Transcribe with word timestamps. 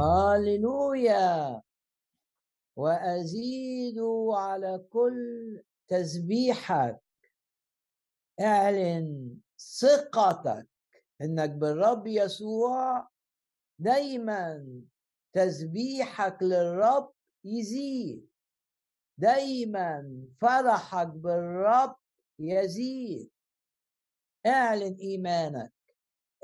هاللويا. 0.00 1.62
وأزيد 2.76 3.98
على 4.32 4.86
كل 4.90 5.62
تسبيحك. 5.88 7.00
أعلن 8.40 9.36
ثقتك. 9.80 10.68
إنك 11.22 11.50
بالرب 11.50 12.06
يسوع 12.06 13.08
دايما 13.78 14.64
تسبيحك 15.32 16.42
للرب 16.42 17.12
يزيد. 17.44 18.28
دايما 19.18 20.24
فرحك 20.40 21.08
بالرب 21.08 21.96
يزيد. 22.38 23.30
أعلن 24.46 24.96
إيمانك. 25.00 25.79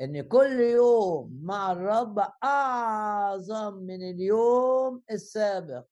إن 0.00 0.28
كل 0.28 0.60
يوم 0.60 1.40
مع 1.42 1.72
الرب 1.72 2.18
أعظم 2.44 3.74
من 3.74 4.02
اليوم 4.10 5.02
السابق. 5.10 5.84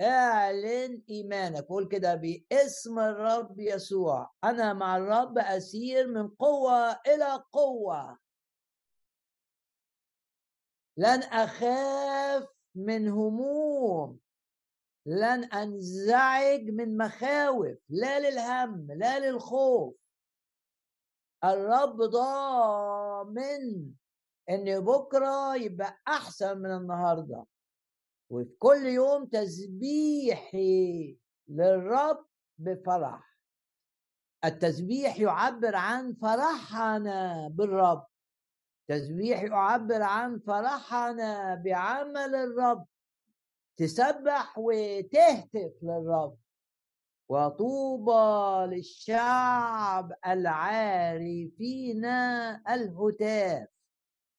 اعلن 0.00 1.02
إيمانك. 1.10 1.64
قول 1.64 1.88
كده 1.88 2.14
باسم 2.14 2.98
الرب 2.98 3.60
يسوع. 3.60 4.30
أنا 4.44 4.72
مع 4.72 4.96
الرب 4.96 5.38
أسير 5.38 6.06
من 6.06 6.28
قوة 6.28 6.90
إلى 6.92 7.44
قوة. 7.52 8.18
لن 10.96 11.22
أخاف 11.22 12.48
من 12.74 13.08
هموم. 13.08 14.18
لن 15.06 15.44
أنزعج 15.44 16.70
من 16.70 16.96
مخاوف. 16.96 17.78
لا 17.88 18.30
للهم 18.30 18.92
لا 18.92 19.18
للخوف. 19.18 19.94
الرب 21.52 21.96
ضامن 22.02 23.90
إن 24.50 24.80
بكرة 24.84 25.56
يبقى 25.56 25.98
أحسن 26.08 26.58
من 26.58 26.70
النهارده. 26.76 27.46
وفي 28.30 28.50
كل 28.58 28.86
يوم 28.86 29.26
تسبيحي 29.26 31.18
للرب 31.48 32.26
بفرح. 32.58 33.38
التسبيح 34.44 35.20
يعبر 35.20 35.76
عن 35.76 36.14
فرحنا 36.14 37.48
بالرب. 37.48 38.06
تسبيح 38.88 39.42
يعبر 39.42 40.02
عن 40.02 40.38
فرحنا 40.38 41.54
بعمل 41.54 42.34
الرب. 42.34 42.86
تسبح 43.76 44.58
وتهتف 44.58 45.72
للرب. 45.82 46.36
وطوبى 47.28 48.76
للشعب 48.76 50.12
العارفين 50.26 52.04
الهتاف. 52.70 53.68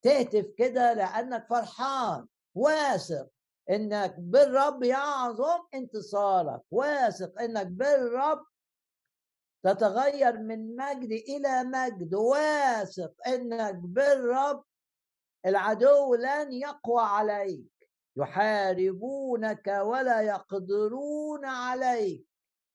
تهتف 0.04 0.46
كده 0.58 0.94
لأنك 0.94 1.48
فرحان 1.50 2.28
واثق 2.56 3.30
إنك 3.70 4.16
بالرب 4.20 4.84
يعظم 4.84 5.60
انتصارك 5.74 6.62
واثق 6.72 7.42
إنك 7.42 7.68
بالرب 7.68 8.46
تتغير 9.64 10.38
من 10.38 10.76
مجد 10.76 11.12
إلى 11.12 11.64
مجد 11.64 12.14
واثق 12.14 13.28
إنك 13.28 13.76
بالرب 13.76 14.64
العدو 15.46 16.16
لن 16.16 16.54
يقوى 16.54 17.02
عليك. 17.02 17.90
يحاربونك 18.18 19.68
ولا 19.68 20.22
يقدرون 20.22 21.46
عليك. 21.46 22.28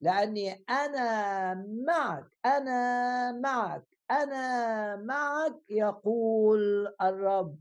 لأني 0.02 0.64
أنا 0.70 1.54
معك 1.86 2.26
أنا 2.46 3.32
معك 3.32 3.84
أنا 4.10 4.96
معك 4.96 5.60
يقول 5.70 6.94
الرب. 7.02 7.58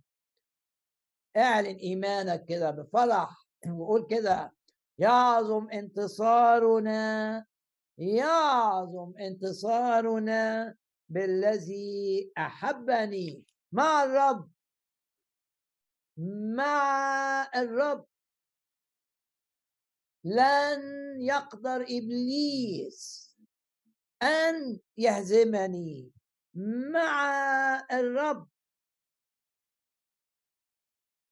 اعلن 1.37 1.75
إيمانك 1.75 2.45
كده 2.45 2.71
بفرح 2.71 3.45
وقول 3.69 4.07
كده 4.09 4.53
يعظم 4.99 5.69
انتصارنا 5.69 7.45
يعظم 7.97 9.13
انتصارنا 9.19 10.75
بالذي 11.09 12.31
أحبني 12.37 13.43
مع 13.71 14.03
الرب 14.03 14.51
مع 16.57 17.49
الرب. 17.55 18.05
لن 20.23 20.81
يقدر 21.21 21.81
إبليس 21.81 23.31
أن 24.23 24.79
يهزمني 24.97 26.11
مع 26.93 27.35
الرب. 27.91 28.47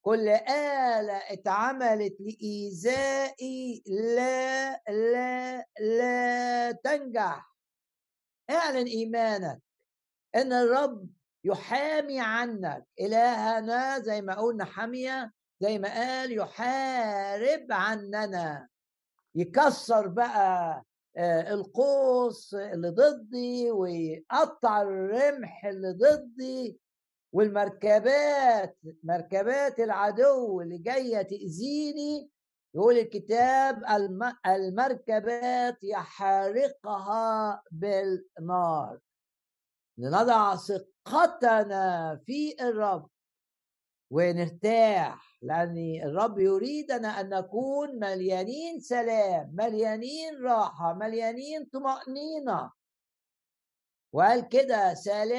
كل 0.02 0.28
آلة 0.28 1.16
اتعملت 1.16 2.16
لإيذائي 2.20 3.82
لا 3.86 4.72
لا 4.88 5.66
لا 5.80 6.72
تنجح. 6.72 7.56
اعلن 8.50 8.86
إيمانك 8.86 9.62
إن 10.36 10.52
الرب 10.52 11.08
يحامي 11.44 12.20
عنك. 12.20 12.84
إلهنا 13.00 13.98
زي 13.98 14.22
ما 14.22 14.34
قلنا 14.34 14.64
حامية 14.64 15.32
زي 15.60 15.78
ما 15.78 15.88
قال 15.88 16.32
يحارب 16.32 17.66
عننا. 17.70 18.68
يكسر 19.34 20.06
بقى 20.06 20.84
آه، 21.16 21.54
القوس 21.54 22.54
اللي 22.54 22.88
ضدي 22.88 23.70
ويقطع 23.70 24.82
الرمح 24.82 25.64
اللي 25.64 25.92
ضدي 25.92 26.78
والمركبات 27.32 28.78
مركبات 29.04 29.80
العدو 29.80 30.60
اللي 30.60 30.78
جاية 30.78 31.22
تأذيني 31.22 32.30
يقول 32.74 32.98
الكتاب 32.98 33.82
المركبات 34.46 35.84
يحرقها 35.84 37.62
بالنار. 37.70 38.98
لنضع 39.98 40.56
ثقتنا 40.56 42.16
في 42.26 42.56
الرب. 42.60 43.08
ونرتاح 44.10 45.38
لأن 45.42 46.00
الرب 46.04 46.38
يريدنا 46.38 47.20
أن 47.20 47.28
نكون 47.28 47.98
مليانين 48.00 48.80
سلام 48.80 49.50
مليانين 49.54 50.42
راحة 50.42 50.94
مليانين 50.94 51.64
طمأنينة. 51.72 52.72
وقال 54.12 54.48
كده 54.48 54.94
سلامي 54.94 55.34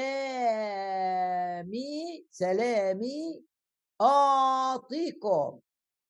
سلامي 2.30 3.44
أعطيكم. 4.00 5.60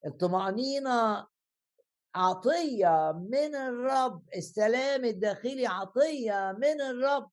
الطمأنينة 0.06 1.26
عطية 2.14 3.12
من 3.30 3.54
الرب 3.54 4.22
السلام 4.36 5.04
الداخلي 5.04 5.66
عطية 5.66 6.56
من 6.58 6.80
الرب. 6.80 7.31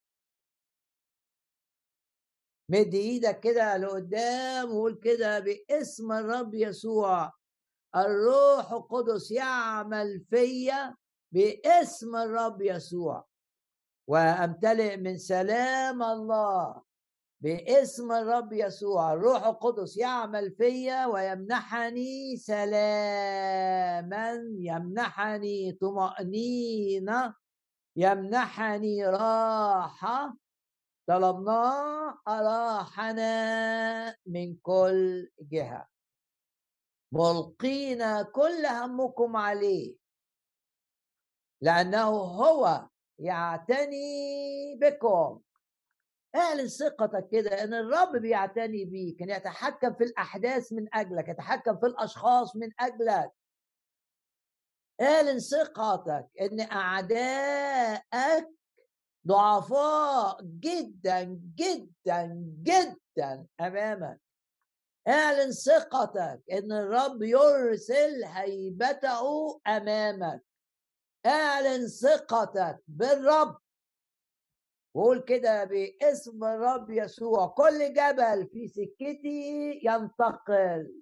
مد 2.69 2.94
إيدك 2.94 3.40
كده 3.40 3.78
لقدام 3.78 4.72
وقول 4.72 5.00
كده 5.03 5.40
باسم 5.40 6.12
الرب 6.12 6.53
يسوع. 6.53 7.34
الروح 7.96 8.72
القدس 8.72 9.31
يعمل 9.31 10.25
فيا 10.30 10.96
باسم 11.31 12.16
الرب 12.16 12.62
يسوع. 12.62 13.25
وامتلئ 14.07 14.97
من 14.97 15.18
سلام 15.18 16.03
الله 16.03 16.81
باسم 17.41 18.12
الرب 18.12 18.53
يسوع. 18.53 19.13
الروح 19.13 19.46
القدس 19.47 19.97
يعمل 19.97 20.51
فيا 20.51 21.06
ويمنحني 21.06 22.38
سلاما 22.38 24.34
يمنحني 24.59 25.72
طمأنينة 25.81 27.34
يمنحني 27.96 29.06
راحة. 29.06 30.38
طلبناه 31.09 32.22
أراحنا 32.28 34.16
من 34.25 34.56
كل 34.56 35.30
جهة. 35.42 35.88
ملقين 37.12 38.22
كل 38.24 38.66
همكم 38.66 39.36
عليه. 39.36 39.95
لأنه 41.62 42.10
هو 42.10 42.88
يعتني 43.19 44.75
بكم. 44.81 45.42
اعلن 46.36 46.68
ثقتك 46.68 47.30
كده 47.31 47.63
إن 47.63 47.74
الرب 47.74 48.16
بيعتني 48.22 48.86
بيك 48.86 49.22
إن 49.22 49.30
يتحكم 49.30 49.94
في 49.94 50.04
الأحداث 50.04 50.74
من 50.74 50.95
أجلك 50.95 51.28
يتحكم 51.30 51.80
في 51.80 51.86
الأشخاص 51.86 52.56
من 52.56 52.69
أجلك. 52.80 53.31
اعلن 55.01 55.39
ثقتك 55.39 56.28
إن 56.42 56.62
اعدائك 56.62 58.58
ضعفاء 59.30 60.42
جدا 60.42 61.24
جدا 61.56 62.46
جدا 62.64 63.46
أمامك. 63.62 64.22
اعلن 65.08 65.52
ثقتك 65.52 66.42
إن 66.52 66.72
الرب 66.72 67.22
يرسل 67.24 68.24
هيبته 68.24 69.22
أمامك. 69.68 70.42
اعلن 71.26 71.88
ثقتك 71.88 72.78
بالرب. 72.88 73.58
وقول 74.96 75.20
كده 75.22 75.64
باسم 75.64 76.44
الرب 76.44 76.90
يسوع. 76.90 77.48
كل 77.48 77.94
جبل 77.94 78.48
في 78.54 78.68
سكتي 78.68 79.80
ينتقل. 79.84 80.94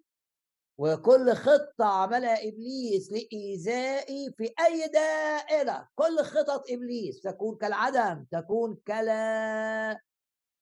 وكل 0.78 1.34
خطة 1.34 1.86
عملها 1.86 2.48
إبليس 2.48 3.12
لإيذائي 3.12 4.34
في 4.38 4.54
أي 4.66 4.88
دائرة. 4.88 5.90
كل 5.96 6.18
خطط 6.24 6.64
إبليس 6.72 7.22
تكون 7.22 7.58
كالعدم 7.58 8.26
تكون 8.32 8.78
كلا 8.88 10.02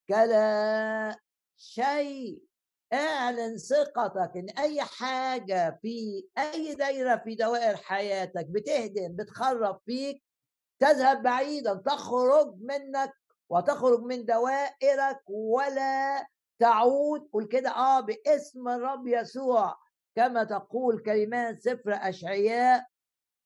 كلا 0.10 1.20
شيء. 1.58 2.44
اعلن 2.94 3.58
ثقتك 3.58 4.32
إن 4.38 4.50
أي 4.50 4.82
حاجة 4.82 5.80
في 5.82 6.26
أي 6.38 6.76
دايرة 6.76 7.16
في 7.16 7.36
دوائر 7.36 7.76
حياتك 7.76 8.46
بتهدم 8.46 9.16
بتخرب 9.16 9.82
فيك 9.86 10.24
تذهب 10.80 11.24
بعيدا 11.24 11.74
تخرج 11.74 12.56
منك 12.62 13.14
وتخرج 13.50 14.00
من 14.00 14.26
دوائرك 14.26 15.20
ولا 15.30 16.28
تعود. 16.60 17.30
قول 17.34 17.46
كده 17.48 17.70
آه 17.70 18.00
باسم 18.00 18.68
الرب 18.68 19.08
يسوع. 19.08 19.85
كما 20.16 20.44
تقول 20.44 21.00
كلمات 21.00 21.60
سفر 21.60 21.94
أشعياء 21.94 22.88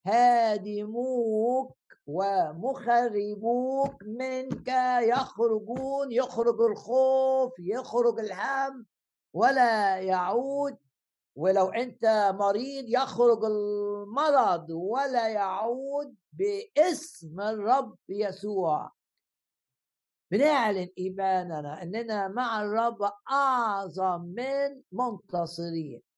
هادموك 0.05 1.77
ومخربوك 2.07 4.03
منك 4.03 4.67
يخرجون 5.01 6.11
يخرج 6.11 6.61
الخوف 6.61 7.53
يخرج 7.59 8.19
الهم 8.19 8.85
ولا 9.33 9.97
يعود 9.97 10.77
ولو 11.35 11.67
أنت 11.67 12.33
مريض 12.39 12.85
يخرج 12.87 13.45
المرض 13.45 14.69
ولا 14.69 15.27
يعود 15.27 16.15
باسم 16.33 17.41
الرب 17.41 17.97
يسوع. 18.09 18.91
بنعلن 20.31 20.89
إيماننا 20.97 21.83
إننا 21.83 22.27
مع 22.27 22.61
الرب 22.61 23.11
أعظم 23.31 24.21
من 24.21 24.81
منتصرين. 24.91 26.08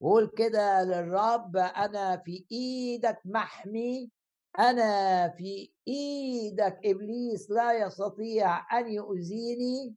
وقول 0.00 0.30
كده 0.36 0.84
للرب 0.84 1.56
أنا 1.56 2.16
في 2.16 2.44
إيدك 2.52 3.18
محمي 3.24 4.10
أنا 4.58 5.28
في 5.28 5.72
إيدك 5.88 6.78
إبليس 6.84 7.50
لا 7.50 7.72
يستطيع 7.86 8.78
أن 8.78 8.88
يؤذيني. 8.88 9.94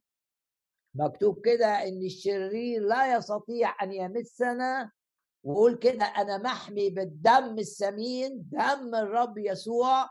مكتوب 0.94 1.40
كده 1.44 1.66
إن 1.66 2.02
الشرير 2.02 2.82
لا 2.82 3.16
يستطيع 3.16 3.82
أن 3.82 3.92
يمسنا. 3.92 4.90
وقول 5.44 5.74
كده 5.74 6.04
أنا 6.04 6.38
محمي 6.38 6.90
بالدم 6.90 7.58
الثمين 7.58 8.48
دم 8.52 8.94
الرب 8.94 9.38
يسوع. 9.38 10.08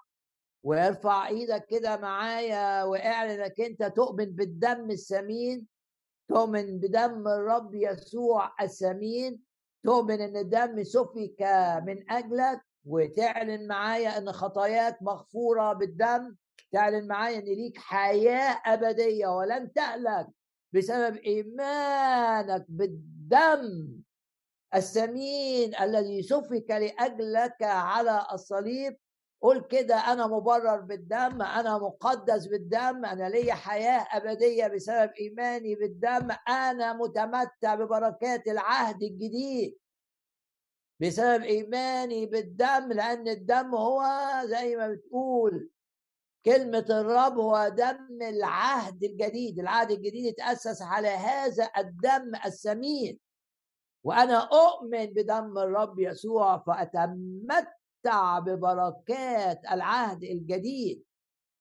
وارفع 0.63 1.28
إيدك 1.28 1.66
كده 1.66 1.98
معايا 1.98 2.84
واعلن 2.84 3.42
إنك 3.42 3.62
أنت 3.62 3.84
تؤمن 3.84 4.25
بالدم 4.25 4.92
الثمين 4.92 5.68
تؤمن 6.30 6.80
بدم 6.80 7.28
الرب 7.28 7.75
يسوع 7.75 8.56
الثمين 8.62 9.47
تؤمن 9.88 10.22
إن 10.22 10.38
الدم 10.38 10.84
سفك 10.84 11.42
من 11.88 12.12
أجلك 12.12 12.62
وتعلن 12.86 13.68
معايا 13.68 14.18
إن 14.18 14.31
خطاياك 14.31 14.98
مغفورة 15.01 15.74
بالدم. 15.74 16.36
تعلن 16.72 17.07
معايا 17.07 17.39
إن 17.39 17.44
ليك 17.44 17.78
حياة 17.78 18.62
أبدية 18.66 19.28
ولن 19.28 19.74
تهلك 19.74 20.28
بسبب 20.74 21.16
إيمانك 21.16 22.66
بالدم 22.69 23.88
الثمين 24.75 25.75
الذي 25.75 26.24
سفك 26.24 26.69
لأجلك 26.69 27.63
على 27.63 28.28
الصليب. 28.34 28.98
قول 29.42 29.62
كده 29.62 29.95
أنا 29.95 30.28
مبرر 30.28 30.81
بالدم 30.81 31.42
أنا 31.42 31.78
مقدس 31.78 32.45
بالدم 32.45 33.06
أنا 33.06 33.30
لي 33.30 33.54
حياة 33.54 34.07
أبدية 34.12 34.68
بسبب 34.68 35.12
إيماني 35.19 35.75
بالدم 35.75 36.28
أنا 36.50 36.94
متمتع 36.94 37.75
ببركات 37.75 38.48
العهد 38.48 39.04
الجديد 39.04 39.78
بسبب 41.01 41.44
إيماني 41.44 42.25
بالدم 42.25 42.92
لأن 42.92 43.28
الدم 43.28 43.75
هو 43.75 44.04
زي 44.45 44.75
ما 44.75 44.88
بتقول 44.88 45.69
كلمة 46.45 46.86
الرب 46.89 47.39
هو 47.39 47.68
دم 47.78 48.22
العهد 48.22 49.04
الجديد. 49.04 49.60
العهد 49.60 49.92
الجديد 49.92 50.28
اتأسس 50.34 50.81
على 50.81 51.07
هذا 51.07 51.69
الدم 51.78 52.36
الثمين 52.45 53.19
وأنا 54.04 54.38
أؤمن 54.38 55.06
بدم 55.06 55.57
الرب 55.57 56.00
يسوع 56.00 56.57
ببركات 58.39 59.62
العهد 59.71 60.24
الجديد 60.24 61.04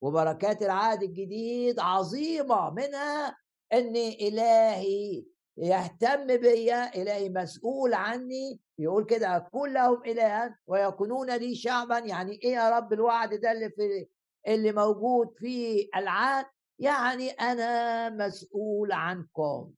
وبركات 0.00 0.62
العهد 0.62 1.02
الجديد 1.02 1.80
عظيمة 1.80 2.70
منها 2.70 3.36
أن 3.72 3.96
إلهي 3.96 5.24
يهتم 5.56 6.26
بيا 6.26 6.94
إلهي 7.02 7.28
مسؤول 7.28 7.94
عني 7.94 8.60
يقول 8.78 9.04
كده 9.04 9.36
أكون 9.36 9.72
لهم 9.72 10.02
إلها 10.06 10.58
ويكونون 10.66 11.36
لي 11.36 11.54
شعبا. 11.54 11.98
يعني 11.98 12.32
إيه 12.44 12.52
يا 12.52 12.70
رب 12.70 12.92
الوعد 12.92 13.34
ده 13.34 13.52
اللي 13.52 13.70
في 13.70 14.06
اللي 14.46 14.72
موجود 14.72 15.34
في 15.38 15.88
العهد؟ 15.96 16.46
يعني 16.78 17.30
أنا 17.30 18.10
مسؤول 18.10 18.92
عنكم. 18.92 19.72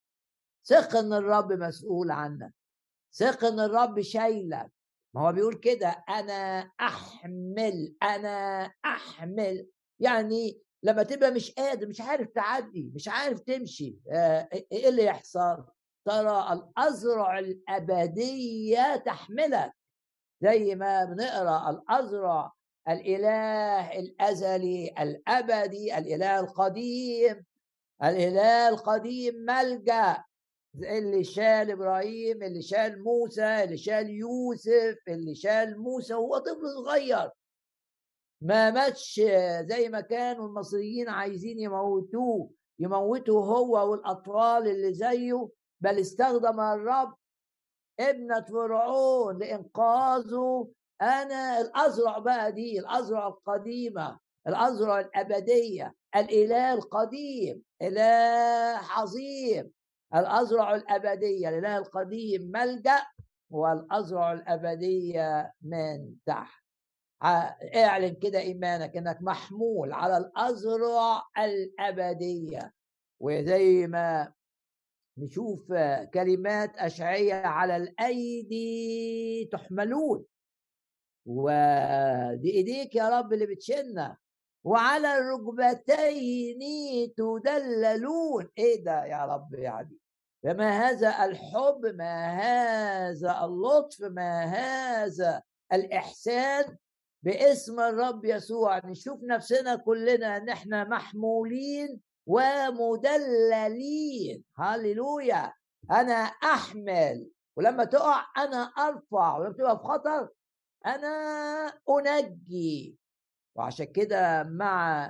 ثق 0.64 0.96
إن 0.96 1.12
الرب 1.12 1.52
مسؤول 1.52 2.10
عنك. 2.10 2.54
ثق 3.14 3.44
إن 3.44 3.60
الرب 3.60 4.00
شايلك. 4.00 4.70
ما 5.14 5.20
هو 5.28 5.32
بيقول 5.32 5.54
كده 5.54 6.04
أنا 6.08 6.70
أحمل 6.80 7.94
أنا 8.02 8.64
أحمل. 8.84 9.66
يعني 10.00 10.60
لما 10.82 11.02
تبقى 11.02 11.30
مش 11.30 11.50
قادر 11.50 11.88
مش 11.88 12.00
عارف 12.00 12.28
تعدي 12.28 12.92
مش 12.94 13.08
عارف 13.08 13.40
تمشي 13.40 13.98
آه، 14.12 14.48
إيه 14.72 14.88
اللي 14.88 15.04
يحصل؟ 15.04 15.64
ترى 16.04 16.52
الأزرع 16.52 17.38
الأبدية 17.38 18.96
تحملك. 18.96 19.72
زي 20.42 20.74
ما 20.74 21.04
بنقرأ 21.04 21.70
الأزرع 21.70 22.52
الإله 22.88 23.98
الأزلي 23.98 24.94
الأبدي 25.00 25.98
الإله 25.98 26.40
القديم. 26.40 27.44
الإله 28.04 28.68
القديم 28.68 29.34
ملجأ. 29.34 30.24
اللي 30.76 31.24
شال 31.24 31.70
إبراهيم 31.70 32.42
اللي 32.42 32.62
شال 32.62 33.02
موسى 33.04 33.64
اللي 33.64 33.76
شال 33.76 34.10
يوسف 34.10 34.98
اللي 35.08 35.34
شال 35.34 35.78
موسى 35.80 36.14
وهو 36.14 36.38
طفل 36.38 36.68
صغير. 36.84 37.30
ما 38.40 38.70
ماتش 38.70 39.20
زي 39.60 39.88
ما 39.88 40.00
كانوا 40.00 40.46
المصريين 40.46 41.08
عايزين 41.08 41.58
يموتوه 41.58 42.50
يموتوا 42.78 43.44
هو 43.44 43.90
والأطفال 43.90 44.68
اللي 44.68 44.92
زيه. 44.94 45.48
بل 45.80 45.98
استخدم 46.00 46.60
الرب 46.60 47.14
ابنة 48.00 48.40
فرعون 48.40 49.38
لإنقاذه. 49.38 50.68
أنا 51.02 51.60
الأزرع 51.60 52.18
بقى 52.18 52.52
دي 52.52 52.80
الأزرع 52.80 53.28
القديمة 53.28 54.18
الأزرع 54.48 55.00
الأبدية 55.00 55.94
الإله 56.16 56.74
القديم 56.74 57.62
إله 57.82 58.78
عظيم. 58.90 59.72
الأزرع 60.14 60.74
الأبدية 60.74 61.48
الاله 61.48 61.78
القديم 61.78 62.42
ملجأ 62.54 63.06
والأزرع 63.50 64.32
الأبدية 64.32 65.52
من 65.62 66.14
تحت. 66.26 66.64
اعلن 67.76 68.14
كده 68.14 68.38
إيمانك 68.38 68.96
إنك 68.96 69.18
محمول 69.22 69.92
على 69.92 70.16
الأزرع 70.16 71.22
الأبدية. 71.38 72.72
وزي 73.20 73.86
ما 73.86 74.32
نشوف 75.18 75.72
كلمات 76.14 76.76
أشعية 76.76 77.34
على 77.34 77.76
الأيدي 77.76 79.48
تحملون. 79.52 80.24
وبإيديك 81.26 82.94
يا 82.94 83.18
رب 83.18 83.32
اللي 83.32 83.46
بتشلنا 83.46 84.16
وعلى 84.68 85.18
الركبتين 85.18 86.60
تدللون. 87.16 88.48
إيه 88.58 88.84
ده 88.84 89.04
يا 89.04 89.24
رب 89.24 89.54
يعني 89.54 89.98
فما 90.44 90.70
هذا 90.70 91.24
الحب؟ 91.24 91.86
ما 91.94 92.26
هذا 92.40 93.44
اللطف؟ 93.44 94.00
ما 94.00 94.44
هذا 94.44 95.42
الإحسان 95.72 96.76
باسم 97.22 97.80
الرب 97.80 98.24
يسوع؟ 98.24 98.86
نشوف 98.86 99.20
نفسنا 99.22 99.76
كلنا 99.76 100.36
ان 100.36 100.48
إحنا 100.48 100.84
محمولين 100.84 102.00
ومدللين. 103.06 104.44
هللويا! 104.56 105.52
أنا 105.90 106.14
أحمل. 106.54 107.30
ولما 107.56 107.84
تقع 107.84 108.24
أنا 108.38 108.62
أرفع. 108.62 109.38
ولما 109.38 109.52
تبقى 109.52 109.78
في 109.78 109.84
خطر 109.84 110.28
أنا 110.86 111.08
أنجي. 111.90 112.98
وعشان 113.58 113.86
كده 113.86 114.42
مع 114.42 115.04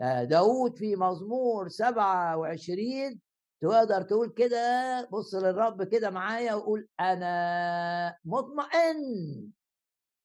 آه، 0.00 0.24
داود 0.24 0.78
في 0.78 0.96
مزمور 0.96 1.68
27 1.68 3.20
تقدر 3.60 4.02
تقول 4.02 4.28
كده 4.28 5.04
بص 5.12 5.34
للرب 5.34 5.82
كده 5.82 6.10
معايا 6.10 6.54
وقول 6.54 6.88
أنا 7.00 8.16
مطمئن. 8.24 9.50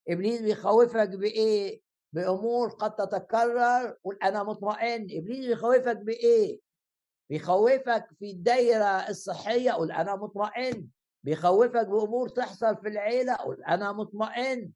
إبليس 0.09 0.41
بيخوفك 0.41 1.09
بإيه؟ 1.09 1.81
بأمور 2.13 2.69
قد 2.69 2.95
تتكرر 2.95 3.97
قول 4.03 4.17
أنا 4.23 4.43
مطمئن. 4.43 5.07
إبليس 5.11 5.45
بيخوفك 5.45 5.97
بإيه؟ 5.97 6.59
بيخوفك 7.29 8.05
في 8.19 8.31
الدايرة 8.31 9.09
الصحية 9.09 9.71
قول 9.71 9.91
أنا 9.91 10.15
مطمئن. 10.15 10.87
بيخوفك 11.23 11.87
بأمور 11.87 12.29
تحصل 12.29 12.77
في 12.77 12.87
العيلة 12.87 13.35
قول 13.35 13.63
أنا 13.63 13.91
مطمئن. 13.91 14.71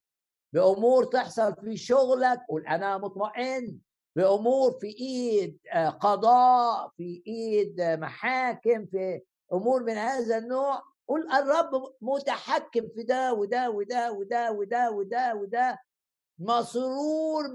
بأمور 0.54 1.04
تحصل 1.06 1.56
في 1.56 1.78
شغلك 1.78 2.40
قول 2.50 2.68
أنا 2.68 2.98
مطمئن. 2.98 3.78
بأمور 4.16 4.72
في 4.80 4.88
إيد 4.88 5.60
آه، 5.74 5.90
قضاء 5.90 6.90
في 6.98 7.24
إيد 7.28 7.82
محاكم 7.82 8.86
في 8.86 9.22
أمور 9.54 9.84
من 9.84 9.94
هذا 9.94 10.38
النوع. 10.38 10.82
قول 11.08 11.32
الرب 11.32 11.94
متحكم 12.02 12.88
في 12.96 13.04
ده 13.04 13.34
وده 13.34 13.70
وده 13.70 14.12
وده 14.12 14.52
وده 14.52 14.92
وده 14.92 15.36
وده. 15.36 15.80
مسرور 16.40 17.52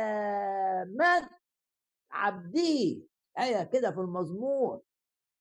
بسلامة 0.00 1.28
عبدي. 2.10 3.06
آية 3.38 3.62
كده 3.62 3.90
في 3.90 4.00
المزمور. 4.00 4.80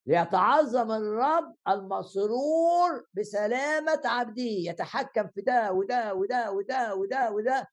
ليتعظم 0.10 0.92
الرب 0.92 1.56
المسرور 1.68 3.06
بسلامة 3.14 4.02
عبده 4.06 4.42
يتحكم 4.42 5.28
في 5.28 5.42
ده 5.42 5.72
وده 5.74 6.14
وده 6.14 6.52
وده 6.52 6.96
وده 6.96 7.32
وده 7.32 7.68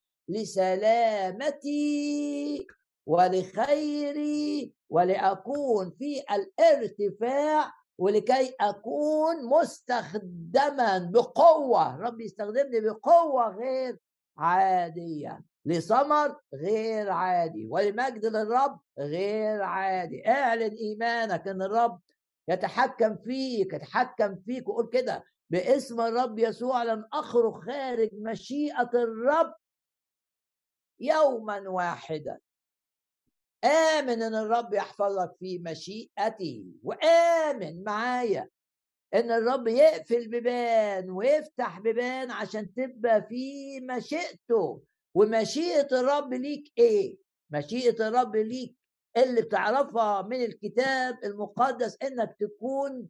لسلامتي 1.37 2.67
ولخيري 3.07 4.73
ولأكون 4.91 5.91
في 5.99 6.23
الارتفاع 6.31 7.73
ولكي 7.99 8.55
أكون 8.61 9.47
مستخدما 9.49 10.99
بقوة. 10.99 11.97
رب 11.97 12.21
يستخدمني 12.21 12.81
بقوة 12.81 13.49
غير 13.57 13.99
عادية. 14.39 15.41
لثمر 15.67 16.37
غير 16.55 17.11
عادي. 17.11 17.69
ولمجد 17.71 18.27
للرب 18.27 18.81
غير 18.99 19.63
عادي. 19.63 20.29
اعلن 20.29 20.75
إيمانك 20.75 21.49
إن 21.49 21.63
الرب 21.63 22.01
يتحكم 22.49 23.17
فيك 23.17 23.73
يتحكم 23.73 24.37
فيك 24.37 24.69
وقول 24.69 24.89
كده 24.93 25.25
باسم 25.51 26.01
الرب 26.01 26.39
يسوع 26.39 26.83
لن 26.83 27.05
أخرج 27.13 27.53
خارج 27.55 28.11
مشيئة 28.13 28.91
الرب 28.95 29.55
يوما 31.01 31.69
واحدا. 31.69 32.39
آمن 33.65 34.23
إن 34.23 34.35
الرب 34.35 34.75
يحفظك 34.75 35.37
في 35.41 35.59
مشيئته 35.59 36.65
وآمن 36.83 37.85
معايا 37.85 38.49
إن 39.15 39.31
الرب 39.31 39.69
يقفل 39.69 40.29
بيبان 40.29 41.11
ويفتح 41.11 41.81
بيبان 41.81 42.31
عشان 42.31 42.75
تبقى 42.75 43.23
في 43.29 43.81
مشيئته. 43.81 44.83
ومشيئة 45.15 46.01
الرب 46.01 46.35
ليك 46.35 46.73
إيه؟ 46.79 47.17
مشيئة 47.51 48.09
الرب 48.09 48.37
ليك 48.37 48.75
اللي 49.17 49.43
بتعرفها 49.43 50.23
من 50.23 50.43
الكتاب 50.45 51.19
المقدس 51.25 51.97
إنك 52.03 52.37
تكون 52.41 53.09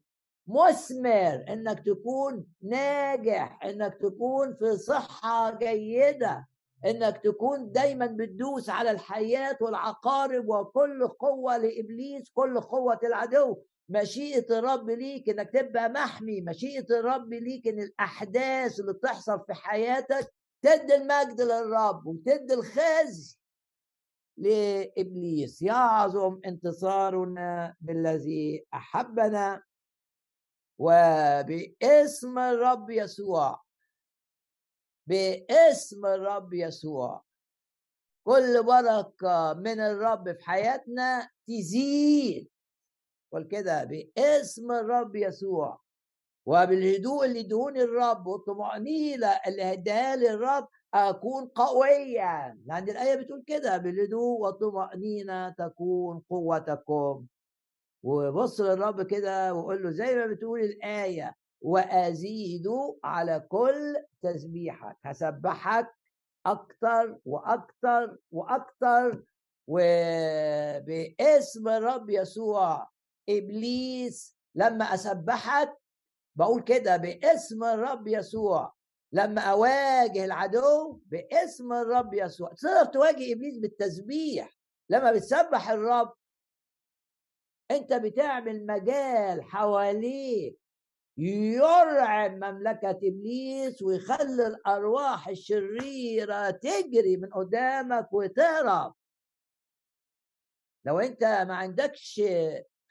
مثمر 0.49 1.45
إنك 1.49 1.87
تكون 1.87 2.47
ناجح 2.63 3.65
إنك 3.65 3.95
تكون 4.01 4.55
في 4.55 4.77
صحة 4.77 5.59
جيدة 5.59 6.47
إنك 6.87 7.21
تكون 7.25 7.73
دايما 7.73 8.07
بتدوس 8.07 8.71
على 8.71 8.91
الحياة 8.91 9.57
والعقارب 9.61 10.49
وكل 10.49 11.09
قوة 11.09 11.57
لإبليس 11.57 12.31
كل 12.35 12.61
قوة 12.61 12.99
العدو. 13.05 13.57
مشيئة 13.89 14.59
الرب 14.59 14.91
ليك 14.91 15.29
إنك 15.29 15.51
تبقى 15.51 15.89
محمي 15.89 16.41
مشيئة 16.41 16.87
الرب 16.99 17.33
ليك 17.33 17.69
إن 17.69 17.81
الأحداث 17.81 18.81
اللي 18.81 18.93
بتحصل 18.93 19.45
في 19.47 19.55
حياتك 19.55 20.33
تدي 20.63 20.95
المجد 20.95 21.41
للرب 21.41 22.07
وتدي 22.07 22.55
الخزي. 22.55 23.37
لإبليس. 24.37 25.63
يعظم 25.63 26.41
انتصارنا 26.45 27.77
بالذي 27.81 28.67
أحبنا 28.75 29.63
وباسم 30.79 32.39
الرب 32.39 32.91
يسوع. 32.91 33.63
باسم 35.07 36.07
الرب 36.07 36.55
يسوع. 36.55 37.25
كل 38.27 38.63
بركة 38.63 39.53
من 39.53 39.81
الرب 39.81 40.33
في 40.33 40.45
حياتنا 40.45 41.31
تزيد. 41.49 42.49
قول 43.33 43.45
كده 43.45 43.85
باسم 43.85 44.73
الرب 44.73 45.17
يسوع. 45.17 45.81
وبالهدوء 46.47 47.25
اللي 47.25 47.43
دون 47.43 47.77
الرب 47.77 48.27
والطمأنينة 48.27 49.27
اللي 49.27 49.63
هداها 49.63 50.17
لي 50.17 50.31
الرب 50.31 50.69
أكون 50.97 51.47
قويا. 51.47 52.59
لأن 52.67 52.89
الآية 52.89 53.15
بتقول 53.15 53.43
كده 53.47 53.77
بالهدوء 53.79 54.41
والطمأنينة 54.41 55.51
تكون 55.51 56.23
قوتكم. 56.31 57.27
وبص 58.03 58.61
للرب 58.61 59.03
كده 59.03 59.55
وقول 59.55 59.83
له 59.83 59.91
زي 59.91 60.15
ما 60.15 60.27
بتقول 60.27 60.61
الآية 60.61 61.35
وأزيد 61.61 62.67
على 63.05 63.41
كل 63.49 63.97
تسبيحك. 64.23 64.97
هسبحك 65.05 65.95
أكتر 66.47 67.19
وأكتر 67.25 68.17
وأكتر. 68.33 69.25
وباسم 69.69 70.49
الرب 71.69 72.11
يسوع 72.11 72.89
إبليس. 73.29 74.37
لما 74.55 74.85
أسبحك 74.85 75.77
بقول 76.37 76.63
كده 76.63 76.97
باسم 76.97 77.65
الرب 77.65 78.09
يسوع. 78.09 78.76
لما 79.17 79.41
أواجه 79.41 80.25
العدو 80.25 81.01
باسم 81.07 81.73
الرب 81.73 82.15
يسوع. 82.15 82.53
تقدر 82.53 82.85
تواجه 82.85 83.33
إبليس 83.33 83.59
بالتسبيح 83.59 84.57
لما 84.91 85.13
بتسبح 85.13 85.71
الرب؟ 85.71 86.13
أنت 87.71 87.93
بتعمل 87.93 88.67
مجال 88.67 89.43
حواليك 89.43 90.59
يرعب 91.19 92.31
مملكة 92.31 92.91
إبليس 92.91 93.83
ويخلي 93.83 94.47
الأرواح 94.47 95.29
الشريرة 95.29 96.51
تجري 96.51 97.17
من 97.17 97.29
قدامك 97.29 98.13
وتهرب. 98.13 98.95
لو 100.85 101.01
أنت 101.01 101.25
ما 101.25 101.55
عندكش 101.55 102.23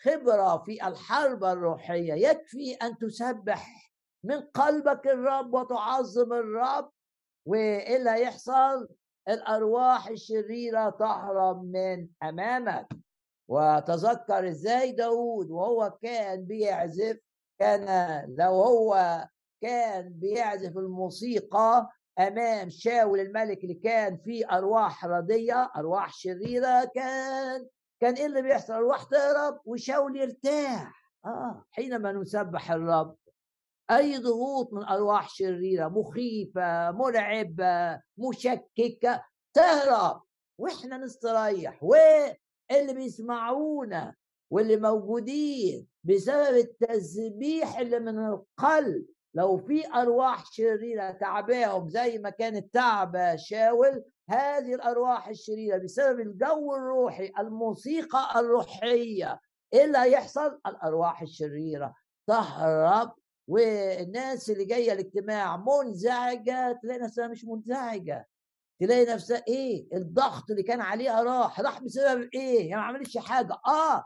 خبرة 0.01 0.63
في 0.63 0.88
الحرب 0.88 1.44
الروحية 1.44 2.13
يكفي 2.13 2.74
أن 2.74 2.98
تسبح. 2.98 3.85
من 4.25 4.41
قلبك 4.41 5.08
الرب 5.08 5.53
وتعظم 5.53 6.34
الرب 6.34 6.91
وإيه 7.48 7.98
اللي 7.98 8.10
هيحصل 8.10 8.88
الأرواح 9.29 10.08
الشريرة 10.08 10.89
تهرب 10.89 11.63
من 11.63 12.08
أمامك. 12.24 12.88
وتذكر 13.48 14.48
إزاي 14.48 14.91
داود 14.91 15.50
وهو 15.51 15.98
كان 16.01 16.46
بيعزف 16.46 17.17
كان 17.60 17.86
لو 18.39 18.51
هو 18.63 19.25
كان 19.62 20.10
بيعزف 20.10 20.77
الموسيقى 20.77 21.89
أمام 22.20 22.70
شاول 22.70 23.20
الملك 23.20 23.63
اللي 23.63 23.74
كان 23.74 24.17
فيه 24.17 24.58
أرواح 24.58 25.05
رديه 25.05 25.72
أرواح 25.75 26.13
شريرة 26.13 26.91
كان 26.96 27.67
كان 28.01 28.13
إيه 28.13 28.25
اللي 28.25 28.41
بيحصل؟ 28.41 28.74
الروح 28.74 29.03
تهرب 29.03 29.60
وشاول 29.65 30.17
يرتاح. 30.17 31.12
آه 31.25 31.65
حينما 31.72 32.12
نسبح 32.12 32.72
الرب 32.72 33.15
أي 33.92 34.18
ضغوط 34.18 34.74
من 34.74 34.84
أرواح 34.84 35.30
شريرة 35.30 35.88
مخيفة 35.88 36.92
مرعبه 36.92 38.01
مشككة 38.18 39.24
تهرب. 39.54 40.22
وإحنا 40.58 40.98
نستريح. 40.98 41.84
واللي 41.84 42.94
بيسمعونا 42.94 44.15
واللي 44.51 44.77
موجودين 44.77 45.88
بسبب 46.04 46.56
التسبيح 46.58 47.80
اللي 47.80 48.00
من 48.00 48.25
القلب. 48.25 49.06
لو 49.34 49.58
في 49.58 49.94
أرواح 49.94 50.46
شريرة 50.51 51.12
تعباهم 51.12 51.89
زي 51.89 52.18
ما 52.18 52.30
كانت 52.30 52.74
تعبه 52.74 53.36
شاول 53.36 54.04
هذه 54.30 54.75
الأرواح 54.75 55.27
الشريرة 55.27 55.77
بسبب 55.77 56.20
الجو 56.20 56.75
الروحي 56.75 57.32
الموسيقى 57.39 58.39
الروحية 58.39 59.39
إيه 59.74 59.86
اللي 59.86 59.98
هيحصل؟ 59.98 60.60
الأرواح 60.68 61.22
الشريرة 61.22 61.96
تهرب 62.27 63.13
والناس 63.48 64.50
اللي 64.50 64.66
جاية 64.66 64.92
الاجتماع 64.94 65.58
منزعجة 65.58 66.80
تلاقي 66.84 67.00
نفسها 67.00 67.28
مش 67.28 67.46
منزعجة. 67.46 68.28
تلاقي 68.80 69.06
نفسها 69.06 69.44
إيه؟ 69.48 69.88
الضغط 69.94 70.52
اللي 70.52 70.64
كان 70.64 70.82
عليها 70.82 71.24
راح. 71.24 71.62
راح 71.62 71.80
بسبب 71.84 72.30
إيه؟ 72.34 72.70
يعني 72.70 72.82
ما 72.82 72.88
عملتش 72.88 73.18
حاجة. 73.18 73.58
آه. 73.68 74.06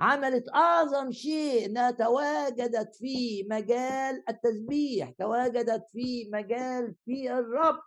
عملت 0.00 0.48
أعظم 0.54 1.10
شيء 1.12 1.66
إنها 1.66 1.90
تواجدت 1.90 2.94
في 2.96 3.46
مجال 3.50 4.24
التسبيح 4.28 5.10
تواجدت 5.18 5.86
في 5.92 6.30
مجال 6.32 6.94
في 7.04 7.32
الرب. 7.32 7.80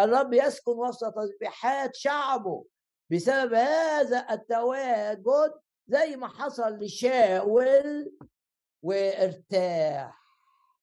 الرب 0.00 0.32
يسكن 0.32 0.72
وسط 0.72 1.14
تسبيحات 1.14 1.96
شعبه 1.96 2.64
بسبب 3.12 3.54
هذا 3.54 4.26
التواجد 4.30 5.52
زي 5.88 6.16
ما 6.16 6.28
حصل 6.28 6.78
لشاول 6.78 8.12
وارتاح. 8.86 10.22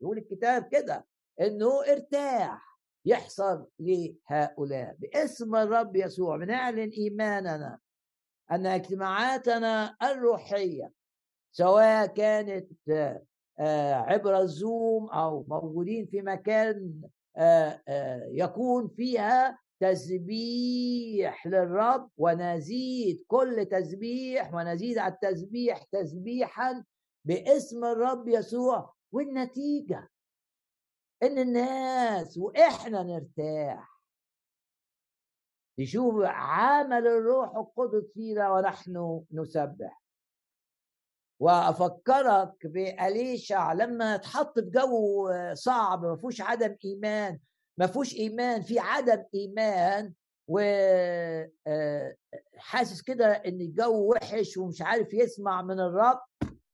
يقول 0.02 0.18
الكتاب 0.18 0.68
كده 0.72 1.06
إنه 1.42 1.82
ارتاح. 1.92 2.74
يحصل 3.06 3.68
لهؤلاء 3.80 4.96
باسم 5.00 5.56
الرب 5.56 5.96
يسوع 5.96 6.38
بنعلن 6.38 6.90
إيماننا 6.90 7.80
أن 8.52 8.66
اجتماعاتنا 8.66 9.96
الروحية 10.04 10.92
سواء 11.52 12.06
كانت 12.06 12.72
عبر 14.10 14.38
الزوم 14.40 15.10
أو 15.10 15.46
موجودين 15.48 16.06
في 16.06 16.22
مكان 16.22 17.02
يكون 18.32 18.88
فيها 18.88 19.60
تسبيح 19.80 21.48
للرب 21.48 22.10
ونزيد 22.18 23.24
كل 23.28 23.66
تسبيح 23.72 24.54
ونزيد 24.54 24.98
على 24.98 25.14
التسبيح 25.14 25.84
تسبيحا 25.84 26.84
باسم 27.26 27.86
الرب 27.86 28.28
يسوع 28.28 28.94
والنتيجة 29.12 30.10
إن 31.24 31.40
الناس 31.40 32.38
وإحنا 32.38 33.04
نرتاح. 33.04 33.94
نشوف 35.80 36.16
عمل 36.26 37.08
الروح 37.08 37.56
القدس 37.56 38.12
فينا 38.14 38.52
ونحن 38.52 39.24
نسبح. 39.32 40.04
وأفكرك 41.40 42.68
بأليشع 42.68 43.74
لما 43.74 44.16
اتحط 44.16 44.60
في 44.60 44.70
جو 44.70 45.30
صعب 45.54 46.06
ما 46.06 46.16
فيهوش 46.16 46.42
عدم 46.42 46.76
إيمان 46.86 47.40
ما 47.78 47.88
فيهوش 47.88 48.16
إيمان 48.16 48.62
في 48.62 48.80
عدم 48.80 49.24
إيمان 49.34 50.14
و 50.48 50.60
آه، 51.68 52.16
حاسس 52.58 53.02
كده 53.02 53.32
إن 53.32 53.62
الجو 53.62 54.12
وحش 54.12 54.58
ومش 54.58 54.82
عارف 54.82 55.14
يسمع 55.14 55.62
من 55.62 55.80
الرب. 55.80 56.22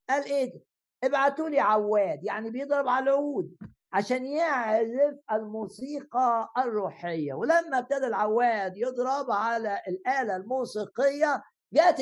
قال 0.09 0.23
إيه 0.25 0.53
ده 0.53 0.61
ابعتوا 1.03 1.49
لي 1.49 1.59
عواد 1.59 2.23
يعني 2.23 2.49
بيضرب 2.49 2.87
على 2.87 3.03
العود 3.03 3.55
عشان 3.93 4.25
يعزف 4.25 5.19
الموسيقى 5.31 6.49
الروحية. 6.57 7.33
ولما 7.33 7.79
ابتدى 7.79 8.07
العواد 8.07 8.77
يضرب 8.77 9.31
على 9.31 9.81
الآلة 9.87 10.35
الموسيقية 10.35 11.43
جات 11.73 11.99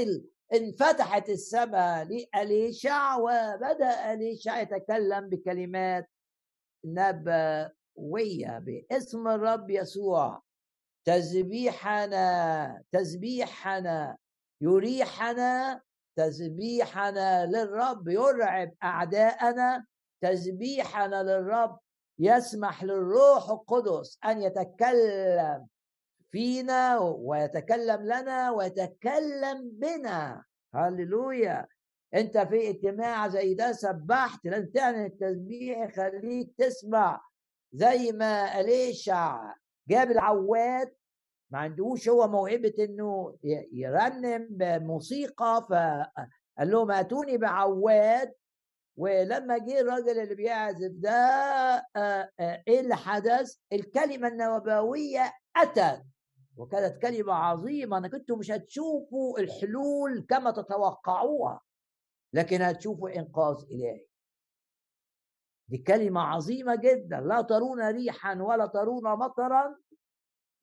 انفتحت 0.53 1.29
السماء 1.29 2.03
لأليشع 2.07 3.15
وبدأ 3.17 4.13
أليشع 4.13 4.59
يتكلم 4.61 5.29
بكلمات 5.29 6.09
نبوية 6.85 8.59
باسم 8.59 9.27
الرب 9.27 9.69
يسوع. 9.69 10.41
تسبيحنا 11.05 12.83
تسبيحنا 12.91 14.17
يريحنا 14.61 15.81
تسبيحنا 16.17 17.45
للرب 17.45 18.07
يرعب 18.07 18.71
أعداءنا. 18.83 19.85
تسبيحنا 20.21 21.23
للرب 21.23 21.79
يسمح 22.19 22.83
للروح 22.83 23.49
القدس 23.49 24.19
أن 24.25 24.41
يتكلم 24.41 25.67
فينا 26.31 26.97
ويتكلم 26.99 28.01
لنا 28.01 28.51
ويتكلم 28.51 29.69
بنا. 29.73 30.43
هللويا! 30.75 31.65
أنت 32.13 32.37
في 32.37 32.69
اجتماع 32.69 33.27
زي 33.27 33.53
ده 33.53 33.71
سبحت 33.71 34.45
لازم 34.45 34.71
تعلن 34.71 35.05
التسبيح 35.05 35.77
يخليك 35.77 36.53
تسمع. 36.57 37.21
زي 37.73 38.11
ما 38.11 38.59
إليشع 38.59 39.53
جاب 39.89 40.11
العواد 40.11 40.93
ما 41.51 41.59
عندوش 41.59 42.09
هو 42.09 42.27
موهبة 42.27 42.73
إنه 42.79 43.37
يرنم 43.73 44.47
بموسيقى 44.49 45.65
فقال 45.69 46.71
لهم 46.71 46.91
أتوني 46.91 47.37
بعواد 47.37 48.33
ولما 48.97 49.57
جه 49.57 49.79
الراجل 49.81 50.19
اللي 50.19 50.35
بيعزف 50.35 50.91
ده 50.91 51.13
إيه 52.67 52.79
اللي 52.79 52.95
حدث؟ 52.95 53.55
الكلمة 53.73 54.27
النبويه 54.27 55.33
اتت 55.55 56.03
وكانت 56.57 57.01
كلمة 57.01 57.33
عظيمة 57.33 57.97
أنك 57.97 58.13
أنتم 58.15 58.39
مش 58.39 58.51
هتشوفوا 58.51 59.39
الحلول 59.39 60.25
كما 60.29 60.51
تتوقعوها 60.51 61.61
لكن 62.33 62.61
هتشوفوا 62.61 63.09
إنقاذ 63.15 63.55
إلهي 63.71 64.05
دي 65.69 65.77
كلمة 65.77 66.21
عظيمة 66.21 66.75
جدا 66.75 67.19
لا 67.19 67.41
ترون 67.41 67.81
ريحا 67.87 68.41
ولا 68.41 68.65
ترون 68.65 69.03
مطرا 69.03 69.75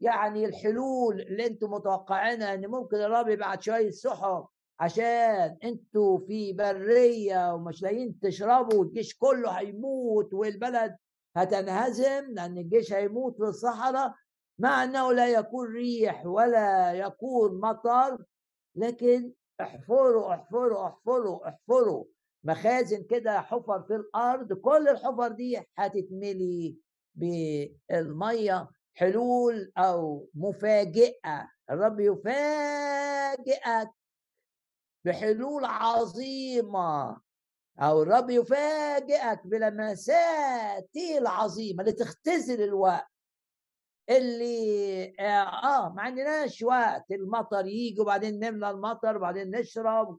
يعني 0.01 0.45
الحلول 0.45 1.21
اللي 1.21 1.47
أنتم 1.47 1.71
متوقعينها 1.71 2.55
إن 2.55 2.67
ممكن 2.67 2.97
الرب 2.97 3.29
يبعت 3.29 3.63
شوية 3.63 3.91
سحب 3.91 4.45
عشان 4.81 5.57
أنتوا 5.65 6.19
في 6.19 6.53
برية 6.53 7.55
ومش 7.55 7.83
لاقيين 7.83 8.19
تشربوا 8.21 8.79
والجيش 8.79 9.19
كله 9.19 9.51
هيموت 9.51 10.35
والبلد 10.35 10.97
هتنهزم 11.37 12.27
لأن 12.31 12.59
الجيش 12.59 12.93
هيموت 12.93 13.37
في 13.37 13.43
الصحراء 13.43 14.15
مع 14.59 14.85
إنه 14.85 15.13
لا 15.13 15.29
يكون 15.29 15.73
ريح 15.73 16.27
ولا 16.27 16.93
يكون 16.93 17.61
مطر 17.61 18.25
لكن 18.77 19.33
احفروا 19.61 20.35
احفروا 20.35 20.87
احفروا 20.87 21.49
احفروا 21.49 22.05
مخازن 22.45 23.03
كده 23.03 23.41
حفر 23.41 23.83
في 23.83 23.95
الأرض 23.97 24.53
كل 24.53 24.89
الحفر 24.89 25.29
دي 25.29 25.61
هتتملي 25.77 26.77
بالمية. 27.15 28.69
حلول 28.95 29.73
أو 29.79 30.29
مفاجئة. 30.35 31.51
الرب 31.71 32.01
يفاجئك 32.01 33.91
بحلول 35.05 35.65
عظيمة 35.65 37.21
أو 37.81 38.03
الرب 38.03 38.31
يفاجئك 38.31 39.47
بلمساته 39.47 41.19
العظيمة 41.19 41.85
لتختزل 41.85 42.63
الوقت 42.63 43.07
اللي 44.11 45.05
آه, 45.21 45.65
آه 45.65 45.93
ما 45.93 46.03
عندناش 46.03 46.63
وقت. 46.63 47.11
المطر 47.11 47.67
يجي 47.67 48.01
وبعدين 48.01 48.39
نملى 48.39 48.71
المطر 48.71 49.17
وبعدين 49.17 49.51
نشرب. 49.51 50.19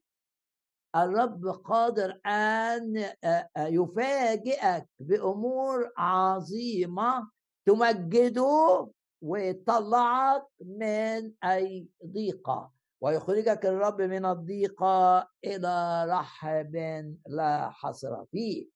الرب 0.95 1.47
قادر 1.47 2.19
أن 2.25 2.97
آه، 3.23 3.49
آه، 3.57 3.67
يفاجئك 3.67 4.87
بأمور 4.99 5.91
عظيمة. 5.97 7.34
تمجده 7.65 8.87
ويطلعك 9.21 10.43
من 10.65 11.31
أي 11.43 11.87
ضيقة 12.05 12.71
ويخرجك 13.01 13.65
الرب 13.65 14.01
من 14.01 14.25
الضيقة 14.25 15.27
إلى 15.45 16.05
رحب 16.09 16.75
لا 17.27 17.69
حصر 17.69 18.25
فيه. 18.31 18.67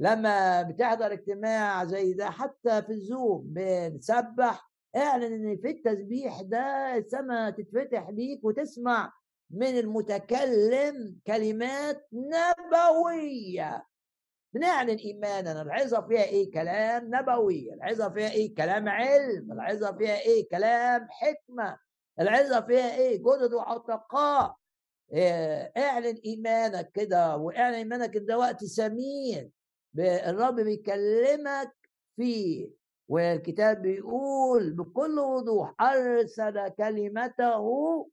لما 0.00 0.62
بتحضر 0.62 1.12
اجتماع 1.12 1.84
زي 1.84 2.12
ده 2.12 2.30
حتى 2.30 2.82
في 2.82 2.92
الزوم 2.92 3.42
بنسبح 3.46 4.70
اعلن 4.96 5.32
إن 5.48 5.56
في 5.56 5.70
التسبيح 5.70 6.42
ده 6.42 6.96
السماء 6.96 7.50
تتفتح 7.50 8.08
ليك 8.08 8.44
وتسمع 8.44 9.12
من 9.50 9.78
المتكلم 9.78 11.18
كلمات 11.26 12.08
نبوية. 12.12 13.84
بنعلن 14.54 14.96
ايماننا 14.96 15.62
العظة 15.62 16.00
فيها 16.06 16.22
إيه؟ 16.24 16.50
كلام 16.50 17.14
نبوي 17.14 17.74
العظة 17.74 18.10
فيها 18.10 18.30
إيه؟ 18.30 18.54
كلام 18.54 18.88
علم 18.88 19.52
العظة 19.52 19.96
فيها 19.96 20.20
إيه؟ 20.20 20.48
كلام 20.48 21.06
حكمة 21.10 21.78
العظة 22.20 22.60
فيها 22.60 22.96
إيه؟ 22.96 23.16
جدد 23.18 23.52
وعتقاء. 23.54 24.56
إيه، 25.12 25.72
اعلن 25.76 26.16
إيمانك 26.24 26.90
كده 26.92 27.36
واعلن 27.36 27.74
إيمانك 27.74 28.16
إن 28.16 28.26
ده 28.26 28.38
وقت 28.38 28.64
ثمين 28.64 29.50
الرب 29.98 30.54
بيكلمك 30.60 31.72
فيه 32.16 32.70
والكتاب 33.08 33.82
بيقول 33.82 34.72
بكل 34.72 35.18
وضوح 35.18 35.74
أرسل 35.80 36.68
كلمته 36.68 38.08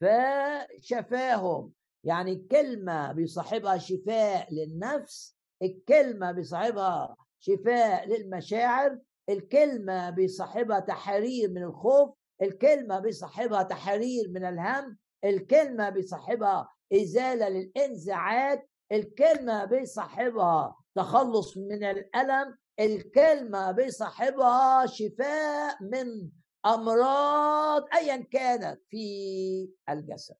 فشفاهم. 0.00 1.72
يعني 2.04 2.32
الكلمة 2.32 3.12
بيصاحبها 3.12 3.78
شفاء 3.78 4.54
للنفس 4.54 5.36
الكلمة 5.62 6.32
بيصاحبها 6.32 7.16
شفاء 7.38 8.08
للمشاعر 8.08 8.98
الكلمة 9.28 10.10
بيصاحبها 10.10 10.80
تحرير 10.80 11.50
من 11.50 11.62
الخوف 11.62 12.10
الكلمة 12.42 12.98
بيصاحبها 12.98 13.62
تحرير 13.62 14.28
من 14.28 14.44
الهم 14.44 14.98
الكلمة 15.24 15.88
بيصاحبها 15.90 16.68
إزالة 16.92 17.48
للإنزعاج 17.48 18.62
الكلمة 18.92 19.64
بيصاحبها 19.64 20.76
تخلص 20.94 21.56
من 21.56 21.84
الألم 21.84 22.56
الكلمة 22.80 23.70
بيصاحبها 23.70 24.86
شفاء 24.86 25.76
من 25.82 26.28
أمراض 26.66 27.84
أيا 27.94 28.16
كانت 28.16 28.80
في 28.88 29.70
الجسد. 29.90 30.34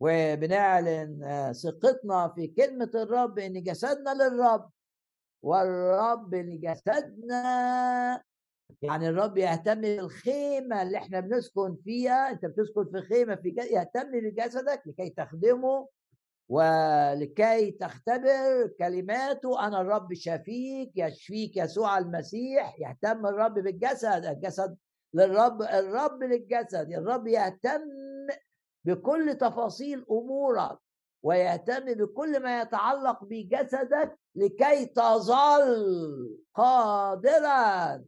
وبنعلن 0.00 1.52
ثقتنا 1.62 2.28
في 2.28 2.46
كلمة 2.46 2.90
الرب 2.94 3.38
إن 3.38 3.62
جسدنا 3.62 4.10
للرب 4.14 4.70
والرب 5.42 6.34
لجسدنا 6.34 8.22
يعني 8.82 9.08
الرب 9.08 9.38
يهتم 9.38 9.80
بالخيمة 9.80 10.82
اللي 10.82 10.98
إحنا 10.98 11.20
بنسكن 11.20 11.76
فيها 11.84 12.30
أنت 12.30 12.46
بتسكن 12.46 12.84
في 12.92 13.00
خيمة 13.08 13.34
في 13.36 13.48
يهتم 13.70 14.10
بجسدك 14.12 14.82
لكي 14.86 15.10
تخدمه 15.10 15.88
ولكي 16.48 17.70
تختبر 17.70 18.66
كلماته 18.78 19.66
أنا 19.66 19.80
الرب 19.80 20.14
شفيك 20.14 20.92
يشفيك 20.96 21.56
يسوع 21.56 21.98
المسيح 21.98 22.76
يهتم 22.80 23.26
الرب 23.26 23.54
بالجسد 23.54 24.24
الجسد 24.24 24.76
للرب 25.14 25.62
الرب 25.62 26.22
للجسد 26.22 26.92
الرب 26.92 27.26
يهتم 27.26 27.80
بكل 28.86 29.34
تفاصيل 29.34 30.04
أمورك 30.10 30.78
ويهتم 31.22 31.94
بكل 31.94 32.42
ما 32.42 32.60
يتعلق 32.60 33.24
بجسدك 33.24 34.18
لكي 34.34 34.86
تظل 34.86 36.38
قادرا 36.54 38.04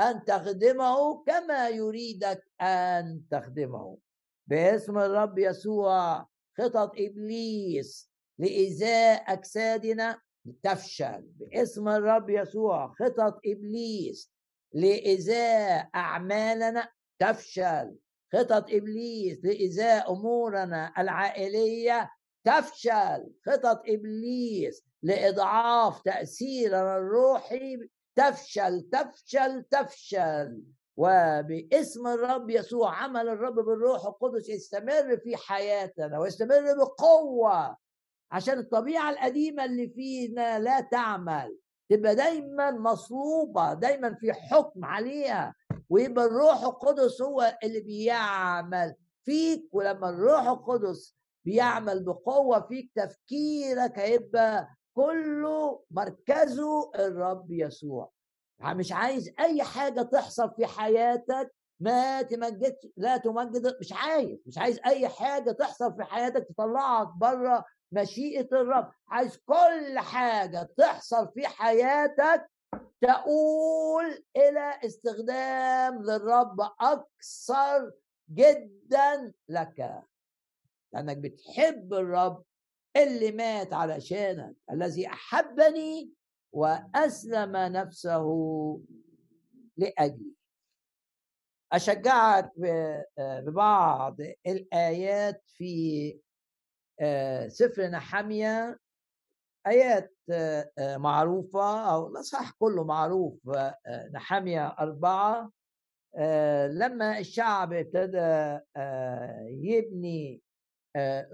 أن 0.00 0.24
تخدمه 0.24 1.24
كما 1.24 1.68
يريدك 1.68 2.44
أن 2.60 3.22
تخدمه. 3.30 3.98
باسم 4.46 4.98
الرب 4.98 5.38
يسوع 5.38 6.28
خطط 6.58 6.92
إبليس 6.98 8.10
لايذاء 8.38 9.32
أجسادنا 9.32 10.20
تفشل. 10.62 11.22
باسم 11.22 11.88
الرب 11.88 12.30
يسوع 12.30 12.94
خطط 12.98 13.40
إبليس 13.46 14.32
لايذاء 14.72 15.90
أعمالنا 15.94 16.88
تفشل. 17.18 17.94
خطط 18.34 18.64
إبليس 18.70 19.44
لايذاء 19.44 20.12
أمورنا 20.12 20.92
العائلية 20.98 22.10
تفشل. 22.44 23.30
خطط 23.46 23.82
إبليس 23.88 24.84
لإضعاف 25.02 26.02
تأثيرنا 26.02 26.96
الروحي 26.96 27.78
تفشل 28.16 28.82
تفشل 28.92 29.62
تفشل. 29.62 30.62
وباسم 30.96 32.06
الرب 32.06 32.50
يسوع 32.50 32.96
عمل 32.96 33.28
الرب 33.28 33.54
بالروح 33.54 34.06
القدس 34.06 34.48
يستمر 34.48 35.16
في 35.16 35.36
حياتنا 35.36 36.18
ويستمر 36.18 36.74
بقوة. 36.78 37.76
عشان 38.30 38.58
الطبيعة 38.58 39.10
القديمة 39.10 39.64
اللي 39.64 39.88
فينا 39.88 40.58
لا 40.58 40.80
تعمل. 40.80 41.58
تبقى 41.90 42.14
دايما 42.14 42.70
مصلوبة 42.70 43.74
دايما 43.74 44.14
في 44.14 44.32
حكم 44.32 44.84
عليها. 44.84 45.54
ويبقى 45.90 46.24
الروح 46.24 46.62
القدس 46.62 47.22
هو 47.22 47.58
اللي 47.64 47.80
بيعمل 47.80 48.94
فيك 49.24 49.68
ولما 49.72 50.08
الروح 50.10 50.46
القدس 50.48 51.16
بيعمل 51.44 52.04
بقوة 52.04 52.60
فيك 52.68 52.90
تفكيرك 52.94 53.98
هيبقى 53.98 54.68
كله 54.94 55.82
مركزه 55.90 56.90
الرب 56.94 57.46
يسوع. 57.52 58.10
مش 58.64 58.92
عايز 58.92 59.30
أي 59.40 59.62
حاجة 59.62 60.02
تحصل 60.02 60.50
في 60.56 60.66
حياتك 60.66 61.54
ما 61.80 62.22
تمجدش 62.22 62.86
لا 62.96 63.16
تمجد 63.16 63.76
مش 63.80 63.92
عايز 63.92 64.38
مش 64.46 64.58
عايز 64.58 64.80
أي 64.86 65.08
حاجة 65.08 65.50
تحصل 65.52 65.96
في 65.96 66.02
حياتك 66.04 66.46
تطلعك 66.48 67.08
بره 67.08 67.64
مشيئة 67.94 68.48
الرب. 68.52 68.92
عايز 69.08 69.36
كل 69.36 69.98
حاجة 69.98 70.62
تحصل 70.76 71.32
في 71.34 71.46
حياتك 71.46 72.50
تقول 73.00 74.24
إلى 74.36 74.80
استخدام 74.84 76.02
للرب 76.02 76.60
أكثر 76.80 77.92
جدا 78.30 79.32
لك. 79.48 80.02
لأنك 80.92 81.16
بتحب 81.16 81.94
الرب 81.94 82.44
اللي 82.96 83.32
مات 83.32 83.72
علشانك 83.72 84.56
الذي 84.70 85.06
أحبني 85.06 86.12
وأسلم 86.52 87.56
نفسه 87.56 88.24
لأجلي. 89.76 90.34
أشجعك 91.72 92.52
ببعض 93.18 94.16
الآيات 94.46 95.42
في 95.46 96.18
سفر 97.48 97.86
نحمية 97.86 98.78
آيات 99.66 100.14
آه، 100.30 100.70
آه، 100.78 100.96
معروفة 100.96 101.94
أو 101.94 102.08
الأصحاح 102.08 102.50
كله 102.50 102.84
معروف 102.84 103.34
نحمية 104.12 104.66
أربعة 104.66 105.52
لما 106.68 107.18
الشعب 107.18 107.72
ابتدى 107.72 108.60
يبني 109.48 110.42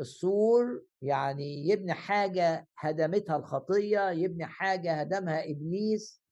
السور 0.00 0.82
يعني 1.02 1.68
يبني 1.68 1.94
حاجة 1.94 2.66
هدمتها 2.78 3.36
الخطية 3.36 4.10
يبني 4.10 4.46
حاجة 4.46 5.00
هدمها 5.00 5.50
إبليس 5.50 6.22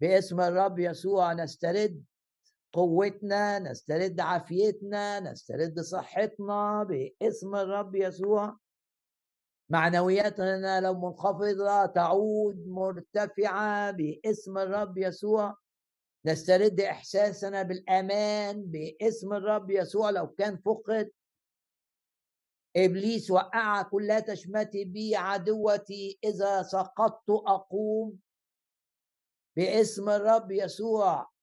باسم 0.00 0.40
الرب 0.40 0.78
يسوع 0.78 1.32
نسترد. 1.32 2.04
قوتنا 2.76 3.58
نسترد 3.58 4.20
عافيتنا 4.20 5.20
نسترد 5.20 5.80
صحتنا 5.80 6.82
باسم 6.84 7.54
الرب 7.54 7.94
يسوع. 7.94 8.58
معنوياتنا 9.70 10.80
لو 10.80 10.94
منخفضة 10.94 11.86
تعود 11.86 12.68
مرتفعة 12.68 13.90
باسم 13.90 14.58
الرب 14.58 14.98
يسوع. 14.98 15.56
نسترد 16.26 16.80
إحساسنا 16.80 17.62
بالأمان 17.62 18.62
باسم 18.62 19.32
الرب 19.32 19.70
يسوع 19.70 20.10
لو 20.10 20.26
كان 20.28 20.56
فقد. 20.56 21.10
إبليس 22.76 23.30
وقع 23.30 23.82
كل 23.82 24.22
تشمتي 24.26 24.84
بي 24.84 25.16
عدوتي 25.16 26.18
إذا 26.24 26.62
سقطت 26.62 27.30
أقوم. 27.30 28.18
باسم 29.56 30.08
الرب 30.08 30.50
يسوع 30.50 31.35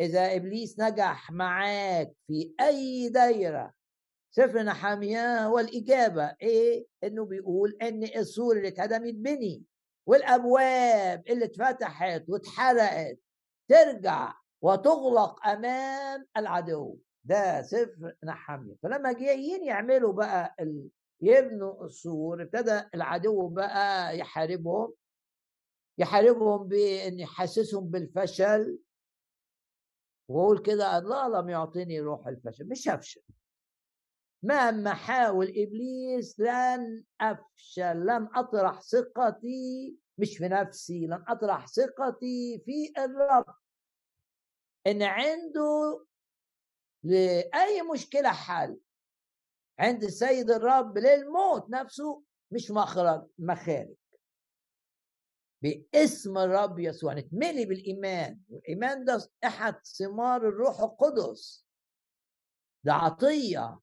إذا 0.00 0.36
إبليس 0.36 0.80
نجح 0.80 1.30
معاك 1.30 2.12
في 2.26 2.54
أي 2.60 3.08
دايرة 3.08 3.72
سفر 4.30 4.62
نحامية 4.62 5.46
هو 5.46 5.58
الإجابة 5.58 6.36
إيه؟ 6.42 6.86
إنه 7.04 7.24
بيقول 7.24 7.76
إن 7.82 8.02
السور 8.04 8.56
اللي 8.56 8.68
اتهدم 8.68 9.04
يتبني 9.06 9.62
والأبواب 10.06 11.22
اللي 11.28 11.44
اتفتحت 11.44 12.24
واتحرقت 12.28 13.18
ترجع 13.68 14.34
وتغلق 14.62 15.46
أمام 15.46 16.26
العدو. 16.36 16.96
ده 17.24 17.62
سفر 17.62 18.14
نحامية 18.24 18.74
فلما 18.82 19.12
جايين 19.12 19.64
يعملوا 19.64 20.12
بقى 20.12 20.54
ال... 20.60 20.88
يبنوا 21.20 21.84
السور 21.84 22.42
ابتدى 22.42 22.82
العدو 22.94 23.48
بقى 23.48 24.18
يحاربهم 24.18 24.92
يحاربهم 25.98 26.68
بإن 26.68 27.20
يحسسهم 27.20 27.84
بالفشل. 27.84 28.78
وأقول 30.28 30.58
كده 30.62 30.98
الله 30.98 31.28
لم 31.40 31.48
يعطيني 31.48 32.00
روح 32.00 32.26
الفشل. 32.26 32.68
مش 32.68 32.88
هفشل. 32.88 33.22
مهما 34.42 34.94
حاول 34.94 35.46
إبليس 35.56 36.40
لن 36.40 37.04
أفشل 37.20 38.06
لن 38.06 38.28
أطرح 38.34 38.80
ثقتي 38.80 39.96
مش 40.18 40.38
في 40.38 40.48
نفسي 40.48 41.06
لن 41.06 41.24
أطرح 41.28 41.66
ثقتي 41.66 42.62
في 42.64 42.92
الرب. 43.04 43.54
إن 44.86 45.02
عنده 45.02 46.04
لأي 47.04 47.82
مشكلة 47.92 48.28
حل 48.32 48.78
عند 49.78 50.04
السيد 50.04 50.50
الرب 50.50 50.98
للموت 50.98 51.70
نفسه 51.70 52.22
مش 52.50 52.70
مخرج 52.70 53.26
مخارج. 53.38 53.94
باسم 55.64 56.38
الرب 56.38 56.78
يسوع. 56.78 57.14
نتملي 57.14 57.64
بالإيمان. 57.64 58.40
والإيمان 58.48 59.04
ده 59.04 59.28
أحد 59.44 59.74
ثمار 59.86 60.48
الروح 60.48 60.80
القدس. 60.80 61.66
ده 62.84 62.92
عطية. 62.92 63.80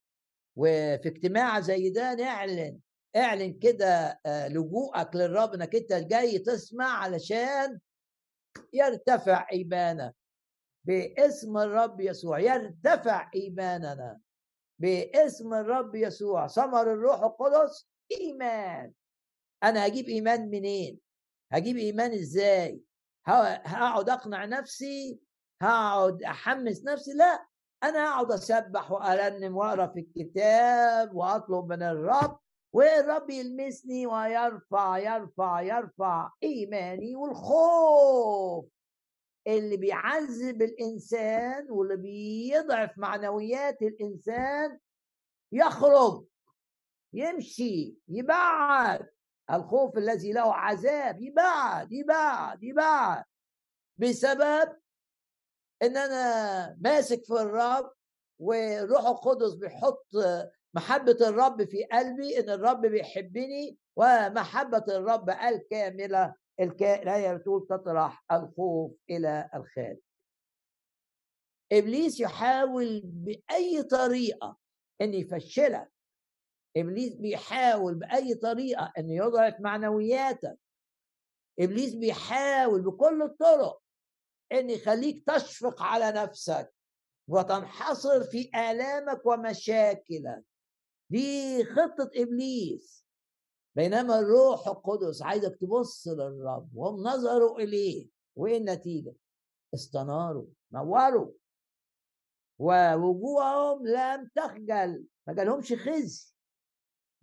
وفي 0.56 1.08
اجتماع 1.08 1.60
زي 1.60 1.90
ده 1.90 2.14
نعلن 2.16 2.80
اعلن 3.16 3.60
كده 3.60 4.20
آه، 4.26 4.48
لجوءك 4.48 5.16
للرب 5.16 5.54
إنك 5.54 5.76
أنت 5.76 5.94
جاي 5.94 6.40
تسمع 6.40 6.86
علشان 6.86 7.80
يرتفع 8.74 9.48
إيمانك. 9.52 10.16
باسم 10.84 11.58
الرب 11.58 12.02
يسوع. 12.02 12.40
يرتفع 12.40 13.32
إيماننا. 13.36 14.20
باسم 14.80 15.54
الرب 15.54 15.96
يسوع. 15.96 16.48
ثمر 16.48 16.94
الروح 16.94 17.24
القدس. 17.24 17.88
إيمان. 18.12 18.94
أنا 19.64 19.88
هجيب 19.88 20.06
إيمان 20.06 20.50
منين؟ 20.50 21.00
هجيب 21.52 21.78
إيمان 21.78 22.12
إزاي؟ 22.12 22.82
هقعد 23.26 24.10
أقنع 24.10 24.46
نفسي؟ 24.46 25.20
هقعد 25.62 26.24
أحمس 26.24 26.86
نفسي؟ 26.86 27.14
لا 27.14 27.46
أنا 27.84 28.10
هقعد 28.10 28.32
أسبح 28.32 28.92
وأرنم 28.92 29.58
وأقرأ 29.58 29.88
في 29.88 30.00
الكتاب 30.00 31.16
وأطلب 31.16 31.66
من 31.66 31.84
الرب 31.84 32.40
والرب 32.74 33.30
يلمسني 33.30 34.08
ويرفع 34.08 34.98
يرفع 34.98 35.62
يرفع 35.62 36.32
إيماني 36.44 37.16
والخوف. 37.16 38.66
اللي 39.48 39.78
بيعذب 39.78 40.62
الإنسان 40.62 41.72
واللي 41.72 41.98
بيضعف 41.98 42.98
معنويات 42.98 43.82
الإنسان 43.82 44.80
يخرج 45.52 46.24
يمشي 47.14 47.96
يبعد 48.08 49.10
الخوف 49.54 49.98
الذي 49.98 50.32
له 50.32 50.54
عذاب 50.54 51.22
يبعد 51.22 51.92
يبعد 51.92 52.64
يبعد. 52.64 53.24
بسبب 53.98 54.78
إن 55.84 55.98
أنا 55.98 56.78
ماسك 56.82 57.26
في 57.26 57.34
الرب 57.34 57.92
وروح 58.40 59.06
القدس 59.06 59.54
بيحط 59.54 60.08
محبة 60.74 61.18
الرب 61.22 61.64
في 61.64 61.84
قلبي 61.84 62.40
إن 62.40 62.50
الرب 62.50 62.82
بيحبني 62.82 63.78
ومحبة 63.96 64.84
الرب 64.88 65.30
الكاملة 65.30 66.36
الآية 66.60 67.34
بتقول 67.34 67.68
تطرح 67.70 68.24
الخوف 68.32 68.92
إلى 69.10 69.50
الخارج. 69.56 69.98
إبليس 71.72 72.20
يحاول 72.20 73.02
بأي 73.06 73.84
طريقة 73.84 74.58
أن 75.02 75.14
يفشلك. 75.14 75.91
إبليس 76.78 77.14
بيحاول 77.14 77.96
بأي 77.96 78.36
طريقة 78.36 78.94
إن 78.98 79.10
يضعف 79.10 79.60
معنوياتك 79.60 80.60
إبليس 81.60 81.96
بيحاول 81.96 82.82
بكل 82.82 83.22
الطرق 83.22 83.82
إن 84.52 84.70
يخليك 84.70 85.24
تشفق 85.28 85.82
على 85.82 86.12
نفسك 86.12 86.74
وتنحصر 87.28 88.24
في 88.24 88.50
آلامك 88.56 89.26
ومشاكلك. 89.26 90.44
دي 91.10 91.64
خطة 91.66 92.10
إبليس. 92.16 93.06
بينما 93.76 94.20
الروح 94.20 94.68
القدس 94.68 95.22
عايزك 95.22 95.58
تبص 95.62 96.08
للرب 96.08 96.70
وهم 96.76 97.04
نظروا 97.04 97.60
إليه. 97.60 98.08
وإيه 98.36 98.58
النتيجة؟ 98.58 99.14
استناروا 99.74 100.46
نوروا 100.72 101.32
ووجوههم 102.60 103.88
لم 103.88 104.30
تخجل 104.36 105.06
ما 105.28 105.34
جالهمش 105.34 105.74
خزي. 105.74 106.31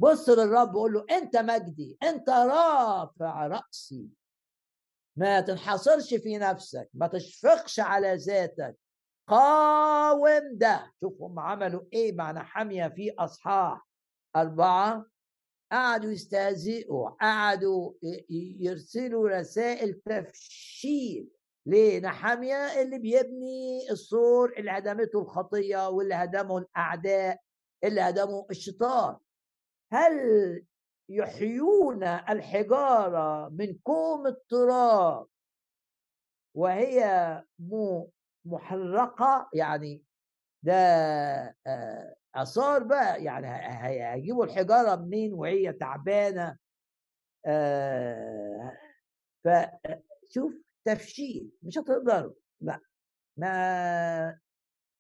بص 0.01 0.29
للرب 0.29 0.75
وقول 0.75 0.93
له 0.93 1.05
أنت 1.11 1.37
مجدي 1.37 1.99
أنت 2.03 2.29
رافع 2.31 3.47
رأسي. 3.47 4.09
ما 5.17 5.41
تنحصرش 5.41 6.15
في 6.15 6.39
نفسك 6.39 6.91
ما 6.95 7.07
تشفقش 7.07 7.81
على 7.81 8.15
ذاتك. 8.15 8.77
قاوم 9.29 10.43
ده. 10.53 10.93
شوف 11.01 11.23
هم 11.23 11.39
عملوا 11.39 11.83
إيه 11.93 12.13
مع 12.13 12.33
نحمية 12.33 12.89
في 12.89 13.15
أصحاح 13.19 13.89
أربعة. 14.37 15.07
قعدوا 15.73 16.11
يستهزئوا 16.11 17.09
قعدوا 17.11 17.93
يرسلوا 18.61 19.29
رسائل 19.29 20.01
تفشيل. 20.01 21.29
لنحمية 21.67 22.83
اللي 22.83 22.99
بيبني 22.99 23.91
السور 23.91 24.53
اللي 24.59 24.71
هدمته 24.71 25.21
الخطية 25.23 25.89
واللي 25.89 26.15
هدمه 26.15 26.59
الأعداء 26.59 27.41
اللي 27.85 28.01
هدمه 28.01 28.47
الشيطان. 28.51 29.17
هل 29.93 30.13
يحيون 31.09 32.05
الحجارة 32.05 33.49
من 33.49 33.75
كوم 33.75 34.27
التراب 34.27 35.27
وهي 36.55 37.43
محرقة؟ 38.45 39.51
يعني 39.55 40.03
ده 40.63 40.75
آه، 41.67 42.15
آثار 42.35 42.83
بقى 42.83 43.25
يعني 43.25 43.47
هيجيبوا 44.15 44.45
الحجارة 44.45 44.97
منين 44.97 45.35
وهي 45.35 45.73
تعبانة؟ 45.73 46.59
آه، 47.47 48.73
فشوف 49.45 50.53
تفشيل 50.85 51.51
مش 51.63 51.79
هتقدر 51.79 52.35
لا 52.61 52.81
ما 53.37 53.49
آه، 54.29 54.41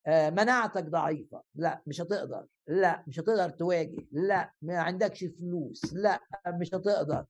مناعتك 0.09 0.85
ضعيفة. 0.85 1.43
لا 1.55 1.83
مش 1.87 2.01
هتقدر. 2.01 2.47
لا 2.67 3.05
مش 3.07 3.21
هتقدر 3.21 3.51
تواجه. 3.51 4.07
لا 4.13 4.53
ما 4.63 4.79
عندكش 4.79 5.25
فلوس. 5.25 5.95
لا 5.95 6.21
مش 6.47 6.75
هتقدر. 6.75 7.27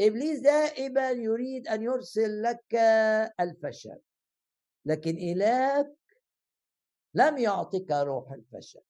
إبليس 0.00 0.40
دائما 0.40 1.10
يريد 1.10 1.68
أن 1.68 1.82
يرسل 1.82 2.42
لك 2.42 2.74
الفشل 3.40 3.98
لكن 4.84 5.16
إلهك 5.16 5.96
لم 7.14 7.38
يعطيك 7.38 7.90
روح 7.90 8.32
الفشل. 8.32 8.82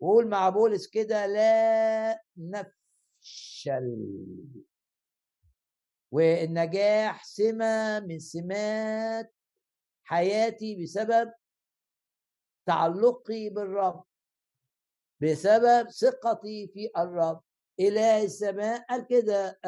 قول 0.00 0.28
مع 0.28 0.48
بولس 0.48 0.86
كده 0.86 1.26
لا 1.26 2.22
نفشل. 2.36 3.96
والنجاح 6.12 7.24
سمة 7.24 8.00
من 8.00 8.18
سمات 8.18 9.34
حياتي 10.04 10.82
بسبب 10.82 11.32
تعلقي 12.66 13.48
بالرب. 13.48 14.04
بسبب 15.22 15.90
ثقتي 15.90 16.68
في 16.74 16.90
الرب. 16.96 17.40
إله 17.80 18.22
السماء 18.22 18.84
قال 18.90 19.06
كده 19.06 19.58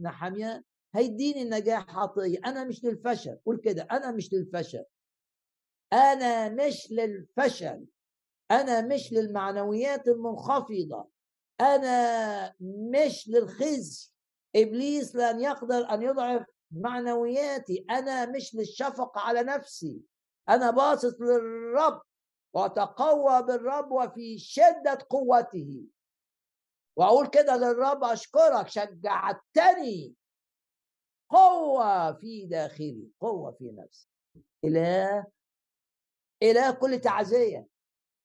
نحمية 0.00 0.64
هيديني 0.94 1.42
النجاح 1.42 1.98
عطية. 1.98 2.38
أنا 2.46 2.64
مش 2.64 2.84
للفشل. 2.84 3.38
قول 3.46 3.60
كده 3.60 3.82
أنا 3.90 4.10
مش 4.10 4.32
للفشل. 4.32 4.84
أنا 5.92 6.48
مش 6.48 6.92
للفشل. 6.92 7.84
أنا 8.50 8.80
مش 8.80 9.12
للمعنويات 9.12 10.08
المنخفضة. 10.08 11.08
أنا 11.60 12.54
مش 12.60 13.28
للخزي. 13.28 14.10
إبليس 14.56 15.16
لن 15.16 15.40
يقدر 15.40 15.90
أن 15.90 16.02
يضعف 16.02 16.46
معنوياتي. 16.70 17.84
أنا 17.90 18.26
مش 18.26 18.54
للشفقة 18.54 19.20
على 19.20 19.42
نفسي. 19.42 20.00
أنا 20.48 20.70
باصص 20.70 21.20
للرب. 21.20 22.02
وتقوى 22.56 23.42
بالرب 23.42 23.92
وفي 23.92 24.38
شدة 24.38 24.98
قوته. 25.10 25.84
وأقول 26.98 27.26
كده 27.26 27.56
للرب 27.56 28.04
أشكرك 28.04 28.68
شجعتني. 28.68 30.14
قوة 31.30 32.12
في 32.12 32.46
داخلي 32.46 33.08
قوة 33.20 33.52
في 33.52 33.70
نفسي. 33.72 34.08
إله 34.64 35.26
إله 36.42 36.70
كل 36.70 37.00
تعزية. 37.00 37.66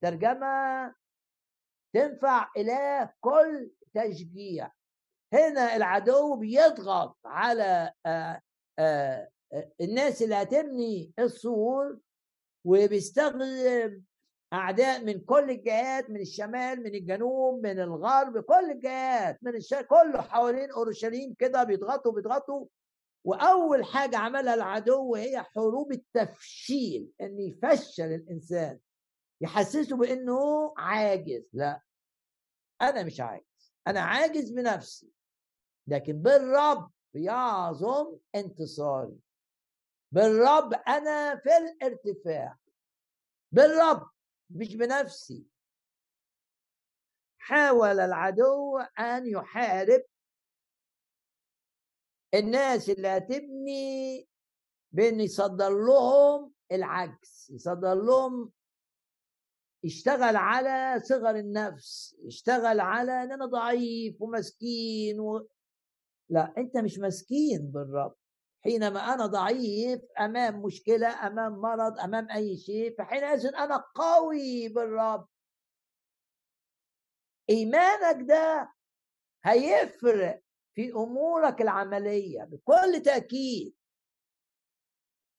ترجمة 0.04 0.96
تنفع 1.96 2.52
إله 2.58 3.14
كل 3.22 3.72
تشجيع. 3.94 4.72
هنا 5.34 5.76
العدو 5.76 6.36
بيضغط 6.36 7.18
على 7.26 7.94
آآ 8.06 8.42
آآ 8.80 9.32
الناس 9.82 10.22
اللي 10.22 10.36
هتبني 10.36 11.14
السور 11.20 12.00
وبيستخدم 12.66 14.04
أعداء 14.54 15.04
من 15.04 15.20
كل 15.20 15.50
الجهات 15.50 16.10
من 16.10 16.22
الشمال 16.22 16.84
من 16.84 16.96
الجنوب 16.96 17.66
من 17.66 17.80
الغرب 17.80 18.40
كل 18.40 18.72
الجهات 18.72 19.40
من 19.42 19.56
الشرق 19.56 19.86
كله 19.86 20.22
حوالين 20.22 20.72
أورشليم 20.72 21.34
كده 21.34 21.64
بيضغطوا 21.64 22.12
بيضغطوا. 22.12 22.66
وأول 23.24 23.86
حاجة 23.86 24.18
عملها 24.18 24.54
العدو 24.54 25.16
هي 25.16 25.44
حروب 25.44 25.92
التفشيل 25.92 27.12
إن 27.22 27.40
يفشل 27.40 28.04
الإنسان. 28.04 28.80
يحسسه 29.42 29.98
بإنه 29.98 30.74
عاجز. 30.78 31.44
لا 31.54 31.82
أنا 32.82 33.04
مش 33.04 33.22
عاجز. 33.22 33.74
أنا 33.88 34.00
عاجز 34.00 34.52
بنفسي. 34.52 35.12
لكن 35.88 36.22
بالرب 36.22 36.92
يعظم 37.14 38.18
انتصاري. 38.36 39.20
بالرب 40.12 40.74
أنا 40.74 41.36
في 41.36 41.50
الارتفاع. 41.58 42.58
بالرب 43.52 44.11
مش 44.56 44.76
بنفسي. 44.76 45.46
حاول 47.38 48.00
العدو 48.00 48.78
أن 48.78 49.28
يحارب 49.28 50.04
الناس 52.34 52.90
اللي 52.90 53.08
هتبني 53.08 54.28
بأن 54.92 55.20
يصدر 55.22 55.70
لهم 55.70 56.54
العجز 56.72 57.48
يصدر 57.54 57.94
لهم 57.94 58.52
يشتغل 59.84 60.36
على 60.36 61.00
صغر 61.00 61.36
النفس 61.36 62.16
يشتغل 62.24 62.80
على 62.80 63.12
إن 63.24 63.32
أنا 63.32 63.46
ضعيف 63.46 64.22
ومسكين 64.22 65.20
و... 65.20 65.48
لا 66.30 66.54
أنت 66.58 66.78
مش 66.78 67.00
مسكين 67.00 67.72
بالرب. 67.72 68.16
حينما 68.64 69.14
أنا 69.14 69.26
ضعيف 69.26 70.02
أمام 70.20 70.62
مشكلة 70.62 71.28
أمام 71.28 71.52
مرض 71.54 72.00
أمام 72.00 72.32
أي 72.32 72.58
شيء 72.58 72.96
فحينئذ 72.98 73.46
أنا 73.56 73.78
قوي 73.96 74.68
بالرب. 74.70 75.28
إيمانك 77.50 78.28
ده 78.28 78.74
هيفرق 79.46 80.42
في 80.76 80.92
أمورك 80.92 81.62
العملية 81.62 82.44
بكل 82.44 83.02
تأكيد. 83.06 83.76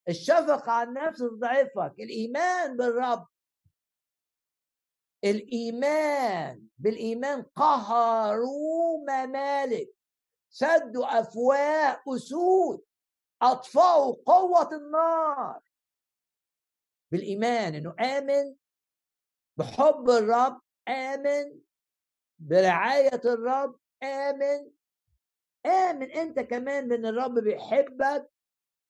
الشفقة 0.08 0.72
على 0.72 0.88
النفس 0.88 1.18
تضعفك 1.18 1.94
الإيمان 2.00 2.76
بالرب. 2.76 3.26
الإيمان 5.24 6.66
بالإيمان 6.78 7.42
قهروا 7.42 8.98
ممالك. 9.11 9.94
سدوا 10.50 11.20
افواه 11.20 12.02
أسود. 12.08 12.85
اطفأوا 13.42 14.16
قوة 14.26 14.72
النار. 14.72 15.61
بالإيمان 17.12 17.74
إنه 17.74 17.94
آمن 18.00 18.57
بحب 19.57 20.11
الرب 20.11 20.61
آمن 20.88 21.61
برعاية 22.38 23.20
الرب 23.24 23.78
آمن. 24.02 24.70
آمن 25.66 26.11
أنت 26.11 26.40
كمان 26.40 26.88
بأن 26.88 27.07
الرب 27.07 27.38
بيحبك 27.38 28.31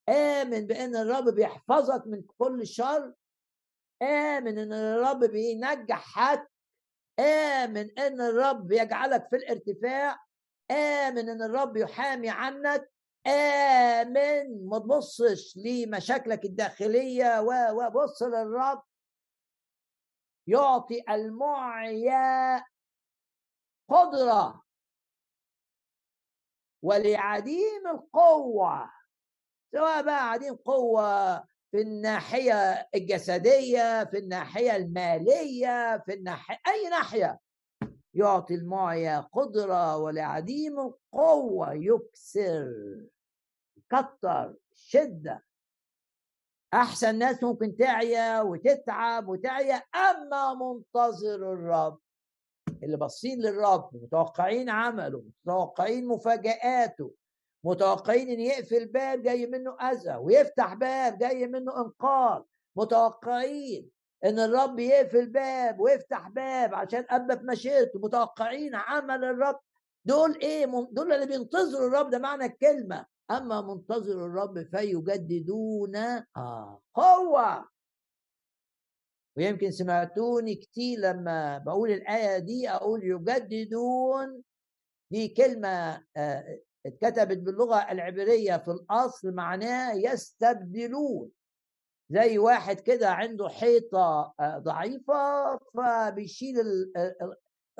آمن 0.09 0.67
بأن 0.67 0.97
الرب 0.97 1.29
بيحفظك 1.35 2.07
من 2.07 2.23
كل 2.23 2.67
شر. 2.67 3.13
آمن 4.03 4.59
إن 4.59 4.73
الرب 4.73 5.25
بينجحك. 5.25 6.51
آمن 7.19 7.99
إن 7.99 8.21
الرب 8.21 8.73
يجعلك 8.73 9.29
في 9.31 9.37
الارتفاع. 9.37 10.19
آمن 10.71 11.29
إن 11.29 11.43
الرب 11.43 11.77
يحامي 11.77 12.31
عنك. 12.31 12.92
آمن 13.27 14.69
ما 14.69 14.79
تبصش 14.79 15.57
لمشاكلك 15.57 16.45
الداخلية 16.45 17.41
وبص 17.73 18.23
للرب. 18.23 18.83
يعطي 20.47 21.03
المعيا 21.11 22.65
القدرة 23.91 24.63
ولعديم 26.83 27.87
القوة. 27.87 28.91
سواء 29.73 30.03
بقى 30.03 30.31
عديم 30.31 30.55
قوة 30.55 31.39
في 31.71 31.81
الناحية 31.81 32.89
الجسدية 32.95 34.05
في 34.05 34.19
الناحية 34.19 34.77
المالية 34.77 35.99
في 36.07 36.15
الناحية 36.15 36.59
أي 36.69 36.89
ناحية. 36.89 37.39
يعطي 38.15 38.55
المعيا 38.55 39.21
قدرة 39.21 39.97
ولعديم 39.97 40.81
القوة 40.81 41.73
يكسر 41.73 43.07
يكتر 43.77 44.55
شدة 44.75 45.45
أحسن 46.75 47.19
ناس 47.19 47.43
ممكن 47.43 47.77
تعيا 47.77 48.41
وتتعب 48.41 49.29
وتعيا 49.29 49.83
أما 49.95 50.55
منتظر 50.55 51.53
الرب. 51.53 51.99
اللي 52.83 52.97
باصين 52.97 53.41
للرب 53.41 53.91
متوقعين 53.93 54.71
عمله 54.71 55.25
متوقعين 55.45 56.07
مفاجآته 56.07 57.15
متوقعين 57.65 58.29
إن 58.29 58.41
يقفل 58.41 58.87
باب 58.87 59.23
جاي 59.23 59.47
منه 59.47 59.77
أذى 59.81 60.17
ويفتح 60.17 60.75
باب 60.75 61.19
جاي 61.19 61.47
منه 61.47 61.81
إنقاذ 61.81 62.43
متوقعين. 62.77 63.91
إن 64.25 64.39
الرب 64.39 64.79
يقفل 64.79 65.27
باب 65.31 65.81
ويفتح 65.81 66.29
باب 66.29 66.75
عشان 66.75 67.05
ابا 67.11 67.37
في 67.37 67.45
مشيئته 67.45 67.99
متوقعين 67.99 68.75
عمل 68.75 69.25
الرب. 69.25 69.61
دول 70.05 70.39
إيه؟ 70.43 70.67
دول 70.93 71.13
اللي 71.13 71.27
بينتظروا 71.27 71.89
الرب 71.89 72.11
ده 72.11 72.19
معنى 72.19 72.45
الكلمة. 72.45 73.07
أما 73.31 73.61
منتظر 73.61 74.27
الرب 74.27 74.63
فيجددون 74.63 75.97
آه 76.37 76.81
قوه 76.95 77.69
ويمكن 79.37 79.71
سمعتوني 79.71 80.55
كتير 80.55 80.99
لما 80.99 81.59
بقول 81.59 81.91
الآية 81.91 82.39
دي 82.39 82.71
أقول 82.71 83.05
يجددون. 83.05 84.43
دي 85.11 85.29
كلمة 85.29 86.05
آه 86.17 86.59
اتكتبت 86.87 87.39
باللغة 87.39 87.77
العبرية 87.93 88.57
في 88.57 88.71
الأصل 88.71 89.35
معناها 89.35 89.93
يستبدلون. 89.95 91.31
زي 92.13 92.39
واحد 92.39 92.81
كده 92.81 93.11
عنده 93.11 93.49
حيطة 93.49 94.35
آه، 94.41 94.59
ضعيفة 94.59 95.59
فبيشيل 95.59 96.57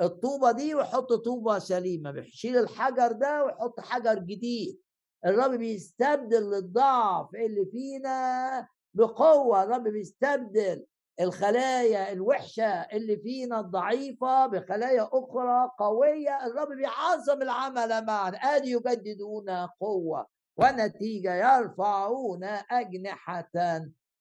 الطوبة 0.01 0.51
دي 0.51 0.75
ويحط 0.75 1.13
طوبة 1.13 1.59
سليمة 1.59 2.11
بيشيل 2.11 2.57
الحجر 2.57 3.11
ده 3.11 3.43
ويحط 3.45 3.79
حجر 3.79 4.19
جديد. 4.19 4.79
الرب 5.25 5.51
بيستبدل 5.51 6.53
الضعف 6.53 7.35
اللي 7.35 7.65
فينا 7.65 8.67
بقوة 8.93 9.63
الرب 9.63 9.83
بيستبدل 9.83 10.85
الخلايا 11.21 12.11
الوحشة 12.11 12.65
اللي 12.81 13.17
فينا 13.17 13.59
الضعيفة 13.59 14.47
بخلايا 14.47 15.09
أخرى 15.13 15.71
قوية. 15.79 16.45
الرب 16.45 16.67
بيعظم 16.67 17.41
العمل 17.41 18.05
معنا. 18.05 18.37
أدي 18.37 18.71
يجددون 18.71 19.49
قوة 19.81 20.27
ونتيجة 20.57 21.57
يرفعون 21.59 22.43
أجنحة 22.71 23.49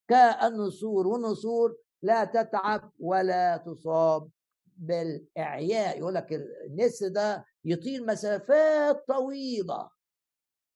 كالنسور 0.08 1.06
والنسور 1.06 1.76
لا 2.02 2.24
تتعب 2.24 2.92
ولا 2.98 3.56
تصاب 3.56 4.30
بالإعياء. 4.66 5.98
يقول 5.98 6.14
لك 6.14 6.32
النسر 6.66 7.08
ده 7.08 7.44
يطير 7.64 8.06
مسافات 8.06 9.04
طويلة 9.08 9.90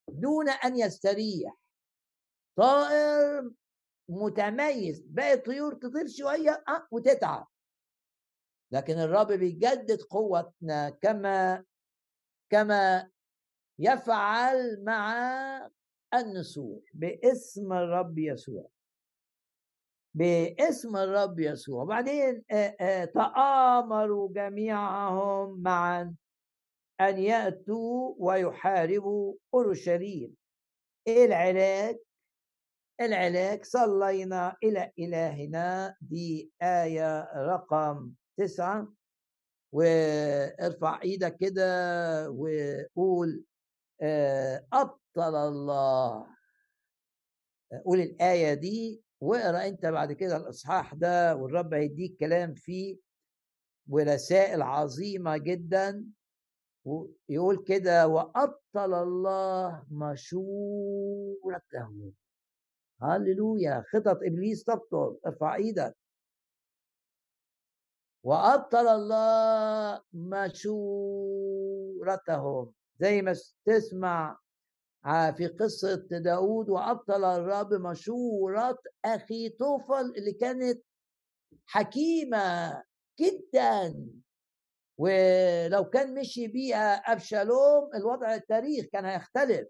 دون 0.09 0.49
أن 0.49 0.77
يستريح. 0.79 1.57
طائر 2.57 3.51
متميز 4.09 5.01
باقي 5.01 5.33
الطيور 5.35 5.75
تطير 5.75 6.07
شوية 6.07 6.65
أه 6.69 6.89
وتتعب. 6.91 7.47
لكن 8.73 8.99
الرب 8.99 9.33
بيجدد 9.33 10.03
قوتنا 10.03 10.91
كما 10.91 11.65
كما 12.51 13.11
يفعل 13.79 14.85
مع 14.85 15.71
النسور 16.15 16.81
باسم 16.95 17.73
الرب 17.73 18.19
يسوع. 18.19 18.69
باسم 20.17 20.97
الرب 20.97 21.41
يسوع. 21.41 21.83
وبعدين 21.83 22.45
تآمروا 23.15 24.29
جميعهم 24.33 25.63
معا 25.63 26.15
أن 27.01 27.19
يأتوا 27.19 28.15
ويحاربوا 28.19 29.35
أورشليم. 29.55 30.37
إيه 31.07 31.25
العلاج؟ 31.25 31.99
العلاج 33.01 33.65
صلينا 33.65 34.57
إلى 34.65 34.93
إلهنا. 34.99 35.97
دي 36.01 36.53
آية 36.63 37.29
رقم 37.37 38.13
تسعة. 38.39 38.93
وارفع 39.73 41.01
إيدك 41.03 41.37
كده 41.37 42.31
وقول 42.31 43.45
أبطل 44.73 45.35
الله. 45.37 46.27
قول 47.85 48.01
الآية 48.01 48.55
دي 48.55 49.06
واقرأ 49.21 49.67
أنت 49.69 49.87
بعد 49.87 50.13
كده 50.13 50.37
الإصحاح 50.37 50.95
ده 50.95 51.37
والرب 51.37 51.75
هيديك 51.75 52.17
كلام 52.21 52.55
فيه 52.55 52.99
ورسائل 53.89 54.63
عظيمة 54.63 55.37
جدا 55.37 56.05
ويقول 56.85 57.65
كده 57.65 58.07
وأبطل 58.09 58.95
الله 58.95 59.83
مشورته. 59.91 60.93
هللويا! 63.03 63.85
خطط 63.93 64.19
إبليس 64.23 64.65
تبطل. 64.65 65.19
ارفع 65.27 65.55
إيدك. 65.55 65.97
وأبطل 68.23 68.89
الله 68.89 70.01
مشورتهم 71.97 72.73
زي 73.01 73.23
ما 73.23 73.35
تسمع 73.65 74.39
في 75.07 75.47
قصة 75.47 75.95
داود 76.11 76.69
وأبطل 76.71 77.25
الرب 77.25 77.75
مشورة 77.75 78.79
أخي 79.05 79.49
طوفل 79.49 80.13
اللي 80.17 80.33
كانت 80.33 80.83
حكيمة 81.67 82.83
جدا. 83.21 84.07
ولو 84.99 85.85
كان 85.85 86.15
مشي 86.15 86.47
بيها 86.49 86.95
أبشالوم 86.95 87.91
الوضع 87.95 88.35
التاريخ 88.35 88.87
كان 88.93 89.05
هيختلف. 89.05 89.69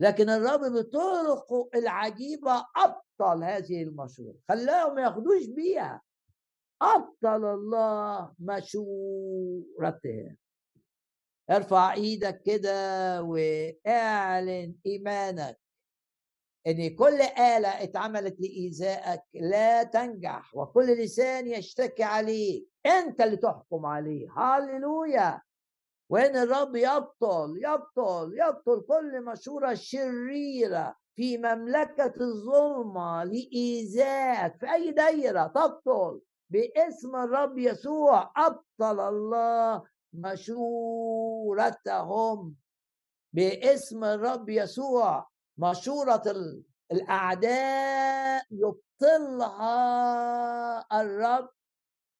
لكن 0.00 0.30
الرب 0.30 0.60
بطرقه 0.60 1.70
العجيبة 1.74 2.66
أبطل 2.76 3.44
هذه 3.44 3.82
المشورة 3.82 4.36
خلاهم 4.48 4.94
ما 4.94 5.02
ياخدوش 5.02 5.46
بيها. 5.46 6.02
أبطل 6.82 7.44
الله 7.44 8.34
مشورتهم. 8.38 10.36
ارفع 11.50 11.92
إيدك 11.92 12.42
كده 12.42 13.22
واعلن 13.22 14.74
ايمانك 14.86 15.60
ان 16.66 16.96
كل 16.96 17.20
آلة 17.22 17.82
اتعملت 17.82 18.40
لإيذائك 18.40 19.22
لا 19.34 19.82
تنجح 19.82 20.54
وكل 20.54 20.86
لسان 20.86 21.46
يشتكي 21.46 22.02
عليك. 22.02 22.68
انت 22.86 23.20
اللي 23.20 23.36
تحكم 23.36 23.86
عليه. 23.86 24.28
هللويا! 24.36 25.40
وان 26.10 26.36
الرب 26.36 26.76
يبطل 26.76 27.60
يبطل 27.64 28.32
يبطل 28.38 28.80
كل 28.88 29.24
مشورة 29.24 29.74
شريرة 29.74 30.96
في 31.16 31.38
مملكة 31.38 32.14
الظلمة 32.20 33.24
لإيذائك 33.24 34.56
في 34.60 34.72
أي 34.72 34.90
دايرة 34.90 35.46
تبطل 35.46 36.20
باسم 36.50 37.16
الرب 37.16 37.58
يسوع. 37.58 38.32
أبطل 38.36 39.00
الله 39.00 39.82
مشورتهم 41.50 42.56
باسم 43.32 44.04
الرب 44.04 44.48
يسوع. 44.48 45.28
مشورة 45.58 46.22
الأعداء 46.92 48.44
يبطلها 48.50 49.76
الرب 51.00 51.50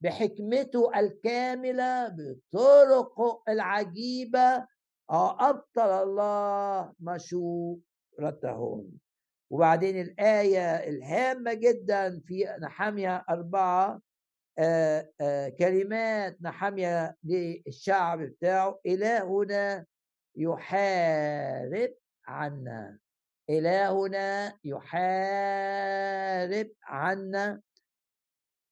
بحكمته 0.01 0.99
الكاملة 1.01 2.09
بطرقه 2.09 3.43
العجيبة. 3.49 4.67
أبطل 5.11 5.91
الله 6.03 6.93
مشورتهم. 7.01 8.91
وبعدين 9.51 10.01
الآية 10.01 10.75
الهامة 10.75 11.55
جدا 11.55 12.21
في 12.27 12.45
نحمية 12.63 13.25
أربعة 13.31 14.01
كلمات 15.59 16.37
نحمية 16.43 17.17
للشعب 17.25 18.19
بتاعه 18.23 18.81
إلهنا 18.87 19.87
يحارب 20.37 21.95
عنا. 22.27 22.99
إلهنا 23.51 24.59
يحارب 24.65 25.91
عنا. 26.85 27.61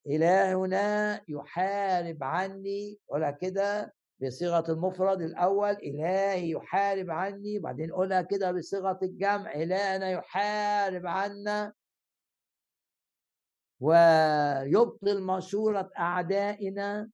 إلهنا 0.07 1.21
يحارب 1.29 2.25
عني. 2.25 2.99
ولا 3.09 3.31
كده 3.31 3.95
بصيغة 4.23 4.65
المفرد 4.73 5.23
الأول 5.23 5.71
إلهي 5.71 6.51
يحارب 6.51 7.11
عني. 7.11 7.59
وبعدين 7.59 7.93
قولها 7.93 8.23
كده 8.23 8.53
بصيغة 8.53 8.99
الجمع 9.03 9.55
إلهنا 9.55 10.11
يحارب 10.11 11.07
عنا. 11.07 11.73
ويبطل 13.81 15.23
مشورة 15.23 15.91
أعدائنا. 15.99 17.11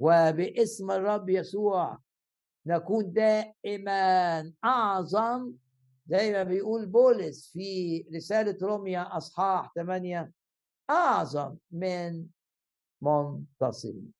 وباسم 0.00 0.90
الرب 0.90 1.28
يسوع 1.28 1.98
نكون 2.66 3.12
دائما 3.12 4.52
أعظم 4.64 5.52
زي 6.06 6.32
ما 6.32 6.42
بيقول 6.42 6.86
بولس 6.86 7.52
في 7.52 8.00
رسالة 8.14 8.58
روميا 8.62 9.16
أصحاح 9.16 9.72
8 9.74 10.32
أعظم 10.90 11.56
من 11.70 12.26
منتصرين. 13.02 14.12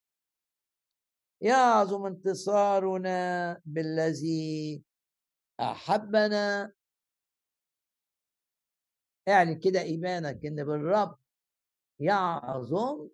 يعظم 1.41 2.07
انتصارنا 2.07 3.61
بالذي 3.65 4.83
أحبنا 5.61 6.73
يعني 9.29 9.55
كده 9.55 9.81
إيمانك 9.83 10.47
إن 10.47 10.65
بالرب 10.65 11.19
يعظم 12.01 13.09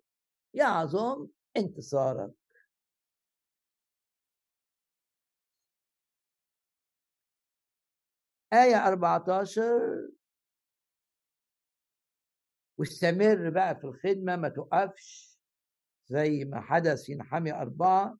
يعظم 0.53 1.27
انتصارك. 1.57 2.31
آية 8.53 8.87
14 8.87 10.09
واستمر 12.77 13.49
بقى 13.49 13.75
في 13.75 13.83
الخدمة 13.83 14.35
ما 14.35 14.49
توقفش 14.49 15.39
زي 16.07 16.45
ما 16.45 16.61
حدث 16.61 17.03
في 17.03 17.15
نحامي 17.15 17.53
أربعة. 17.53 18.17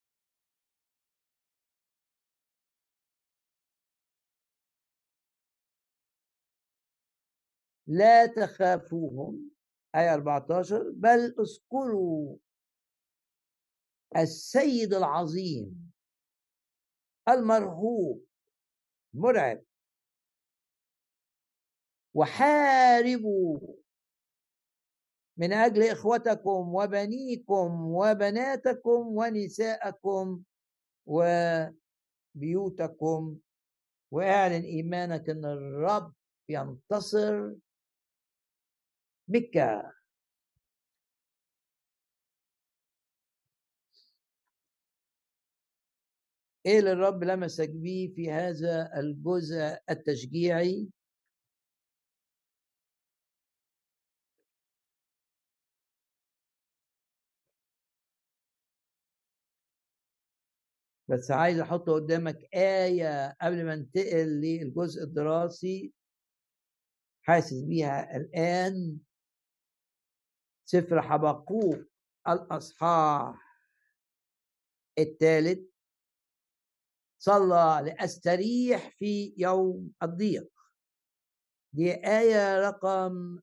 لا 7.87 8.25
تخافوهم 8.25 9.49
آية 9.95 10.13
14 10.13 10.91
بل 10.91 11.35
اذكروا 11.39 12.37
السيد 14.17 14.93
العظيم 14.93 15.91
المرهوب 17.29 18.25
مرعب. 19.13 19.63
وحاربوا 22.13 23.59
من 25.37 25.53
أجل 25.53 25.83
إخوتكم 25.83 26.75
وبنيكم 26.75 27.81
وبناتكم 27.95 29.07
ونساءكم 29.07 30.43
وبيوتكم. 32.35 33.37
واعلن 34.11 34.63
إيمانك 34.63 35.29
إن 35.29 35.45
الرب 35.45 36.13
ينتصر 36.49 37.53
بك. 39.27 39.57
إيه 46.65 46.79
اللي 46.79 46.91
الرب 46.91 47.23
لمسك 47.23 47.69
بيه 47.69 48.13
في 48.15 48.31
هذا 48.31 48.99
الجزء 48.99 49.77
التشجيعي؟ 49.89 50.87
بس 61.07 61.31
عايز 61.31 61.59
أحط 61.59 61.89
قدامك 61.89 62.39
آية 62.55 63.37
قبل 63.41 63.65
ما 63.65 63.73
انتقل 63.73 64.27
للجزء 64.41 65.03
الدراسي. 65.03 65.93
حاسس 67.23 67.61
بيها 67.61 68.17
الآن. 68.17 68.97
سفر 70.65 71.01
حبقوق 71.01 71.77
الأصحاح. 72.27 73.45
الثالث 74.99 75.69
صلى 77.21 77.81
لأستريح 77.85 78.89
في 78.89 79.33
يوم 79.37 79.91
الضيق. 80.03 80.49
دي 81.73 81.93
آية 81.93 82.59
رقم 82.59 83.39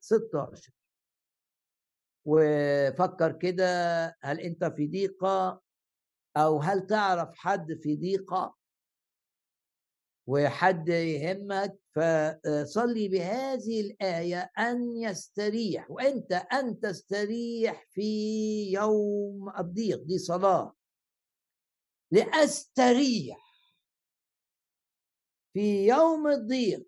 16 0.00 0.72
آه، 0.72 0.76
وفكر 2.24 3.32
كده 3.32 3.64
هل 4.20 4.40
أنت 4.40 4.64
في 4.64 4.86
ضيقة؟ 4.86 5.62
أو 6.36 6.58
هل 6.60 6.86
تعرف 6.86 7.34
حد 7.34 7.74
في 7.82 7.96
ضيقة؟ 7.96 8.56
وحد 10.26 10.88
يهمك 10.88 11.78
فصلي 11.94 13.08
بهذه 13.08 13.80
الآية 13.80 14.50
أن 14.58 14.96
يستريح 14.96 15.90
وأنت 15.90 16.32
أن 16.32 16.80
تستريح 16.80 17.86
في 17.90 18.72
يوم 18.72 19.52
الضيق 19.58 20.02
دي 20.02 20.18
صلاة. 20.18 20.74
لأستريح 22.10 23.38
في 25.54 25.86
يوم 25.86 26.26
الضيق. 26.28 26.86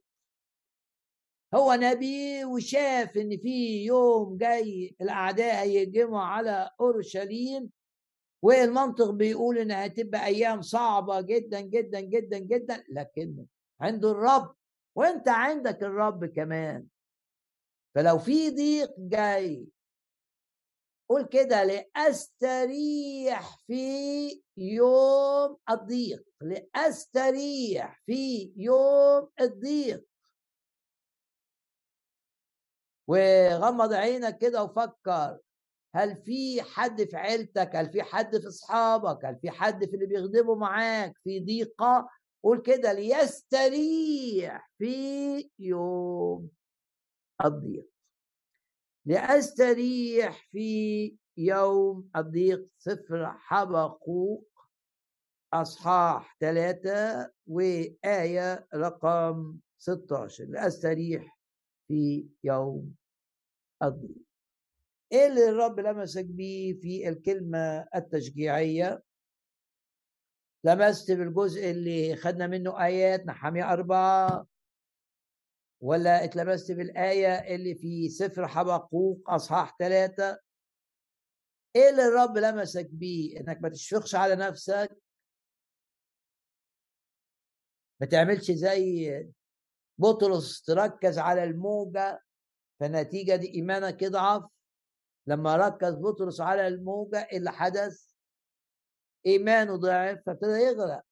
هو 1.55 1.72
نبي 1.74 2.45
وشاف 2.45 3.16
إن 3.16 3.39
في 3.39 3.84
يوم 3.84 4.36
جاي 4.36 4.97
الأعداء 5.01 5.55
هيهجموا 5.64 6.20
على 6.20 6.70
أورشليم 6.80 7.70
والمنطق 8.43 9.11
بيقول 9.11 9.59
انها 9.59 9.86
هتبقى 9.86 10.26
أيام 10.26 10.62
صعبة 10.62 11.20
جدا 11.20 11.61
جدا 11.61 12.01
جدا 12.01 12.39
جدا 12.39 12.84
لكن 12.89 13.47
عنده 13.80 14.11
الرب 14.11 14.55
وأنت 14.97 15.28
عندك 15.28 15.82
الرب 15.82 16.24
كمان. 16.24 16.86
فلو 17.95 18.18
في 18.18 18.51
ضيق 18.51 18.95
جاي 18.99 19.66
قول 21.11 21.26
كده 21.26 21.64
لأستريح 21.64 23.59
في 23.66 24.43
يوم 24.57 25.57
الضيق 25.70 26.24
لأستريح 26.41 28.03
في 28.07 28.53
يوم 28.57 29.30
الضيق. 29.41 30.05
وغمض 33.09 33.93
عينك 33.93 34.39
كده 34.39 34.62
وفكر. 34.62 35.39
هل 35.99 36.16
في 36.16 36.62
حد 36.62 37.05
في 37.05 37.16
عيلتك؟ 37.16 37.76
هل 37.76 37.90
في 37.92 38.03
حد 38.03 38.36
في 38.36 38.49
أصحابك؟ 38.49 39.24
هل 39.24 39.38
في 39.38 39.51
حد 39.51 39.84
في 39.84 39.94
اللي 39.94 40.07
بيخدموا 40.07 40.57
معاك؟ 40.57 41.18
في 41.24 41.40
ضيقة؟ 41.40 42.09
قول 42.42 42.62
كده 42.62 42.92
ليستريح 42.92 44.70
في 44.78 45.51
يوم 45.59 46.51
الضيق. 47.44 47.90
لأستريح 49.07 50.49
في 50.53 51.16
يوم 51.36 52.11
الضيق. 52.16 52.66
سفر 52.78 53.32
حبقوق. 53.38 54.49
أصحاح 55.53 56.36
ثلاثة 56.40 57.30
وآية 57.46 58.68
رقم 58.74 59.59
16 59.78 60.44
لأستريح 60.44 61.38
في 61.88 62.28
يوم 62.44 62.94
الضيق. 63.82 64.28
إيه 65.13 65.27
اللي 65.27 65.49
الرب 65.49 65.81
لمسك 65.81 66.25
بيه 66.25 66.75
في 66.81 67.09
الكلمة 67.09 67.87
التشجيعية؟ 67.95 69.03
لمست 70.65 71.11
بالجزء 71.13 71.71
اللي 71.71 72.17
خدنا 72.17 72.47
منه 72.47 72.85
آيات 72.85 73.27
نحامية 73.27 73.73
أربعة 73.73 74.47
ولا 75.81 76.25
اتلمست 76.25 76.73
بالآية 76.73 77.55
اللي 77.55 77.75
في 77.75 78.09
سفر 78.09 78.49
حبقوق 78.49 79.31
أصحاح 79.31 79.77
ثلاثة 79.79 80.39
إيه 81.77 81.91
اللي 81.91 82.03
الرب 82.09 82.39
لمسك 82.39 82.89
بيه؟ 82.91 83.41
إنك 83.41 83.59
ما 83.63 83.69
تشفقش 83.69 84.15
على 84.15 84.37
نفسك؟ 84.37 85.03
ما 88.01 88.07
تعملش 88.07 88.51
زي 88.51 89.27
بطرس 89.99 90.63
تركز 90.63 91.19
على 91.19 91.45
الموجة 91.45 92.23
فنتيجة 92.81 93.37
دي 93.37 93.55
إيمانك 93.55 94.03
يضعف؟ 94.03 94.43
لما 95.29 95.57
ركز 95.57 95.95
بطرس 95.95 96.41
على 96.41 96.66
الموجة 96.68 97.29
اللي 97.33 97.51
حدث 97.53 98.12
إيمانه 99.26 99.76
ضعف 99.76 100.18
فابتدى 100.26 100.51
يغرق. 100.51 101.03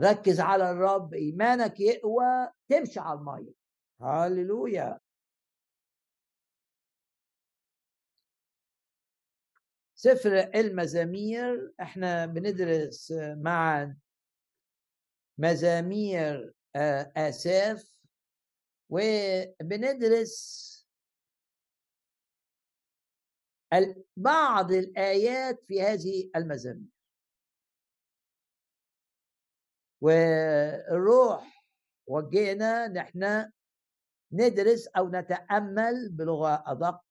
ركز 0.00 0.40
على 0.40 0.70
الرب 0.70 1.14
إيمانك 1.14 1.80
يقوى 1.80 2.50
تمشي 2.68 3.00
على 3.00 3.18
المية. 3.18 3.52
هللويا. 4.00 5.00
سفر 9.94 10.38
المزامير 10.54 11.72
إحنا 11.80 12.26
بندرس 12.26 13.12
مع 13.36 13.94
مزامير 15.38 16.54
آه، 16.76 17.12
آساف 17.16 17.92
وبندرس 18.90 20.77
بعض 24.16 24.72
الآيات 24.72 25.64
في 25.66 25.82
هذه 25.82 26.30
المزامير. 26.36 26.88
والروح 30.00 31.64
وجهنا 32.06 32.88
نحن 32.88 33.50
ندرس 34.32 34.88
أو 34.88 35.08
نتأمل 35.10 36.08
بلغة 36.12 36.64
أدق 36.66 37.04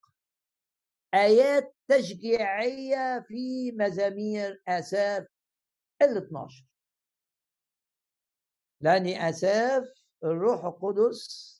آيات 1.13 1.75
تشجيعية 1.87 3.19
في 3.27 3.71
مزامير 3.71 4.61
آساف 4.67 5.27
ال 6.01 6.17
12 6.17 6.65
لأن 8.81 9.07
آساف 9.07 9.83
الروح 10.23 10.65
القدس 10.65 11.56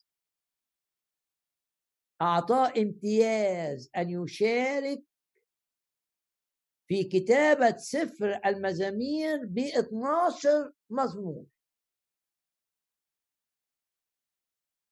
أعطاه 2.22 2.74
امتياز 2.78 3.90
أن 3.98 4.10
يشارك 4.10 5.04
في 6.88 7.04
كتابة 7.04 7.78
سفر 7.78 8.42
المزامير 8.46 9.46
ب 9.46 9.60
12 9.60 10.72
مزمور. 10.90 11.46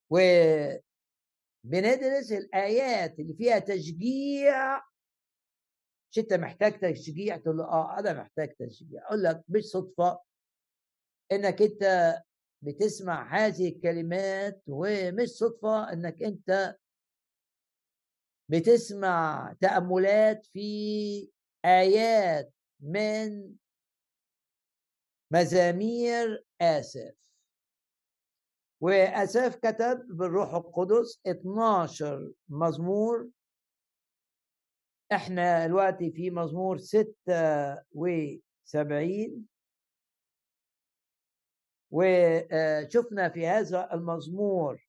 وبندرس 0.10 0.82
الآيات 2.32 3.20
اللي 3.20 3.34
فيها 3.34 3.60
تشجيع. 3.60 4.78
مش 6.12 6.20
انت 6.20 6.34
محتاج 6.34 6.80
تشجيع؟ 6.80 7.38
تقول 7.38 7.58
له 7.58 7.64
آه 7.64 8.00
أنا 8.00 8.14
محتاج 8.14 8.56
تشجيع. 8.56 9.08
أقول 9.08 9.24
لك 9.24 9.44
مش 9.50 9.64
صدفة 9.64 10.20
إنك 11.32 11.62
أنت 11.62 12.16
بتسمع 12.62 13.38
هذه 13.38 13.70
الكلمات 13.70 14.64
ومش 14.68 15.30
صدفة 15.30 15.94
إنك 15.94 16.24
أنت 16.24 16.76
بتسمع 18.50 19.54
تأملات 19.62 20.46
في 20.46 21.30
آيات 21.66 22.54
من 22.80 23.56
مزامير 25.32 26.46
آسف. 26.62 27.16
واساف 28.82 29.56
كتب 29.56 30.08
بالروح 30.08 30.54
القدس 30.54 31.20
12 31.28 32.34
مزمور. 32.50 33.30
إحنا 35.12 35.68
دلوقتي 35.68 36.12
في 36.12 36.32
مزمور 36.32 36.78
76 36.78 39.48
وشفنا 41.92 43.30
في 43.30 43.48
هذا 43.48 43.94
المزمور 43.94 44.85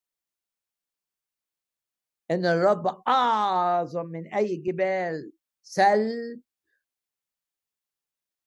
إن 2.31 2.45
الرب 2.45 3.01
أعظم 3.07 4.05
من 4.05 4.33
أي 4.33 4.55
جبال 4.55 5.31
سلب 5.63 6.41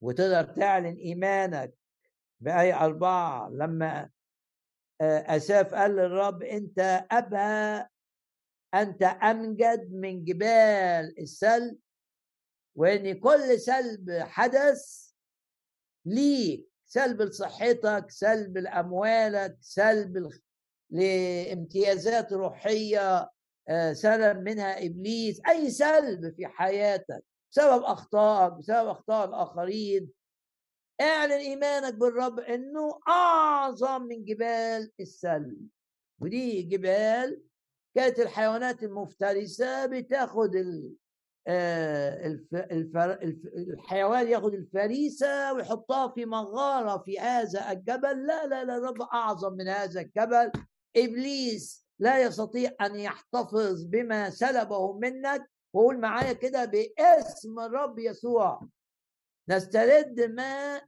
وتقدر 0.01 0.45
تعلن 0.45 0.97
إيمانك 0.97 1.74
بأي 2.41 2.74
أربعة. 2.74 3.49
لما 3.49 4.11
أساف 5.03 5.74
قال 5.74 5.97
للرب 5.97 6.43
أنت 6.43 7.07
أبهى 7.11 7.87
أنت 8.74 9.03
أمجد 9.03 9.93
من 9.93 10.24
جبال 10.24 11.14
السلب 11.18 11.78
وإن 12.74 13.20
كل 13.20 13.61
سلب 13.61 14.11
حدث 14.11 15.11
ليك 16.05 16.68
سلب 16.87 17.22
لصحتك 17.22 18.11
سلب 18.11 18.59
لأموالك 18.59 19.57
سلب 19.61 20.31
لامتيازات 20.91 22.33
روحية 22.33 23.18
آه، 23.18 23.31
سلب 23.93 24.37
منها 24.43 24.87
إبليس. 24.87 25.41
أي 25.49 25.71
سلب 25.71 26.35
في 26.37 26.47
حياتك 26.47 27.25
بسبب 27.53 27.83
أخطائك 27.83 28.53
بسبب 28.53 28.89
أخطاء 28.89 29.29
الآخرين. 29.29 30.11
اعلن 31.01 31.33
إيمانك 31.33 31.95
بالرب 31.95 32.41
إنه 32.41 33.01
أعظم 33.09 34.03
من 34.03 34.25
جبال 34.25 34.91
السلب. 35.01 35.69
ودي 36.21 36.63
جبال 36.63 37.43
كانت 37.95 38.19
الحيوانات 38.19 38.83
المفترسة 38.83 39.87
بتاخد 39.87 40.57
آه، 41.47 42.39
الحيوان 43.57 44.29
ياخد 44.29 44.55
الفريسة 44.55 45.53
ويحطها 45.53 46.09
في 46.09 46.25
مغارة 46.27 47.03
في 47.03 47.19
هذا 47.19 47.73
الجبل. 47.73 48.27
لا 48.27 48.47
لا 48.47 48.65
لا 48.65 48.77
الرب 48.77 49.03
أعظم 49.03 49.53
من 49.53 49.69
هذا 49.69 50.01
الجبل. 50.01 50.53
إبليس 50.97 51.87
لا 52.01 52.23
يستطيع 52.23 52.71
أن 52.81 52.97
يحتفظ 52.97 53.85
بما 53.85 54.31
سلبه 54.31 54.99
منك. 54.99 55.51
وقول 55.73 56.01
معايا 56.01 56.33
كده 56.33 56.65
باسم 56.65 57.61
الرب 57.61 57.99
يسوع. 57.99 58.61
نسترد 59.49 60.21
ما 60.21 60.81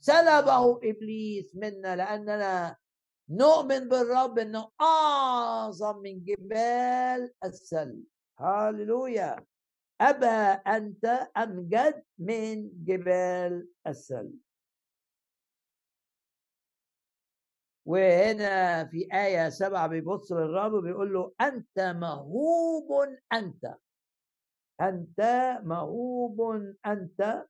سلبه 0.00 0.80
إبليس 0.84 1.56
منا 1.56 1.96
لأننا 1.96 2.76
نؤمن 3.28 3.88
بالرب 3.88 4.38
إنه 4.38 4.68
أعظم 4.80 5.98
من 5.98 6.24
جبال 6.24 7.32
السلب 7.44 8.04
هاللويا. 8.38 9.44
أبا 10.00 10.52
أنت 10.52 11.04
أمجد 11.36 12.02
من 12.18 12.70
جبال 12.84 13.68
السلب 13.86 14.38
وهنا 17.88 18.84
في 18.84 19.08
آية 19.12 19.48
سبعة 19.48 19.86
بيبص 19.86 20.32
للرب 20.32 20.82
بيقول 20.82 21.12
له 21.14 21.32
أنت 21.40 21.80
مهوب 21.80 22.92
أنت. 23.32 23.74
أنت 24.80 25.20
مهوب 25.62 26.40
أنت. 26.86 27.44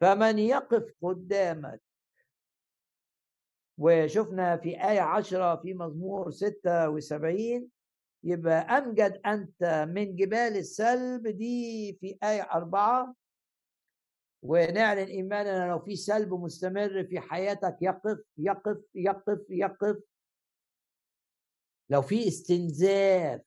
فمن 0.00 0.38
يقف 0.38 0.92
قدامك. 1.02 1.80
وشفنا 3.78 4.56
في 4.56 4.88
آية 4.90 5.00
عشرة 5.00 5.56
في 5.56 5.74
مزمور 5.74 6.30
ستة 6.30 6.88
وسبعين. 6.88 7.70
يبقى 8.24 8.58
أمجد 8.78 9.20
أنت 9.26 9.86
من 9.88 10.16
جبال 10.16 10.56
السلب 10.56 11.28
دي 11.28 11.92
في 12.00 12.18
آية 12.22 12.42
أربعة. 12.42 13.14
ونعلن 14.42 15.08
إيماننا 15.08 15.68
لو 15.68 15.78
في 15.78 15.96
سلب 15.96 16.34
مستمر 16.34 17.04
في 17.04 17.20
حياتك 17.20 17.76
يقف 17.80 18.18
يقف 18.38 18.78
يقف 18.94 19.40
يقف. 19.50 19.96
لو 21.90 22.02
في 22.02 22.28
استنزاف 22.28 23.40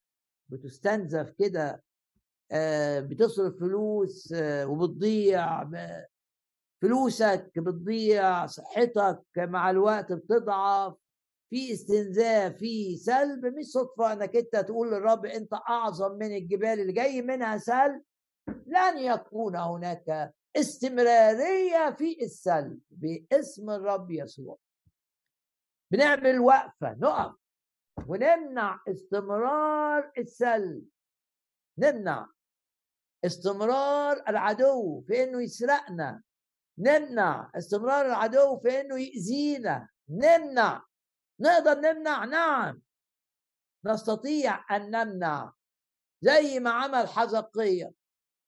بتستنزف 0.50 1.30
كده 1.40 1.84
آه، 2.52 3.00
بتصرف 3.00 3.60
فلوس 3.60 4.34
آه، 4.34 4.68
وبتضيع 4.68 5.70
فلوسك 6.82 7.52
بتضيع 7.58 8.46
صحتك 8.46 9.22
مع 9.38 9.70
الوقت 9.70 10.12
بتضعف. 10.14 10.94
في 11.50 11.74
استنزاف 11.74 12.56
في 12.58 12.98
سلب 12.98 13.46
مش 13.46 13.66
صدفة 13.66 14.14
إنك 14.14 14.36
أنت 14.36 14.56
تقول 14.56 14.92
للرب 14.92 15.26
أنت 15.26 15.54
أعظم 15.54 16.12
من 16.12 16.36
الجبال 16.36 16.80
اللي 16.80 16.94
جاي 16.94 17.22
منها 17.22 17.58
سلب. 17.58 18.02
لن 18.48 18.98
يكون 18.98 19.56
هناك 19.56 20.34
استمرارية 20.56 21.92
في 21.92 22.24
السلب 22.24 22.80
باسم 22.90 23.70
الرب 23.70 24.12
يسوع. 24.12 24.58
بنعمل 25.92 26.40
وقفة 26.40 26.96
نقف 27.00 27.36
ونمنع 28.08 28.80
استمرار 28.88 30.12
السلب. 30.18 30.86
نمنع 31.78 32.28
استمرار 33.26 34.24
العدو 34.28 35.02
في 35.02 35.24
إنه 35.24 35.44
يسرقنا. 35.44 36.24
نمنع 36.78 37.52
استمرار 37.56 38.06
العدو 38.06 38.60
في 38.60 38.82
إنه 38.82 39.00
يأذينا. 39.00 39.90
نمنع 40.10 40.86
نقدر 41.40 41.80
نمنع 41.80 42.26
نعم. 42.26 42.82
نستطيع 43.86 44.76
أن 44.76 44.92
نمنع 44.92 45.54
زي 46.22 46.60
ما 46.60 46.72
عمل 46.72 47.08
حزقية. 47.08 47.99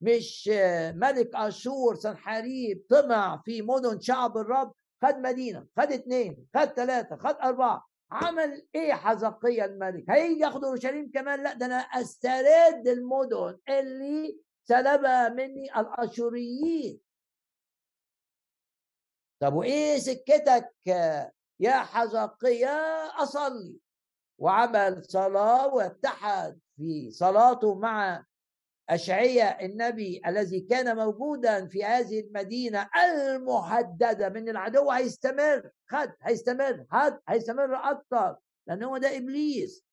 مش 0.02 0.48
ملك 0.94 1.30
أشور 1.34 1.94
سنحاريب 1.94 2.86
طمع 2.90 3.42
في 3.44 3.62
مدن 3.62 4.00
شعب 4.00 4.36
الرب 4.38 4.72
خد 5.02 5.14
مدينة 5.14 5.66
خد 5.78 5.92
اثنين 5.92 6.46
خد 6.56 6.64
ثلاثة 6.64 7.16
خد 7.16 7.34
أربعة. 7.42 7.88
عمل 8.10 8.66
إيه 8.74 8.92
حزقية 8.92 9.64
الملك؟ 9.64 10.04
هيجي 10.10 10.40
ياخد 10.40 10.64
أورشليم 10.64 11.10
كمان؟ 11.14 11.42
لا 11.42 11.54
ده 11.54 11.66
أنا 11.66 11.76
أسترد 11.76 12.88
المدن 12.88 13.58
اللي 13.68 14.38
سلبها 14.64 15.28
مني 15.28 15.80
الأشوريين. 15.80 17.00
طب 19.42 19.54
وإيه 19.54 19.98
سكتك؟ 19.98 20.70
يا 21.60 21.78
حزقية 21.78 22.76
أصلي. 23.22 23.76
وعمل 24.38 25.04
صلاة 25.04 25.66
واتحد 25.74 26.58
في 26.76 27.10
صلاته 27.10 27.74
مع 27.74 28.24
أشعية 28.90 29.44
النبي 29.44 30.20
الذي 30.26 30.60
كان 30.60 30.96
موجودا 30.96 31.66
في 31.66 31.84
هذه 31.84 32.20
المدينة 32.20 32.88
المهددة 33.04 34.28
من 34.28 34.48
العدو 34.48 34.90
هيستمر 34.90 35.70
خد 35.86 36.12
هيستمر 36.22 36.86
خد 36.90 37.18
هيستمر 37.28 37.74
أكثر 37.74 38.36
لأن 38.66 38.82
هو 38.82 38.98
ده 38.98 39.16
إبليس. 39.16 39.84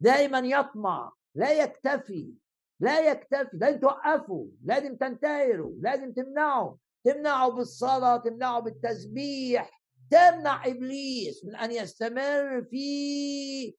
دائما 0.00 0.38
يطمع 0.38 1.12
لا 1.34 1.52
يكتفي 1.52 2.32
لا 2.80 3.00
يكتفي 3.00 3.56
لازم 3.56 3.80
توقفه 3.80 4.48
لازم 4.64 4.96
تنتهره 4.96 5.74
لازم 5.80 6.12
تمنعه 6.12 6.78
تمنعه 7.04 7.48
بالصلاة 7.48 8.16
تمنعه 8.16 8.60
بالتسبيح. 8.60 9.82
تمنع 10.10 10.66
إبليس 10.66 11.44
من 11.44 11.56
أن 11.56 11.70
يستمر 11.72 12.64
في 12.70 13.76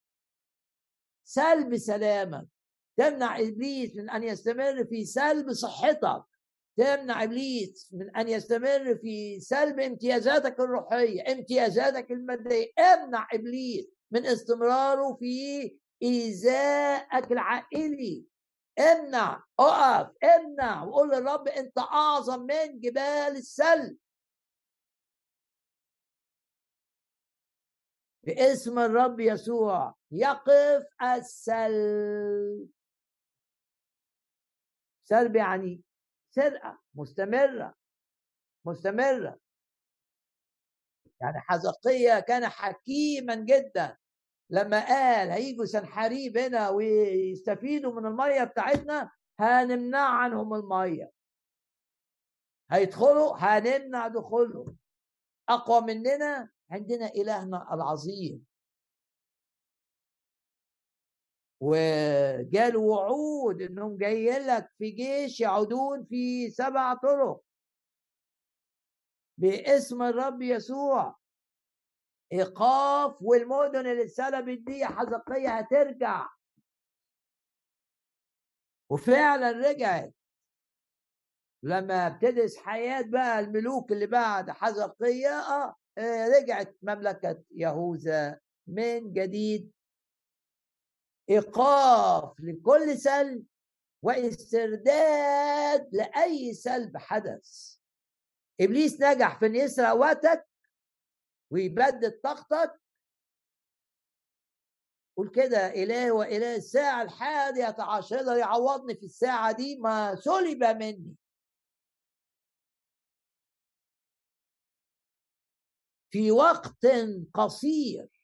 سلب 1.24 1.78
سلامك. 1.78 2.48
تمنع 3.00 3.40
إبليس 3.40 3.96
من 3.96 4.10
أن 4.10 4.24
يستمر 4.24 4.86
في 4.86 5.06
سلب 5.06 5.54
صحتك. 5.54 6.24
تمنع 6.78 7.24
إبليس 7.24 7.90
من 7.94 8.16
أن 8.16 8.30
يستمر 8.30 8.96
في 8.96 9.40
سلب 9.40 9.80
امتيازاتك 9.80 10.60
الروحية 10.60 11.32
امتيازاتك 11.32 12.12
المادية. 12.12 12.72
امنع 12.80 13.28
إبليس 13.34 13.86
من 14.12 14.26
استمراره 14.26 15.14
في 15.20 15.78
إيذائك 16.04 17.32
العائلي. 17.32 18.26
امنع 18.80 19.44
اقف 19.60 20.12
امنع 20.24 20.84
وقول 20.84 21.10
للرب 21.10 21.48
أنت 21.48 21.78
أعظم 21.78 22.42
من 22.42 22.80
جبال 22.80 23.36
السلب. 23.38 23.98
باسم 28.24 28.80
الرب 28.80 29.20
يسوع 29.20 29.96
يقف 30.12 30.86
السلب. 31.02 32.70
سلب 35.10 35.36
يعني 35.36 35.82
سرقة 36.30 36.80
مستمرة 36.96 37.74
مستمرة. 38.66 39.40
يعني 41.22 41.40
حزقية 41.40 42.20
كان 42.20 42.48
حكيما 42.48 43.36
جدا. 43.36 43.98
لما 44.50 44.86
قال 44.86 45.30
هيجوا 45.30 45.66
سنحاريب 45.66 46.38
هنا 46.38 46.70
ويستفيدوا 46.70 47.94
من 48.02 48.06
المية 48.06 48.44
بتاعتنا 48.44 49.12
هنمنع 49.40 50.10
عنهم 50.10 50.54
المية. 50.54 51.12
هيدخلوا 52.72 53.36
هنمنع 53.38 54.08
دخولهم. 54.08 54.78
أقوى 55.50 55.82
مننا 55.82 56.50
عندنا 56.72 57.08
إلهنا 57.08 57.74
العظيم. 57.74 58.49
وجالوا 61.62 62.96
وعود 62.96 63.62
إنهم 63.62 63.98
جايين 63.98 64.48
لك 64.48 64.72
في 64.78 64.92
جيش 64.92 65.40
يعودون 65.42 66.06
في 66.06 66.50
سبع 66.50 66.94
طرق. 66.94 67.42
باسم 69.38 70.02
الرب 70.02 70.42
يسوع. 70.42 71.16
إيقاف 72.34 73.22
والمدن 73.22 73.80
اللي 73.88 74.04
اتسلبت 74.04 74.58
دي 74.68 74.86
حزقية 74.86 75.50
هترجع. 75.50 76.30
وفعلا 78.92 79.52
رجعت. 79.52 80.14
لما 81.64 82.08
ابتدس 82.08 82.58
حياة 82.58 83.02
بقى 83.02 83.40
الملوك 83.40 83.92
اللي 83.92 84.08
بعد 84.08 84.50
حزقية 84.50 85.30
آه 85.30 85.76
رجعت 86.28 86.78
مملكة 86.82 87.44
يهوذا 87.52 88.40
من 88.68 89.14
جديد 89.14 89.72
إيقاف 91.30 92.40
لكل 92.40 92.98
سلب 92.98 93.46
واسترداد 94.02 95.96
لأي 95.96 96.54
سلب 96.54 96.98
حدث. 96.98 97.76
إبليس 98.62 99.02
نجح 99.02 99.40
في 99.40 99.46
إن 99.46 99.56
يسرق 99.56 99.92
وقتك 99.94 100.48
ويبدد 101.52 102.20
طاقتك. 102.24 102.82
قول 105.18 105.30
كده 105.30 105.68
إله 105.68 106.12
وإله 106.12 106.56
الساعة 106.56 107.02
الحادية 107.02 107.76
عشر 107.80 108.38
يعوضني 108.38 108.96
في 108.96 109.06
الساعة 109.06 109.52
دي 109.52 109.78
ما 109.80 110.16
سلب 110.16 110.64
مني. 110.64 111.16
في 116.12 116.32
وقت 116.32 116.86
قصير 117.34 118.19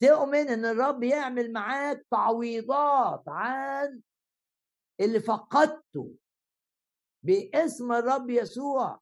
تؤمن 0.00 0.48
إن 0.48 0.64
الرب 0.64 1.02
يعمل 1.02 1.52
معاك 1.52 2.06
تعويضات 2.10 3.22
عن 3.28 4.00
اللي 5.00 5.20
فقدته 5.20 6.14
باسم 7.22 7.92
الرب 7.92 8.30
يسوع. 8.30 9.00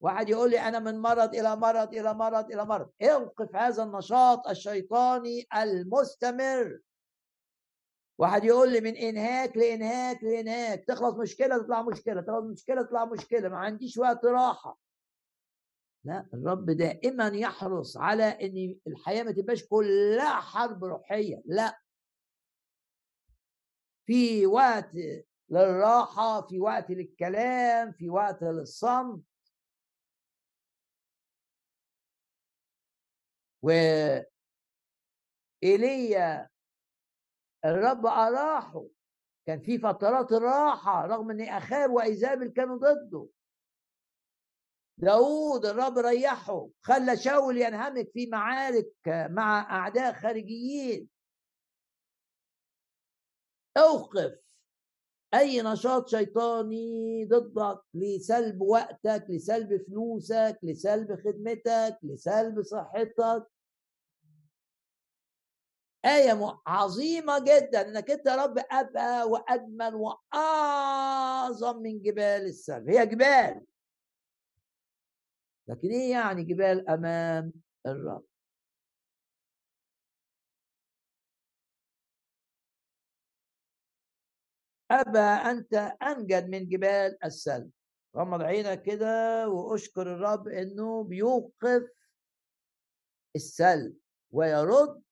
واحد 0.00 0.28
يقول 0.28 0.50
لي 0.50 0.60
أنا 0.60 0.78
من 0.78 0.98
مرض 1.00 1.34
إلى 1.34 1.56
مرض 1.56 1.94
إلى 1.94 2.14
مرض 2.14 2.52
إلى 2.52 2.64
مرض. 2.64 2.90
أوقف 3.02 3.56
هذا 3.56 3.82
النشاط 3.82 4.48
الشيطاني 4.48 5.46
المستمر. 5.56 6.80
واحد 8.18 8.44
يقول 8.44 8.72
لي 8.72 8.80
من 8.80 8.96
إنهاك 8.96 9.56
لإنهاك 9.56 10.24
لإنهاك. 10.24 10.84
تخلص 10.84 11.14
مشكلة 11.14 11.58
تطلع 11.58 11.82
مشكلة 11.82 12.20
تخلص 12.20 12.44
مشكلة 12.44 12.82
تطلع 12.82 13.04
مشكلة. 13.04 13.48
ما 13.48 13.58
عنديش 13.58 13.98
وقت 13.98 14.24
راحة. 14.24 14.78
لا 16.04 16.28
الرب 16.34 16.70
دائما 16.70 17.28
يحرص 17.28 17.96
على 17.96 18.24
إن 18.24 18.78
الحياة 18.86 19.22
ما 19.22 19.32
تبقاش 19.32 19.64
كلها 19.66 20.40
حرب 20.40 20.84
روحية 20.84 21.42
لا. 21.46 21.80
في 24.06 24.46
وقت 24.46 24.90
للراحة 25.50 26.46
في 26.46 26.60
وقت 26.60 26.90
للكلام 26.90 27.92
في 27.92 28.10
وقت 28.10 28.42
للصمت. 28.42 29.22
و 33.62 33.70
ايليا 35.62 36.48
الرب 37.64 38.06
أراحه. 38.06 38.86
كان 39.46 39.60
في 39.60 39.78
فترات 39.78 40.32
الراحة 40.32 41.06
رغم 41.06 41.30
إن 41.30 41.40
اخاب 41.40 41.90
وايزابل 41.90 42.48
كانوا 42.48 42.76
ضده. 42.76 43.28
داود 45.00 45.66
الرب 45.66 45.98
ريحه 45.98 46.68
خلى 46.82 47.16
شاول 47.16 47.58
ينهمك 47.58 48.10
في 48.12 48.26
معارك 48.26 48.92
مع 49.06 49.60
أعداء 49.60 50.12
خارجيين. 50.12 51.08
أوقف. 53.76 54.38
أي 55.34 55.62
نشاط 55.62 56.08
شيطاني 56.08 57.24
ضدك؟ 57.24 57.80
لسلب 57.94 58.60
وقتك 58.60 59.26
لسلب 59.28 59.82
فلوسك 59.86 60.58
لسلب 60.62 61.20
خدمتك 61.24 61.98
لسلب 62.02 62.62
صحتك. 62.62 63.46
آية 66.04 66.60
عظيمة 66.66 67.38
جدا 67.38 67.88
إنك 67.88 68.10
أنت 68.10 68.26
يا 68.26 68.36
رب 68.36 68.58
أبقى 68.70 69.28
واجمل 69.28 69.94
وأعظم 69.94 71.76
من 71.82 72.02
جبال 72.02 72.42
السلب 72.42 72.90
هي 72.90 73.06
جبال. 73.06 73.66
لكن 75.68 75.88
إيه 75.90 76.10
يعني 76.10 76.44
جبال 76.44 76.88
أمام 76.88 77.52
الرب؟ 77.86 78.24
أبى 84.90 85.18
أنت 85.18 85.74
أنجد 86.02 86.48
من 86.48 86.68
جبال 86.68 87.24
السلب. 87.24 87.70
غمض 88.16 88.42
عينك 88.42 88.82
كده 88.82 89.08
وأشكر 89.48 90.02
الرب 90.14 90.48
إنه 90.48 91.04
بيوقف 91.04 91.82
السلب 93.36 93.96
ويرد 94.30 95.02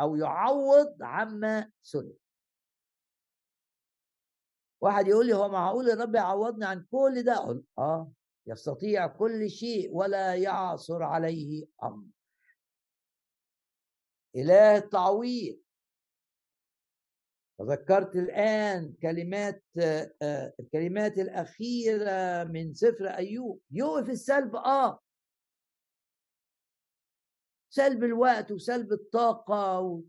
أو 0.00 0.16
يعوض 0.16 0.96
عما 1.02 1.70
سلب 1.82 2.16
واحد 4.80 5.08
يقول 5.08 5.26
لي 5.26 5.32
هو 5.34 5.48
معقول 5.48 5.90
الرب 5.90 6.14
يعوضني 6.14 6.66
عن 6.66 6.86
كل 6.90 7.22
ده؟ 7.22 7.34
أقول 7.34 7.64
آه. 7.78 8.12
يستطيع 8.46 9.06
كل 9.06 9.50
شيء 9.50 9.90
ولا 9.92 10.34
يعصر 10.34 11.02
عليه 11.02 11.66
أمر. 11.82 12.06
إله 14.36 14.76
التعويض. 14.76 15.60
تذكرت 17.58 18.16
الآن 18.16 18.94
كلمات 19.02 19.64
الكلمات 20.60 21.18
الأخيرة 21.18 22.44
من 22.44 22.74
سفر 22.74 23.06
أيوب. 23.06 23.60
يوقف 23.70 24.10
السلب 24.10 24.56
آه. 24.56 25.00
سلب 27.72 28.04
الوقت 28.04 28.52
وسلب 28.52 28.92
الطاقة 28.92 29.80
و... 29.80 30.02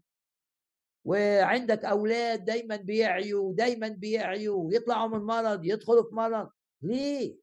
وعندك 1.05 1.85
أولاد 1.85 2.45
دايما 2.45 2.75
بيعيوا 2.75 3.53
دايما 3.53 3.87
بيعيوا 3.87 4.63
ويطلعوا 4.63 5.09
من 5.09 5.25
مرض 5.25 5.65
يدخلوا 5.65 6.09
في 6.09 6.15
مرض. 6.15 6.49
ليه؟ 6.81 7.37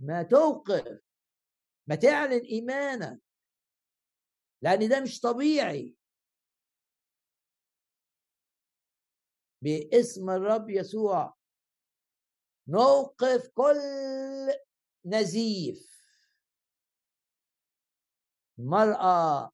ما 0.00 0.22
توقف 0.22 1.00
ما 1.86 1.94
تعلن 1.94 2.44
إيمانك. 2.44 3.20
لأن 4.62 4.88
ده 4.88 5.00
مش 5.00 5.20
طبيعي. 5.20 5.96
باسم 9.62 10.30
الرب 10.30 10.70
يسوع. 10.70 11.36
نوقف 12.68 13.48
كل 13.48 13.80
نزيف. 15.04 15.96
المرأة 18.58 19.52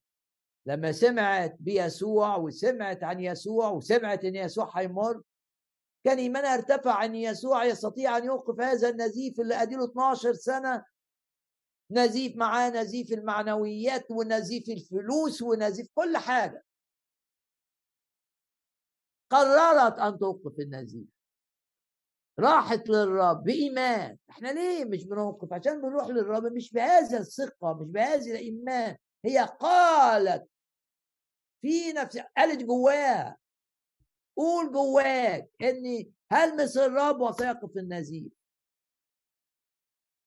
لما 0.65 0.91
سمعت 0.91 1.55
بيسوع 1.59 2.35
وسمعت 2.35 3.03
عن 3.03 3.19
يسوع 3.19 3.69
وسمعت 3.69 4.25
إن 4.25 4.35
يسوع 4.35 4.79
هيمر 4.79 5.23
كان 6.03 6.17
ايمانها 6.17 6.53
ارتفع 6.53 7.05
ان 7.05 7.15
يسوع 7.15 7.65
يستطيع 7.65 8.17
أن 8.17 8.25
يوقف 8.25 8.61
هذا 8.61 8.89
النزيف 8.89 9.39
اللي 9.39 9.55
أديله 9.55 9.85
12 9.85 10.33
سنة. 10.33 10.85
نزيف 11.91 12.35
معاه 12.35 12.69
نزيف 12.69 13.11
المعنويات 13.11 14.11
ونزيف 14.11 14.69
الفلوس 14.69 15.41
ونزيف 15.41 15.87
كل 15.95 16.17
حاجة. 16.17 16.63
قررت 19.31 19.99
أن 19.99 20.19
توقف 20.19 20.59
النزيف. 20.59 21.07
راحت 22.39 22.89
للرب 22.89 23.43
بإيمان. 23.43 24.17
إحنا 24.29 24.47
ليه 24.47 24.85
مش 24.85 25.05
بنوقف؟ 25.05 25.53
عشان 25.53 25.81
بنروح 25.81 26.07
للرب 26.07 26.45
مش 26.45 26.73
بهذا 26.73 27.17
الثقة 27.17 27.73
مش 27.73 27.87
بهذا 27.87 28.31
الإيمان. 28.31 28.97
هي 29.25 29.39
قالت 29.59 30.49
في 31.61 31.93
نفسها 31.93 32.29
قالت 32.37 32.63
جواها 32.63 33.37
قول 34.35 34.71
جواك 34.71 35.51
إني 35.61 36.13
هلمس 36.31 36.77
الرب 36.77 37.21
وسيقف 37.21 37.77
النزيف؟ 37.77 38.31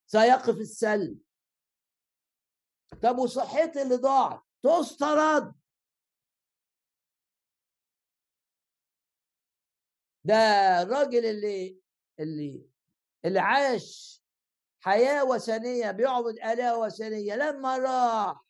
سيقف 0.07 0.57
السلب. 0.57 1.19
طب 3.01 3.17
وصحتي 3.17 3.81
اللي 3.81 3.95
ضاعت 3.95 4.41
تسترد. 4.63 5.53
ده 10.23 10.35
الراجل 10.81 11.25
اللي 11.25 11.79
اللي 12.19 12.65
اللي 13.25 13.39
عاش 13.39 14.21
حياة 14.79 15.23
وثنية 15.25 15.91
بيعبد 15.91 16.39
اله 16.39 16.77
وثنية 16.79 17.35
لما 17.35 17.77
راح 17.77 18.45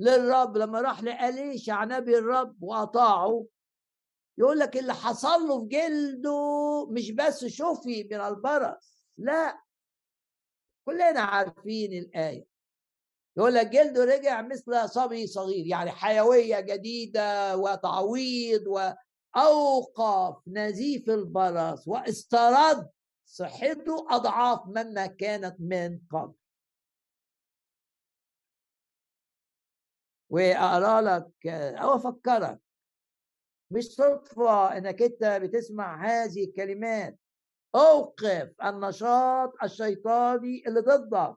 للرب 0.00 0.56
لما 0.56 0.80
راح 0.80 1.02
لأليشع 1.02 1.84
نبي 1.84 2.18
الرب 2.18 2.62
وأطاعه 2.62 3.46
يقول 4.38 4.58
لك 4.58 4.76
اللي 4.76 4.94
حصل 4.94 5.48
له 5.48 5.60
في 5.60 5.66
جلده 5.68 6.86
مش 6.90 7.10
بس 7.10 7.44
شفي 7.44 8.04
من 8.10 8.20
البرص 8.20 9.04
لا. 9.18 9.62
كلنا 10.84 11.20
عارفين 11.20 11.92
الآية. 11.92 12.46
يقول 13.36 13.54
لك 13.54 13.66
جلده 13.66 14.04
رجع 14.04 14.42
مثل 14.42 14.88
صبي 14.88 15.26
صغير 15.26 15.66
يعني 15.66 15.90
حيوية 15.90 16.60
جديدة 16.60 17.56
وتعويض 17.56 18.62
وأوقف 18.66 20.42
نزيف 20.48 21.10
البرص 21.10 21.88
واسترد 21.88 22.90
صحته 23.26 24.06
أضعاف 24.10 24.66
مما 24.66 25.06
كانت 25.06 25.56
من 25.60 26.00
قبل. 26.10 26.34
وأقرأ 30.30 31.00
لك 31.00 31.46
أو 31.76 31.96
أفكرك. 31.96 32.60
مش 33.72 33.84
صدفه 33.84 34.76
إنك 34.76 35.02
أنت 35.02 35.24
بتسمع 35.24 36.04
هذه 36.06 36.44
الكلمات 36.44 37.18
أوقف 37.74 38.54
النشاط 38.64 39.52
الشيطاني 39.62 40.62
اللي 40.66 40.80
ضدك. 40.80 41.36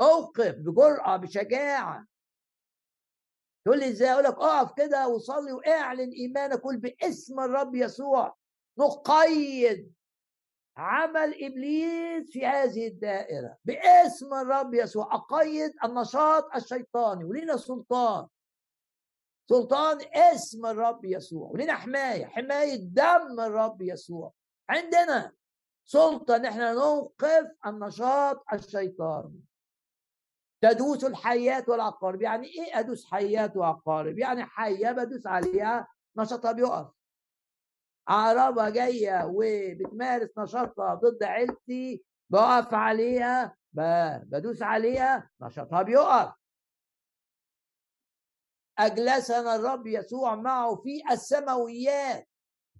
أوقف 0.00 0.54
بجرأة 0.54 1.16
بشجاعة. 1.16 2.06
تقول 3.64 3.78
لي 3.78 3.88
إزاي؟ 3.88 4.12
أقول 4.12 4.24
لك 4.24 4.34
اقف 4.34 4.72
كده 4.76 5.08
وصلي 5.08 5.52
واعلن 5.52 6.10
إيمانك 6.10 6.60
قول 6.60 6.76
باسم 6.76 7.40
الرب 7.40 7.74
يسوع. 7.74 8.36
نقيد 8.78 9.92
عمل 10.76 11.44
إبليس 11.44 12.30
في 12.30 12.46
هذه 12.46 12.86
الدائرة. 12.88 13.56
باسم 13.64 14.34
الرب 14.34 14.74
يسوع 14.74 15.14
أقيد 15.14 15.72
النشاط 15.84 16.54
الشيطاني 16.56 17.24
ولينا 17.24 17.56
سلطان. 17.56 18.28
سلطان 19.48 19.98
اسم 20.14 20.66
الرب 20.66 21.04
يسوع. 21.04 21.50
ولينا 21.50 21.74
حماية 21.74 22.26
حماية 22.26 22.76
دم 22.76 23.40
الرب 23.40 23.82
يسوع. 23.82 24.32
عندنا 24.68 25.32
سلطة 25.84 26.36
ان 26.36 26.44
إحنا 26.44 26.72
نوقف 26.72 27.46
النشاط 27.66 28.44
الشيطاني. 28.52 29.40
تدوس 30.60 31.04
الحيات 31.04 31.68
والعقارب. 31.68 32.22
يعني 32.22 32.46
إيه 32.46 32.78
أدوس 32.78 33.06
حيات 33.06 33.56
وعقارب؟ 33.56 34.18
يعني 34.18 34.44
حيه 34.44 34.90
بدوس 34.90 35.26
عليها 35.26 35.88
نشاطها 36.16 36.52
بيقف. 36.52 36.86
عربة 38.08 38.70
جاية 38.70 39.24
وبتمارس 39.34 40.38
نشاطها 40.38 40.94
ضد 40.94 41.22
عيلتي 41.22 42.04
بقف 42.30 42.74
عليها 42.74 43.56
بدوس 43.72 44.62
عليها 44.62 45.30
نشاطها 45.42 45.82
بيقف. 45.82 46.32
أجلسنا 48.78 49.56
الرب 49.56 49.86
يسوع 49.86 50.34
معه 50.34 50.74
في 50.76 51.02
السماويات. 51.10 52.28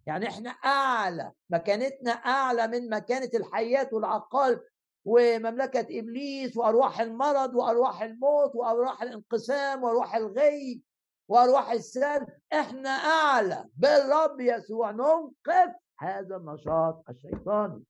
يعني 0.06 0.28
إحنا 0.28 0.50
أعلى 0.50 1.32
مكانتنا 1.50 2.10
أعلى 2.10 2.66
من 2.68 2.90
مكانة 2.90 3.30
الحياة 3.34 3.88
والعقال 3.92 4.60
ومملكة 5.04 5.98
إبليس 5.98 6.56
وأرواح 6.56 7.00
المرض 7.00 7.54
وأرواح 7.54 8.02
الموت 8.02 8.54
وأرواح 8.54 9.02
الانقسام 9.02 9.82
وأرواح 9.82 10.14
الغي 10.14 10.82
وأرواح 11.28 11.70
السلب 11.70 12.28
إحنا 12.52 12.88
أعلى 12.90 13.64
بالرب 13.76 14.40
يسوع. 14.40 14.90
نوقف 14.90 15.72
هذا 15.98 16.36
النشاط 16.36 17.04
الشيطاني. 17.10 17.84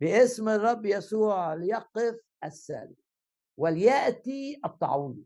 باسم 0.00 0.48
الرب 0.48 0.86
يسوع 0.86 1.54
ليقف 1.54 2.16
السلب 2.44 2.94
وليأتي 3.56 4.60
التعويض. 4.64 5.24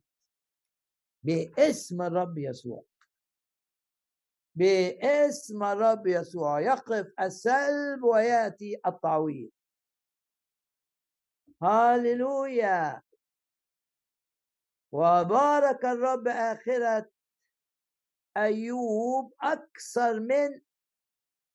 باسم 1.22 2.02
الرب 2.02 2.38
يسوع. 2.38 2.84
باسم 4.54 5.62
الرب 5.62 6.06
يسوع 6.06 6.60
يقف 6.60 7.12
السلب 7.20 8.02
ويأتي 8.02 8.80
التعويض. 8.86 9.50
هاليلويا 11.62 13.02
وبارك 14.92 15.84
الرب 15.84 16.28
آخرة 16.28 17.10
أيوب 18.36 19.34
أكثر 19.40 20.20
من 20.20 20.60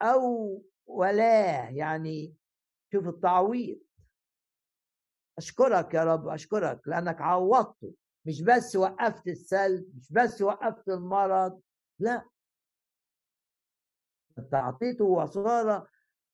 أو 0.01 0.61
ولا 0.85 1.69
يعني 1.69 2.35
شوف 2.93 3.07
التعويض. 3.07 3.82
أشكرك 5.37 5.93
يا 5.93 6.03
رب 6.03 6.27
أشكرك 6.27 6.87
لأنك 6.87 7.21
عوضته 7.21 7.93
مش 8.25 8.41
بس 8.41 8.75
وقفت 8.75 9.27
السلب 9.27 9.95
مش 9.95 10.11
بس 10.13 10.41
وقفت 10.41 10.89
المرض 10.89 11.61
لا. 11.99 12.29
انت 14.39 14.53
اعطيته 14.53 15.05
وصار 15.05 15.87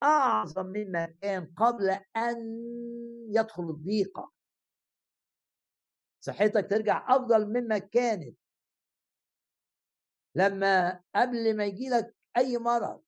أعظم 0.04 0.66
مما 0.66 1.06
كان 1.06 1.54
قبل 1.58 1.90
أن 2.18 2.38
يدخل 3.30 3.64
الضيقة. 3.64 4.32
صحتك 6.20 6.68
ترجع 6.70 7.16
أفضل 7.16 7.48
مما 7.48 7.78
كانت. 7.78 8.38
لما 10.36 11.04
قبل 11.16 11.58
ما 11.58 11.66
يجي 11.66 11.90
لك 11.90 12.16
أي 12.38 12.58
مرض 12.58 13.04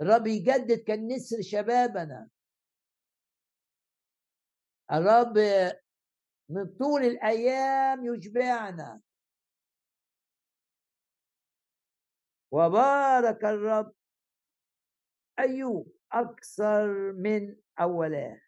الرب 0.00 0.26
يجدد 0.26 0.78
كالنسر 0.78 1.36
شبابنا. 1.42 2.28
الرب 4.92 5.38
من 6.48 6.66
طول 6.76 7.04
الأيام 7.04 8.04
يشبعنا. 8.04 9.00
وبارك 12.52 13.44
الرب 13.44 13.92
ايوب 15.38 15.92
أكثر 16.12 17.12
من 17.12 17.56
اولاه 17.80 18.40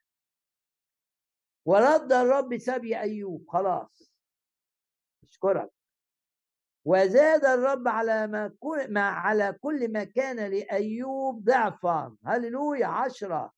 ورد 1.64 2.12
الرب 2.12 2.58
سبي 2.58 3.00
أيوب 3.00 3.46
خلاص. 3.48 4.12
أشكرك. 5.22 5.70
وزاد 6.84 7.44
الرب 7.44 7.88
على 7.88 8.26
ما, 8.26 8.56
كل 8.60 8.92
ما 8.92 9.00
على 9.00 9.52
كل 9.52 9.92
ما 9.92 10.04
كان 10.04 10.50
لأيوب 10.50 11.44
ضعفا. 11.44 12.16
هللويا 12.24 12.86
عشرة. 12.86 13.52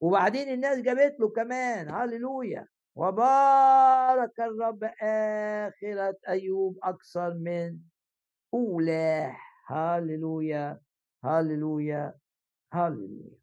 وبعدين 0.00 0.48
الناس 0.48 0.78
جابت 0.78 1.20
له 1.20 1.28
كمان 1.28 1.90
هللويا! 1.94 2.68
وبارك 2.96 4.40
الرب 4.40 4.84
آخرة 5.02 6.16
أيوب 6.28 6.78
أكثر 6.82 7.34
من 7.34 7.78
أولاه. 8.54 9.36
هللويا! 9.66 10.80
هللويا! 11.24 12.14
هللويا! 12.72 13.38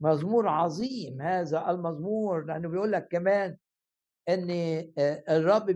مزمور 0.00 0.48
عظيم 0.48 1.22
هذا 1.22 1.70
المزمور 1.70 2.44
لأنه 2.44 2.68
بيقول 2.68 2.92
لك 2.92 3.08
كمان 3.08 3.56
إن 4.28 4.50
آه، 4.98 5.24
الرب 5.28 5.66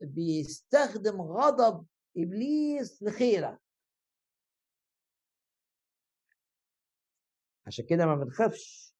بيستخدم 0.00 1.20
غضب 1.22 1.86
إبليس 2.16 3.02
لخيرك. 3.02 3.63
عشان 7.66 7.86
كده 7.86 8.06
ما 8.06 8.14
بنخافش. 8.14 8.94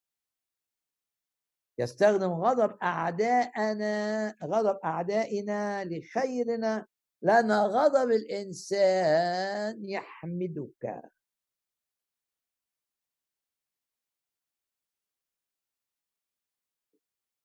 يستخدم 1.78 2.30
غضب 2.32 2.78
أعداءنا 2.82 4.36
غضب 4.44 4.78
أعدائنا 4.84 5.84
لخيرنا 5.84 6.86
لأن 7.22 7.52
غضب 7.52 8.10
الإنسان 8.10 9.84
يحمدك. 9.84 11.10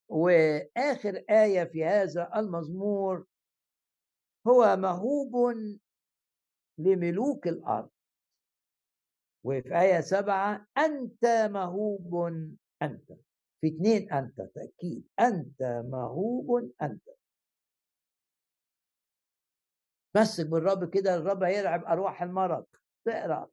وآخر 0.09 1.23
آية 1.29 1.63
في 1.63 1.85
هذا 1.85 2.31
المزمور 2.35 3.25
هو 4.47 4.75
مهوب 4.75 5.55
لملوك 6.77 7.47
الأرض. 7.47 7.89
وفي 9.43 9.79
آية 9.81 10.01
سبعة 10.01 10.67
أنت 10.77 11.25
مهوب 11.51 12.25
أنت. 12.81 13.11
في 13.61 13.67
اثنين 13.67 14.13
أنت 14.13 14.41
تأكيد. 14.41 15.07
أنت 15.19 15.83
مهوب 15.91 16.71
أنت. 16.81 17.03
مسك 20.15 20.45
بالرب 20.47 20.89
كده 20.89 21.15
الرب 21.15 21.43
هيرعب 21.43 21.85
أرواح 21.85 22.23
المرض. 22.23 22.65
تقرأ. 23.05 23.47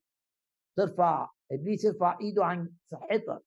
ترفع 0.77 1.31
إبليس 1.53 1.85
يرفع 1.85 2.19
إيده 2.21 2.45
عن 2.45 2.71
صحتك. 2.87 3.43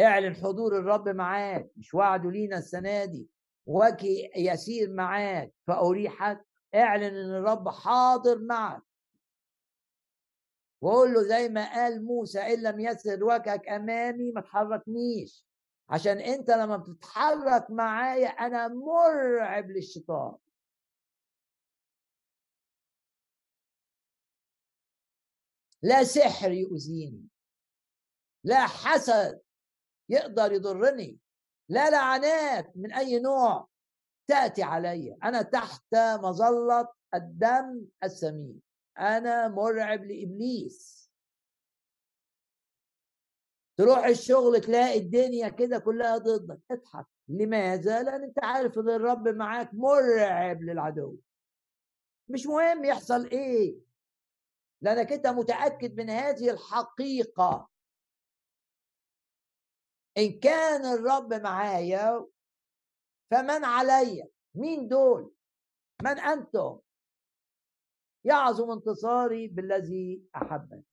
اعلن 0.00 0.34
حضور 0.34 0.78
الرب 0.78 1.08
معاك. 1.08 1.70
مش 1.76 1.94
وعده 1.94 2.30
لينا 2.30 2.58
السنة 2.58 3.04
دي. 3.04 3.28
وجه 3.66 4.30
يسير 4.36 4.92
معاك. 4.92 5.52
فأريحك. 5.66 6.44
اعلن 6.74 7.04
إن 7.04 7.34
الرب 7.34 7.68
حاضر 7.68 8.38
معك. 8.38 8.82
وقول 10.80 11.14
له 11.14 11.22
زي 11.22 11.48
ما 11.48 11.74
قال 11.74 12.04
موسى 12.04 12.40
إن 12.40 12.62
لم 12.62 12.80
يسر 12.80 13.24
وجهك 13.24 13.68
أمامي 13.68 14.32
ما 14.32 14.40
تحركنيش. 14.40 15.46
عشان 15.90 16.18
أنت 16.18 16.50
لما 16.50 16.76
بتتحرك 16.76 17.70
معايا 17.70 18.28
أنا 18.28 18.68
مرعب 18.68 19.70
للشيطان. 19.70 20.36
لا 25.82 26.04
سحر 26.04 26.50
يؤذيني. 26.50 27.28
لا 28.44 28.66
حسد 28.66 29.40
يقدر 30.08 30.52
يضرني. 30.52 31.18
لا 31.68 31.90
لعنات 31.90 32.76
من 32.76 32.92
أي 32.92 33.20
نوع 33.20 33.68
تأتي 34.28 34.62
علي. 34.62 35.16
أنا 35.24 35.42
تحت 35.42 35.94
مظلة 35.94 36.88
الدم 37.14 37.86
السمين. 38.04 38.67
أنا 38.98 39.48
مرعب 39.48 40.04
لإبليس. 40.04 40.98
تروح 43.76 44.04
الشغل 44.04 44.60
تلاقي 44.60 44.98
الدنيا 44.98 45.48
كده 45.48 45.78
كلها 45.78 46.18
ضدك. 46.18 46.60
اضحك. 46.70 47.06
لماذا؟ 47.28 48.02
لأن 48.02 48.22
أنت 48.22 48.44
عارف 48.44 48.78
إن 48.78 48.90
الرب 48.90 49.28
معاك 49.28 49.70
مرعب 49.74 50.62
للعدو. 50.62 51.16
مش 52.28 52.46
مهم 52.46 52.84
يحصل 52.84 53.26
إيه. 53.26 53.78
لأنك 54.82 55.12
أنت 55.12 55.26
متأكد 55.26 56.00
من 56.00 56.10
هذه 56.10 56.50
الحقيقة. 56.50 57.68
إن 60.18 60.38
كان 60.40 60.84
الرب 60.84 61.34
معايا 61.34 62.26
فمن 63.30 63.64
علي؟ 63.64 64.28
مين 64.54 64.88
دول؟ 64.88 65.34
من 66.02 66.18
أنتم؟ 66.18 66.78
يعظم 68.24 68.70
انتصاري 68.70 69.48
بالذي 69.48 70.22
أحبني. 70.36 70.84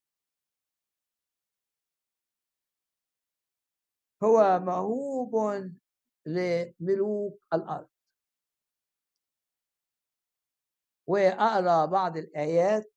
هو 4.24 4.60
موهوب 4.60 5.36
لملوك 6.26 7.44
الأرض. 7.54 7.90
واقرا 11.08 11.86
بعض 11.86 12.18
الآيات 12.18 12.94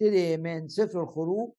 تبتدي 0.00 0.36
من 0.36 0.68
سفر 0.68 1.02
الخروج 1.02 1.54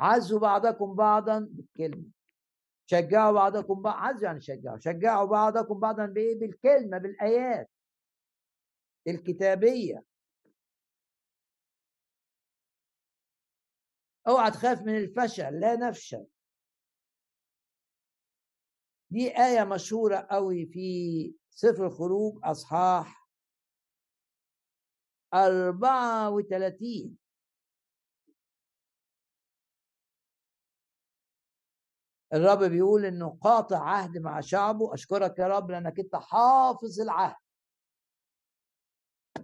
عزوا 0.00 0.40
بعضكم 0.40 0.94
بعضا 0.94 1.48
بالكلمة. 1.50 2.10
شجعوا 2.86 3.32
بعضكم 3.32 3.82
بعض 3.82 3.94
عز 3.96 4.24
يعني 4.24 4.40
شجعوا 4.40 4.78
شجعوا 4.78 5.24
بعضكم 5.24 5.80
بعضا 5.80 6.06
بايه 6.06 6.38
بالكلمة 6.38 6.98
بالآيات. 6.98 7.70
الكتابية. 9.08 10.04
اوعى 14.28 14.50
تخاف 14.50 14.82
من 14.82 14.96
الفشل 14.96 15.60
لا 15.60 15.76
نفشل. 15.76 16.26
دي 19.10 19.38
آية 19.38 19.64
مشهورة 19.64 20.16
قوي 20.30 20.66
في 20.66 21.34
سفر 21.50 21.86
الخروج 21.86 22.40
أصحاح 22.44 23.28
34 25.34 27.18
الرب 32.34 32.64
بيقول 32.64 33.04
إنه 33.04 33.38
قاطع 33.40 33.78
عهد 33.78 34.18
مع 34.18 34.40
شعبه. 34.40 34.94
أشكرك 34.94 35.38
يا 35.38 35.46
رب 35.48 35.70
لأنك 35.70 36.00
أنت 36.00 36.16
حافظ 36.16 37.00
العهد. 37.00 37.36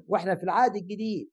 وإحنا 0.09 0.34
في 0.34 0.43
العهد 0.43 0.76
الجديد. 0.76 1.30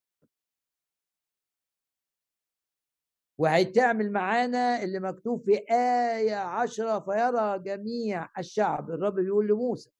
وهيتعمل 3.38 4.12
معانا 4.12 4.84
اللي 4.84 5.00
مكتوب 5.00 5.44
في 5.46 5.66
آية 5.74 6.36
عشرة 6.36 7.00
فيرى 7.00 7.60
جميع 7.60 8.30
الشعب. 8.40 8.90
الرب 8.90 9.16
بيقول 9.16 9.48
لموسى 9.48 9.92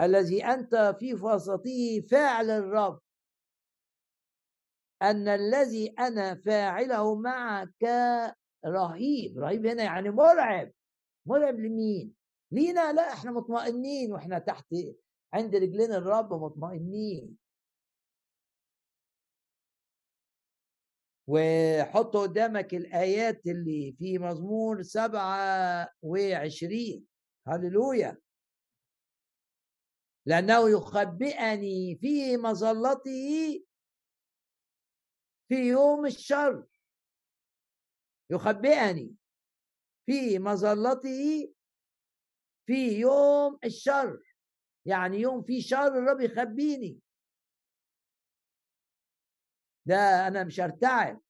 الذي 0.00 0.44
أنت 0.44 0.96
في 0.98 1.14
وسطه 1.14 2.00
فاعل 2.10 2.50
الرب. 2.50 3.00
أن 5.02 5.28
الذي 5.28 5.94
أنا 5.98 6.34
فاعله 6.34 7.14
معك 7.14 7.84
رهيب 8.66 9.38
رهيب 9.38 9.66
هنا 9.66 9.82
يعني 9.82 10.10
مرعب 10.10 10.72
مرعب 11.26 11.60
لمين؟ 11.60 12.14
لينا؟ 12.52 12.92
لا 12.92 13.12
إحنا 13.12 13.30
مطمئنين 13.30 14.12
وإحنا 14.12 14.38
تحت 14.38 14.74
عند 15.34 15.56
رجلين 15.56 15.92
الرب 15.92 16.32
مطمئنين. 16.32 17.38
وحط 21.26 22.16
قدامك 22.16 22.74
الآيات 22.74 23.46
اللي 23.46 23.92
في 23.98 24.18
مزمور 24.18 24.82
سبعة 24.82 25.88
وعشرين. 26.02 27.06
هللويا. 27.46 28.18
لأنه 30.26 30.70
يخبئني 30.70 31.98
في 32.00 32.36
مظلته 32.36 33.64
في 35.48 35.54
يوم 35.54 36.06
الشر. 36.06 36.66
يخبئني 38.30 39.14
في 40.06 40.38
مظلته 40.38 41.52
في 42.66 42.98
يوم 43.00 43.58
الشر. 43.64 44.22
يعني 44.86 45.16
يوم 45.16 45.42
في 45.42 45.62
شر 45.62 45.86
الرب 45.86 46.20
يخبيني. 46.20 46.98
ده 49.86 50.26
أنا 50.26 50.44
مش 50.44 50.60
هرتعب. 50.60 51.20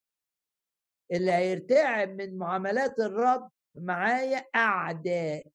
اللي 1.13 1.33
هيرتعب 1.33 2.09
من 2.09 2.39
معاملات 2.39 2.99
الرب 2.99 3.51
معايا 3.75 4.45
أعدائي 4.57 5.53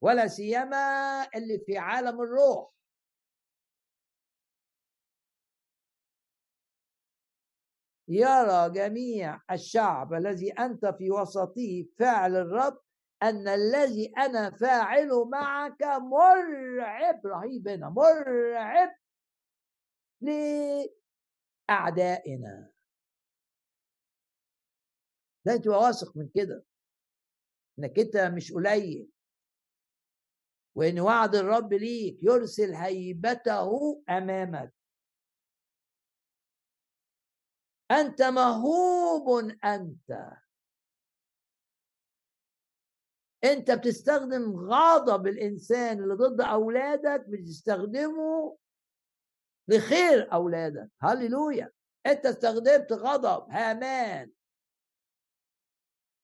ولا 0.00 0.26
سيما 0.28 0.76
اللي 1.36 1.58
في 1.58 1.78
عالم 1.78 2.20
الروح. 2.20 2.75
يرى 8.08 8.70
جميع 8.70 9.40
الشعب 9.50 10.14
الذي 10.14 10.52
أنت 10.52 10.86
في 10.86 11.10
وسطه 11.10 11.86
فعل 11.98 12.36
الرب 12.36 12.78
أن 13.22 13.48
الذي 13.48 14.12
أنا 14.18 14.50
فاعله 14.50 15.24
معك 15.24 15.82
مرعب 15.82 17.26
رهيب 17.26 17.68
هنا 17.68 17.88
مرعب 17.88 18.96
لأعدائنا. 21.68 22.70
لازم 25.44 25.62
تبقى 25.62 25.78
واثق 25.78 26.16
من 26.16 26.28
كده 26.34 26.64
إنك 27.78 27.98
أنت 27.98 28.16
مش 28.16 28.52
قليل. 28.52 29.08
وإن 30.76 31.00
وعد 31.00 31.34
الرب 31.34 31.72
ليك 31.72 32.22
يرسل 32.22 32.74
هيبته 32.74 34.02
أمامك. 34.08 34.75
أنت 37.90 38.22
مهوب 38.22 39.50
أنت. 39.64 40.30
أنت 43.44 43.70
بتستخدم 43.70 44.56
غضب 44.56 45.26
الإنسان 45.26 46.02
اللي 46.02 46.14
ضد 46.14 46.40
أولادك 46.40 47.24
بتستخدمه 47.28 48.58
لخير 49.68 50.32
أولادك. 50.32 50.90
هللويا. 51.00 51.70
أنت 52.06 52.26
استخدمت 52.26 52.92
غضب 52.92 53.50
هامان. 53.50 54.32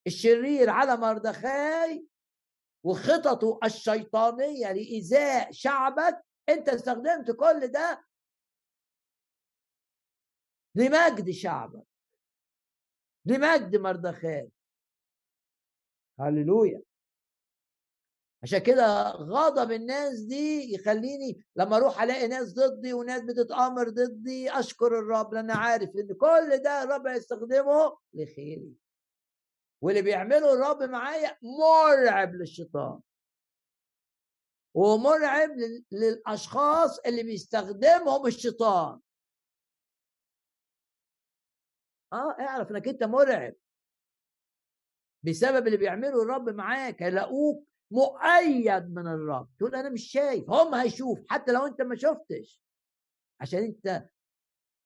الشرير 0.07 0.71
على 0.71 0.97
مردخاي 0.97 2.07
وخططه 2.85 3.59
الشيطانية 3.65 4.73
لإيذاء 4.73 5.53
شعبك. 5.53 6.25
أنت 6.49 6.69
استخدمت 6.69 7.31
كل 7.31 7.67
ده 7.67 8.05
لمجد 10.75 11.31
شعبك؟ 11.31 11.87
لمجد 13.27 13.77
مردخات 13.77 14.51
هللويا. 16.21 16.83
عشان 18.43 18.59
كده 18.59 19.11
غضب 19.11 19.73
الناس 19.73 20.21
دي 20.21 20.75
يخليني 20.75 21.45
لما 21.57 21.77
أروح 21.77 22.03
ألاقي 22.03 22.29
ناس 22.29 22.55
ضدي 22.55 22.93
وناس 22.93 23.23
بتتأمر 23.23 23.89
ضدي 23.89 24.51
أشكر 24.51 24.99
الرب 24.99 25.35
لأن 25.35 25.51
عارف 25.51 25.91
إن 25.97 26.15
كل 26.15 26.59
ده 26.65 26.83
الرب 26.83 27.07
هيستخدمه 27.07 27.99
لخيري. 28.15 28.73
واللي 29.83 30.03
بيعمله 30.03 30.53
الرب 30.55 30.83
معايا 30.83 31.39
مرعب 31.43 32.35
للشيطان. 32.35 33.01
ومرعب 34.75 35.51
للأشخاص 35.93 36.99
اللي 36.99 37.23
بيستخدمهم 37.23 38.27
الشيطان. 38.27 39.01
آه 42.13 42.37
اعرف 42.41 42.71
إنك 42.71 42.89
أنت 42.89 43.05
مرعب. 43.05 43.55
بسبب 45.23 45.67
اللي 45.67 45.77
بيعمله 45.79 46.23
الرب 46.23 46.49
معاك 46.49 47.03
هيلاقوك 47.03 47.69
مؤيد 47.91 48.91
من 48.91 49.07
الرب. 49.07 49.49
تقول 49.59 49.75
أنا 49.75 49.89
مش 49.89 50.11
شايف 50.11 50.51
هم 50.51 50.75
هيشوف 50.75 51.19
حتى 51.29 51.53
لو 51.53 51.67
أنت 51.67 51.83
ما 51.83 51.97
شفتش. 51.97 52.63
عشان 53.41 53.63
أنت 53.63 54.09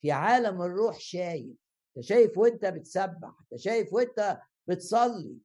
في 0.03 0.13
عالم 0.13 0.63
الروح 0.63 0.99
شايف. 0.99 1.57
أنت 1.97 2.05
شايف 2.05 2.39
وأنت 2.39 2.67
بتسبح 2.67 3.41
أنت 3.41 3.61
شايف 3.61 3.93
وأنت 3.93 4.41
بتصلي. 4.67 5.39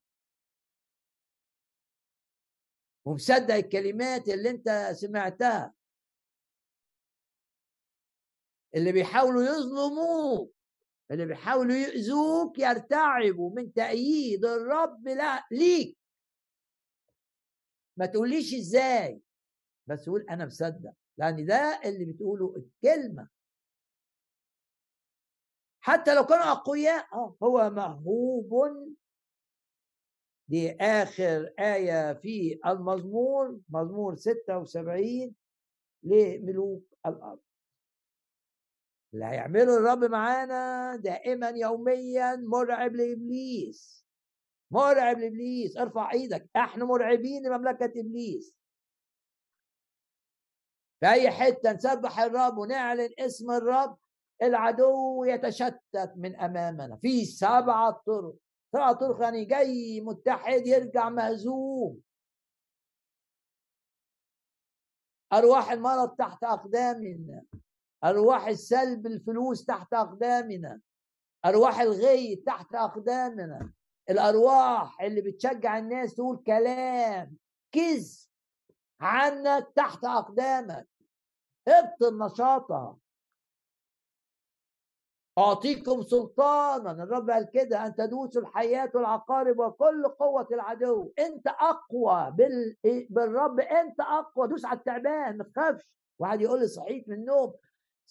ومصدق 3.06 3.54
الكلمات 3.56 4.30
اللي 4.30 4.50
أنت 4.50 4.90
سمعتها. 4.94 5.74
اللي 8.76 8.92
بيحاولوا 8.92 9.44
يظلموك. 9.44 10.61
اللي 11.12 11.26
بيحاولوا 11.26 11.76
يؤذوك 11.76 12.60
يرتعبوا 12.60 13.56
من 13.56 13.74
تأييد 13.74 14.46
الرب 14.46 15.08
لا 15.08 15.48
ليك. 15.52 15.98
ما 17.98 18.06
تقوليش 18.06 18.54
إزاي 18.54 19.22
بس 19.88 20.10
قول 20.10 20.26
أنا 20.30 20.46
مصدق 20.46 20.94
لأن 21.18 21.46
ده 21.46 21.82
اللي 21.86 22.06
بتقوله 22.06 22.56
الكلمة. 22.58 23.30
حتى 25.84 26.16
لو 26.16 26.26
كانوا 26.26 26.52
أقوياء 26.52 27.08
آه 27.14 27.38
هو 27.44 27.70
مهوب 27.70 28.52
دي 30.48 30.72
آخر 30.72 31.54
آية 31.60 32.14
في 32.14 32.60
المزمور 32.66 33.60
مزمور 33.70 34.16
76 34.16 35.36
لملوك 36.04 36.84
الأرض. 37.06 37.40
اللي 39.14 39.26
هيعمله 39.26 39.78
الرب 39.78 40.04
معانا 40.04 40.96
دائما 40.96 41.50
يوميا. 41.50 42.36
مرعب 42.36 42.96
لإبليس. 42.96 44.06
مرعب 44.72 45.20
لإبليس. 45.20 45.78
ارفع 45.78 46.12
إيدك. 46.12 46.50
إحنا 46.56 46.86
مرعبين 46.86 47.46
لمملكة 47.46 48.00
إبليس. 48.00 48.56
في 51.00 51.08
أي 51.08 51.32
حتة 51.32 51.72
نسبح 51.72 52.20
الرب 52.20 52.58
ونعلن 52.58 53.10
اسم 53.20 53.52
الرب 53.52 53.98
العدو 54.42 55.24
يتشتت 55.24 56.14
من 56.16 56.36
أمامنا. 56.36 56.98
في 56.98 57.26
سبعه 57.26 58.02
طرق. 58.06 58.36
سبعه 58.74 58.94
طرق 58.94 59.22
يعني 59.22 59.46
جاي 59.46 60.02
متحد 60.02 60.68
يرجع 60.68 61.10
مهزوم. 61.10 62.02
أرواح 65.34 65.72
المرض 65.72 66.16
تحت 66.16 66.44
أقدامنا. 66.44 67.44
أرواح 68.04 68.48
السلب 68.48 69.08
الفلوس 69.08 69.66
تحت 69.66 69.94
أقدامنا. 69.94 70.82
أرواح 71.46 71.80
الغي 71.82 72.36
تحت 72.36 72.76
أقدامنا. 72.76 73.74
الأرواح 74.10 75.02
اللي 75.02 75.22
بتشجع 75.22 75.78
الناس 75.78 76.16
تقول 76.16 76.44
كلام 76.48 77.38
كذب 77.72 78.08
عنك 79.02 79.68
تحت 79.76 80.06
أقدامك. 80.06 80.88
ابطل 81.68 82.18
نشاطها. 82.18 82.98
أعطيكم 85.38 86.02
سلطانا. 86.02 86.92
الرب 86.92 87.30
قال 87.30 87.50
كده 87.54 87.86
أن 87.86 87.96
تدوسوا 87.96 88.42
الحياة 88.42 88.92
والعقارب 88.96 89.60
وكل 89.60 90.08
قوة 90.08 90.48
العدو. 90.52 91.14
أنت 91.20 91.48
أقوى 91.48 92.32
بال... 92.32 92.78
بالرب 93.10 93.60
أنت 93.60 94.00
أقوى. 94.00 94.48
دوس 94.48 94.66
على 94.66 94.80
التعبان 94.80 95.38
ما 95.38 95.44
تخافش. 95.44 95.92
واحد 96.20 96.42
يقول 96.42 96.60
لي 96.60 96.68
صحيت 96.68 97.10
من 97.10 97.16
النوم. 97.16 97.54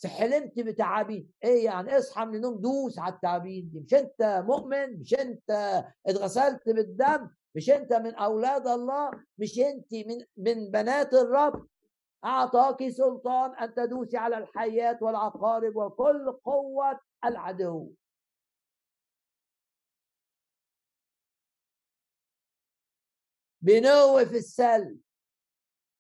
حلمت 0.09 0.61
بتعابين. 0.61 1.31
إيه 1.45 1.65
يعني؟ 1.65 1.99
اصحى 1.99 2.25
من 2.25 2.35
النوم 2.35 2.61
دوس 2.61 2.99
على 2.99 3.15
التعابين 3.15 3.71
دي. 3.71 3.81
مش 3.81 3.95
أنت 3.95 4.45
مؤمن؟ 4.47 5.01
مش 5.01 5.15
أنت 5.15 5.51
اتغسلت 6.07 6.69
بالدم؟ 6.69 7.31
مش 7.55 7.71
أنت 7.71 7.93
من 7.93 8.15
أولاد 8.15 8.67
الله؟ 8.67 9.11
مش 9.39 9.59
أنت 9.59 9.95
من 9.95 10.25
من 10.37 10.71
بنات 10.71 11.15
الرب؟ 11.15 11.67
أعطاك 12.25 12.89
سلطان 12.89 13.55
أن 13.55 13.75
تدوسي 13.75 14.17
على 14.17 14.39
الحياة 14.39 14.99
والعقارب 15.03 15.77
وكل 15.77 16.33
قوة 16.33 17.01
العدو. 17.25 17.93
بنوف 23.63 24.33
السلب. 24.35 25.01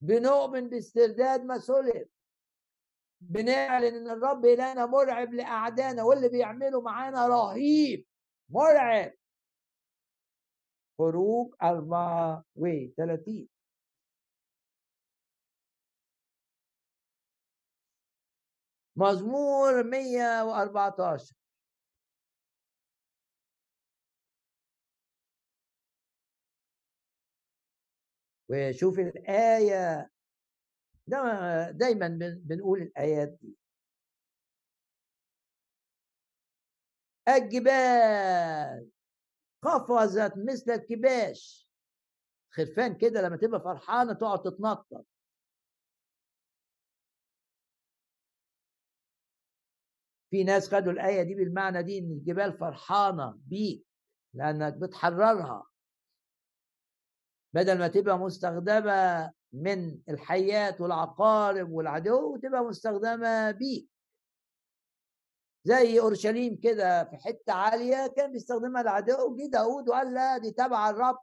بنؤمن 0.00 0.68
باسترداد 0.68 1.44
ما 1.44 1.58
سلب. 1.58 2.08
بنعلن 3.20 3.94
إن 3.94 4.10
الرب 4.10 4.44
الهنا 4.44 4.86
مرعب 4.86 5.34
لأعدائنا 5.34 6.02
واللي 6.02 6.28
بيعمله 6.28 6.80
معانا 6.80 7.26
رهيب 7.28 8.06
مرعب. 8.50 9.12
خروج 10.98 11.54
34 11.62 13.48
مزمور 18.96 19.82
114 19.82 21.34
وشوف 28.48 28.98
الآية 28.98 30.10
ده 31.10 31.70
دايما 31.70 32.08
بنقول 32.44 32.82
الآيات 32.82 33.28
دي. 33.42 33.56
الجبال 37.28 38.90
قفزت 39.62 40.32
مثل 40.36 40.70
الكباش. 40.72 41.68
خرفان 42.50 42.96
كده 42.98 43.22
لما 43.22 43.36
تبقى 43.36 43.60
فرحانة 43.60 44.12
تقعد 44.12 44.42
تتنطط. 44.42 45.06
في 50.30 50.44
ناس 50.44 50.74
خدوا 50.74 50.92
الآية 50.92 51.22
دي 51.22 51.34
بالمعنى 51.34 51.82
دي 51.82 51.98
إن 51.98 52.10
الجبال 52.12 52.58
فرحانة 52.58 53.38
بيك 53.46 53.86
لأنك 54.34 54.74
بتحررها. 54.74 55.66
بدل 57.54 57.78
ما 57.78 57.88
تبقى 57.88 58.18
مستخدمة 58.18 59.32
من 59.52 59.98
الحياة 60.08 60.76
والعقارب 60.80 61.70
والعدو 61.70 62.36
تبقى 62.36 62.64
مستخدمة 62.64 63.50
بيك. 63.50 63.88
زي 65.64 66.00
أورشليم 66.00 66.60
كده 66.62 67.04
في 67.04 67.16
حتة 67.16 67.52
عالية 67.52 68.06
كان 68.06 68.32
بيستخدمها 68.32 68.82
العدو 68.82 69.36
جه 69.36 69.46
داود 69.50 69.88
وقال 69.88 70.14
لا 70.14 70.38
دي 70.38 70.50
تبع 70.50 70.90
الرب 70.90 71.18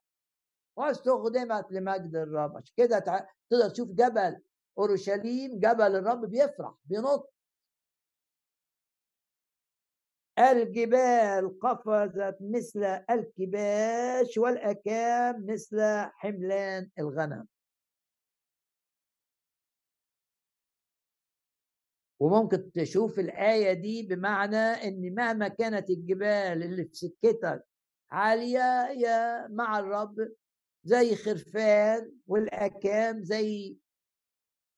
واستخدمت 0.78 1.71
لمجد 1.71 2.15
الرب. 2.15 2.57
عشان 2.57 2.73
كده 2.78 2.99
تقدر 3.49 3.69
تشوف 3.69 3.89
جبل 3.89 4.41
أورشليم 4.78 5.59
جبل 5.59 5.95
الرب 5.95 6.25
بيفرح 6.25 6.73
بينط. 6.86 7.34
الجبال 10.39 11.59
قفزت 11.59 12.38
مثل 12.41 12.84
الكباش 13.09 14.38
والأكام 14.38 15.45
مثل 15.45 15.82
حملان 16.11 16.89
الغنم. 16.99 17.47
وممكن 22.20 22.72
تشوف 22.72 23.20
الآية 23.20 23.74
دي 23.74 24.03
بمعنى 24.03 24.57
إن 24.57 25.15
مهما 25.15 25.47
كانت 25.47 25.89
الجبال 25.89 26.63
اللي 26.63 26.86
في 26.86 26.93
سكتك 26.93 27.65
عالية 28.11 28.88
يا 28.97 29.47
مع 29.47 29.80
الرب 29.80 30.15
زي 30.84 31.15
خرفان 31.15 32.11
والأكام 32.28 33.24
زي 33.24 33.78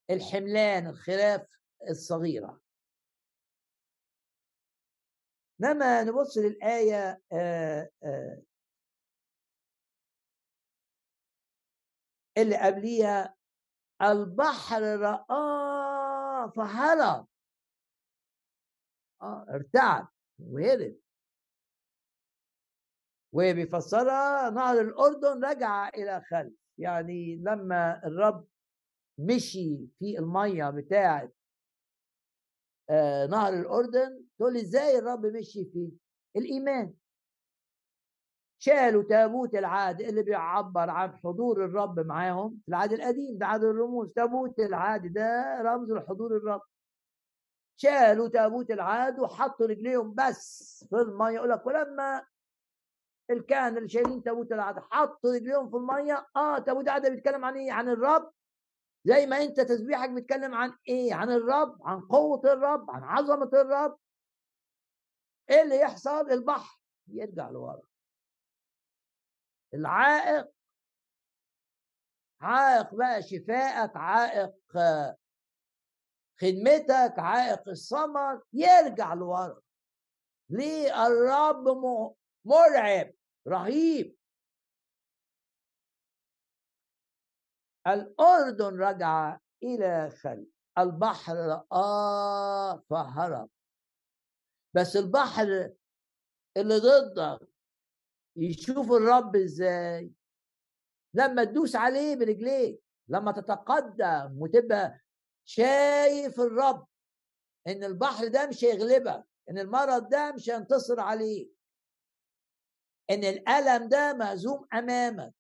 الحملان 0.10 0.88
الخلاف 0.88 1.42
الصغيرة. 1.90 2.62
لما 5.60 6.04
نبص 6.04 6.38
للآية 6.38 7.22
آآ 7.34 7.90
آآ 8.04 8.42
اللي 12.38 12.58
قبليها 12.58 13.36
البحر 14.02 14.82
رآه 14.82 15.89
فهرب 16.48 17.28
آه 19.22 19.46
ارتعد 19.50 20.08
وهرب 20.40 20.96
وبيفسرها 23.34 24.50
نهر 24.50 24.82
الأردن 24.82 25.46
رجع 25.46 25.90
إلى 25.90 26.22
خلف. 26.32 26.54
يعني 26.78 27.36
لما 27.36 28.02
الرب 28.06 28.48
مشي 29.18 29.88
في 30.00 30.20
المية 30.20 30.70
بتاعة 30.70 31.32
آه 32.90 33.26
نهر 33.26 33.54
الأردن 33.54 34.24
تقول 34.38 34.58
إزاي 34.58 35.00
الرب 35.00 35.26
مشي 35.26 35.66
فيه؟ 35.66 35.92
الإيمان. 36.36 36.94
شالوا 38.62 39.04
تابوت 39.04 39.56
العهد 39.56 40.02
اللي 40.02 40.24
بيعبر 40.24 40.90
عن 40.90 41.18
حضور 41.18 41.66
الرب 41.66 42.00
معاهم 42.00 42.60
في 42.66 42.70
العهد 42.70 42.94
القديم 42.94 43.38
ده 43.38 43.46
عهد 43.46 43.64
الرموز. 43.64 44.14
تابوت 44.14 44.60
العهد 44.60 45.14
ده 45.14 45.62
رمز 45.62 45.92
لحضور 45.92 46.38
الرب. 46.38 46.62
شالوا 47.78 48.28
تابوت 48.28 48.72
العهد 48.72 49.20
وحطوا 49.20 49.68
رجليهم 49.68 50.14
بس 50.18 50.86
في 50.90 50.96
المية. 50.96 51.36
يقول 51.36 51.50
لك 51.50 51.66
ولما 51.66 52.26
الكهنة 53.30 53.78
اللي 53.78 53.90
شايلين 53.90 54.24
تابوت 54.24 54.52
العهد 54.52 54.80
حطوا 54.80 55.36
رجليهم 55.36 55.70
في 55.70 55.76
المية. 55.78 56.28
آه 56.36 56.60
تابوت 56.60 56.84
العهد 56.84 57.12
بيتكلم 57.12 57.46
عن 57.46 57.56
إيه؟ 57.56 57.72
عن 57.72 57.90
الرب. 57.90 58.32
زي 59.06 59.26
ما 59.26 59.44
أنت 59.44 59.60
تسبيحك 59.62 60.10
بيتكلم 60.10 60.54
عن 60.56 60.74
إيه؟ 60.88 61.14
عن 61.14 61.32
الرب 61.32 61.78
عن 61.84 62.02
قوة 62.02 62.42
الرب 62.54 62.92
عن 62.92 63.04
عظمة 63.04 63.50
الرب. 63.54 63.98
إيه 65.50 65.62
اللي 65.62 65.80
يحصل؟ 65.80 66.32
البحر 66.32 66.80
يرجع 67.08 67.50
لورا. 67.50 67.82
العائق. 69.74 70.52
عائق 72.42 72.96
بقى 72.96 73.22
شفائك 73.24 73.92
عائق 73.96 74.56
خدمتك 76.42 77.20
عائق 77.20 77.70
الثمر 77.70 78.44
يرجع 78.54 79.14
لورا. 79.14 79.62
ليه؟ 80.50 81.08
الرب 81.08 81.66
مرعب 82.46 83.14
رهيب. 83.48 84.18
الأردن 87.88 88.80
رجع 88.80 89.38
إلى 89.64 90.10
خلف 90.10 90.48
البحر 90.78 91.36
رآه 91.36 92.84
فهرب. 92.90 93.50
بس 94.74 94.96
البحر 94.96 95.74
اللي 96.58 96.78
ضدك 96.78 97.49
يشوف 98.40 98.92
الرب 98.92 99.36
إزاي؟ 99.36 100.12
لما 101.14 101.44
تدوس 101.44 101.76
عليه 101.76 102.16
برجليك 102.16 102.82
لما 103.08 103.32
تتقدم 103.32 104.36
وتبقى 104.42 105.00
شايف 105.46 106.40
الرب 106.40 106.88
إن 107.68 107.84
البحر 107.84 108.28
ده 108.28 108.48
مش 108.48 108.64
هيغلبك 108.66 109.24
إن 109.50 109.58
المرض 109.60 110.10
ده 110.10 110.32
مش 110.32 110.50
هينتصر 110.50 111.00
عليك. 111.00 111.52
إن 113.10 113.24
الألم 113.24 113.90
ده 113.90 114.14
مهزوم 114.14 114.68
أمامك. 114.74 115.34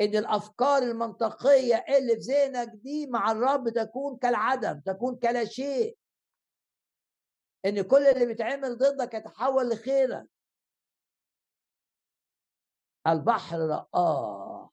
إن 0.00 0.16
الأفكار 0.16 0.82
المنطقية 0.82 1.84
اللي 1.88 2.14
في 2.16 2.20
ذهنك 2.20 2.68
دي 2.68 3.06
مع 3.06 3.32
الرب 3.32 3.68
تكون 3.68 4.16
كالعدم 4.18 4.80
تكون 4.80 5.16
كلا 5.16 5.44
شيء. 5.44 5.98
إن 7.66 7.82
كل 7.82 8.06
اللي 8.06 8.26
بيتعمل 8.26 8.78
ضدك 8.78 9.14
يتحول 9.14 9.68
لخيرك. 9.68 10.26
البحر 13.06 13.58
رآه. 13.58 14.70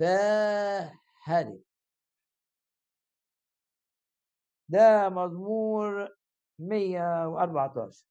فهرب. 0.00 1.62
ده 4.68 5.08
مزمور 5.08 6.16
114 6.58 8.04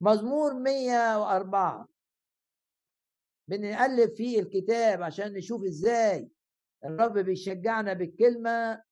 مزمور 0.00 0.54
104 0.54 1.88
بنقلب 3.48 4.14
فيه 4.14 4.40
الكتاب 4.40 5.02
عشان 5.02 5.32
نشوف 5.32 5.64
إزاي 5.64 6.30
الرب 6.84 7.18
بيشجعنا 7.18 7.92
بالكلمة 7.92 8.82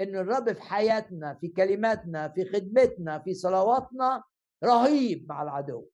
إن 0.00 0.16
الرب 0.16 0.52
في 0.52 0.62
حياتنا 0.62 1.34
في 1.34 1.48
كلماتنا 1.48 2.28
في 2.28 2.44
خدمتنا 2.44 3.18
في 3.18 3.34
صلواتنا 3.34 4.22
رهيب 4.66 5.28
مع 5.28 5.42
العدو. 5.42 5.88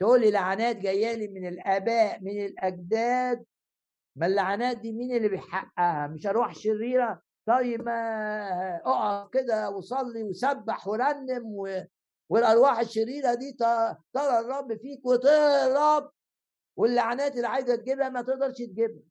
تقول 0.00 0.20
لي 0.20 0.30
لعنات 0.30 0.76
جاية 0.76 1.14
لي 1.14 1.28
من 1.28 1.48
الآباء 1.48 2.20
من 2.20 2.44
الأجداد. 2.44 3.44
ما 4.16 4.26
اللعنات 4.26 4.76
دي 4.76 4.92
مين 4.92 5.16
اللي 5.16 5.28
بيحققها؟ 5.28 6.06
مش 6.06 6.26
ارواح 6.26 6.54
شريرة؟ 6.54 7.22
طيب 7.46 7.82
ما 7.82 8.76
أقف 8.84 9.30
كده 9.30 9.70
وصلي 9.70 10.22
وسبح 10.22 10.88
ورنم 10.88 11.42
و... 11.46 11.84
والأرواح 12.28 12.78
الشريرة 12.78 13.34
دي 13.34 13.52
ترى 13.52 14.38
الرب 14.40 14.76
فيك 14.76 15.06
وتهرب. 15.06 16.10
واللعنات 16.76 17.36
اللي 17.36 17.46
عايزة 17.46 17.76
تجيبها 17.76 18.08
ما 18.08 18.22
تقدرش 18.22 18.58
تجيبها. 18.58 19.02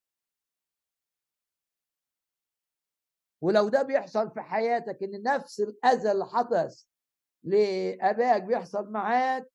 ولو 3.44 3.70
ده 3.70 3.82
بيحصل 3.84 4.32
في 4.32 4.42
حياتك 4.42 5.04
إن 5.04 5.22
نفس 5.24 5.60
الأذى 5.60 6.12
اللي 6.12 6.26
حدث 6.26 6.84
لابائك 7.44 8.44
بيحصل 8.44 8.92
معاك 8.92 9.50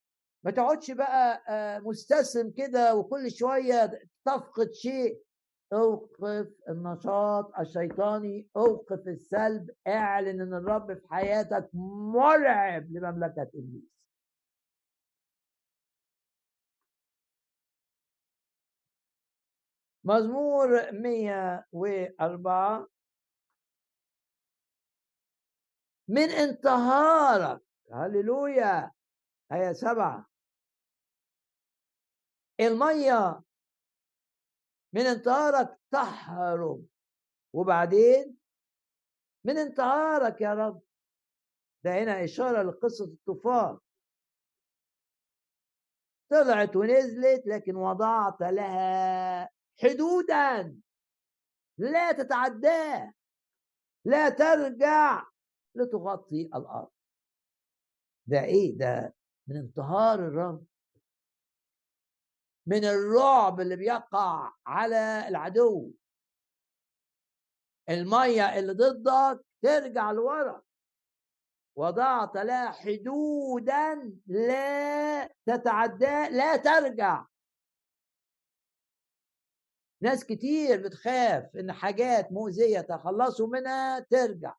ما 0.44 0.50
تقعدش 0.50 0.90
بقى 0.90 1.42
مستسلم 1.80 2.50
كده 2.50 2.94
وكل 2.94 3.30
شوية 3.30 4.00
تفقد 4.24 4.72
شيء. 4.72 5.22
أوقف 5.72 6.48
النشاط 6.68 7.58
الشيطاني 7.60 8.48
أوقف 8.56 9.08
السلب 9.08 9.70
أعلن 9.86 10.40
إن 10.40 10.54
الرب 10.54 10.94
في 10.94 11.06
حياتك 11.10 11.70
مرعب 12.14 12.90
لمملكة 12.92 13.42
إبليس. 13.54 13.98
مزمور 20.04 20.92
104 20.92 22.86
من 26.08 26.30
انتهارك. 26.30 27.62
هللويا. 27.92 28.92
آية 29.52 29.72
سبعة. 29.72 30.26
المية 32.60 33.42
من 34.92 35.00
انتهارك 35.06 35.78
تحرم. 35.90 36.86
وبعدين؟ 37.52 38.38
من 39.44 39.58
انتهارك 39.58 40.40
يا 40.40 40.54
رب. 40.54 40.82
ده 41.84 41.90
هنا 42.02 42.24
إشارة 42.24 42.62
لقصة 42.62 43.04
الطوفان 43.04 43.78
طلعت 46.30 46.76
ونزلت 46.76 47.46
لكن 47.46 47.76
وضعت 47.76 48.40
لها 48.40 49.50
حدودا. 49.82 50.80
لا 51.78 52.12
تتعداه. 52.12 53.12
لا 54.04 54.28
ترجع. 54.28 55.24
لتغطي 55.78 56.42
الأرض. 56.42 56.90
ده 58.26 58.44
إيه؟ 58.44 58.78
ده 58.78 59.14
من 59.46 59.56
انتهار 59.56 60.18
الرب. 60.18 60.66
من 62.66 62.84
الرعب 62.84 63.60
اللي 63.60 63.76
بيقع 63.76 64.52
على 64.66 65.28
العدو. 65.28 65.92
المية 67.88 68.58
اللي 68.58 68.72
ضدك 68.72 69.44
ترجع 69.62 70.10
لورا. 70.10 70.62
وضعت 71.76 72.36
لها 72.36 72.70
حدودا 72.70 74.12
لا 74.26 75.26
تتعدى 75.46 76.28
لا 76.30 76.56
ترجع. 76.56 77.26
ناس 80.02 80.24
كتير 80.24 80.82
بتخاف 80.82 81.56
إن 81.56 81.72
حاجات 81.72 82.32
مؤذية 82.32 82.80
تخلصوا 82.80 83.48
منها 83.48 84.00
ترجع. 84.00 84.54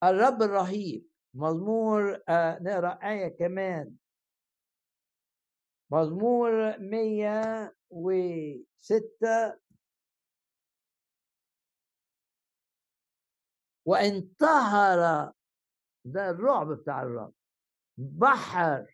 الرب 0.04 0.42
الرهيب 0.42 1.06
مزمور 1.34 2.22
آه 2.28 2.58
نقرأ 2.62 2.88
آية 2.88 3.28
كمان. 3.28 3.96
مزمور 5.90 6.78
106 6.78 7.74
وانتهر 13.84 15.32
ده 16.04 16.30
الرعب 16.30 16.72
بتاع 16.72 17.02
الرب 17.02 17.34
بحر 17.98 18.86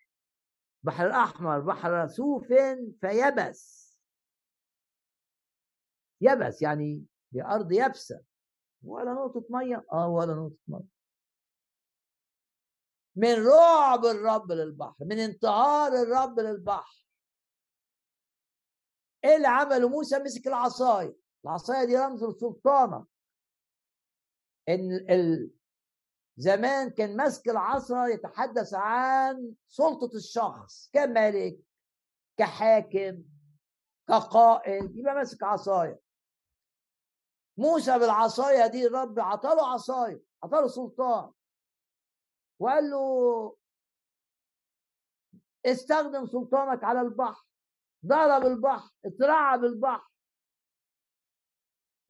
بحر 0.83 1.07
الأحمر 1.07 1.61
بحر 1.61 2.07
سوف 2.07 2.47
فيبس. 3.01 3.91
يبس 6.21 6.63
يعني 6.63 7.05
دي 7.33 7.45
أرض 7.45 7.73
يابسة. 7.73 8.25
ولا 8.83 9.13
نقطة 9.13 9.45
مية. 9.51 9.85
آه 9.93 10.09
ولا 10.09 10.35
نقطة 10.35 10.57
مية. 10.69 11.01
من 13.17 13.47
رعب 13.47 14.05
الرب 14.05 14.53
للبحر 14.53 15.05
من 15.05 15.19
انتهار 15.19 15.93
الرب 15.93 16.41
للبحر. 16.41 17.07
إيه 19.25 19.37
اللي 19.37 19.47
عمله 19.49 19.89
موسى؟ 19.89 20.19
مسك 20.19 20.47
العصاية. 20.47 21.17
العصاية 21.45 21.85
دي 21.87 21.97
رمز 21.97 22.23
السلطانه 22.23 23.07
إن. 24.75 25.51
زمان 26.37 26.91
كان 26.91 27.17
ماسك 27.17 27.49
العصا 27.49 28.07
يتحدث 28.07 28.75
عن 28.75 29.55
سلطة 29.69 30.17
الشخص 30.17 30.91
كملك 30.93 31.59
كحاكم 32.37 33.23
كقائد 34.09 34.97
يبقى 34.97 35.15
ماسك 35.15 35.43
عصاية 35.43 36.01
موسى 37.57 37.99
بالعصاية 37.99 38.67
دي 38.67 38.87
الرب 38.87 39.21
عطاله 39.21 39.67
عصاية 39.73 40.23
عطاله 40.43 40.69
سلطان 40.69 41.33
وقال 42.59 42.91
له 42.91 43.57
استخدم 45.67 46.27
سلطانك 46.27 46.85
على 46.85 47.01
البحر 47.01 47.47
ضرب 48.07 48.47
البحر 48.47 48.91
اترعب 49.05 49.65
البحر 49.65 50.11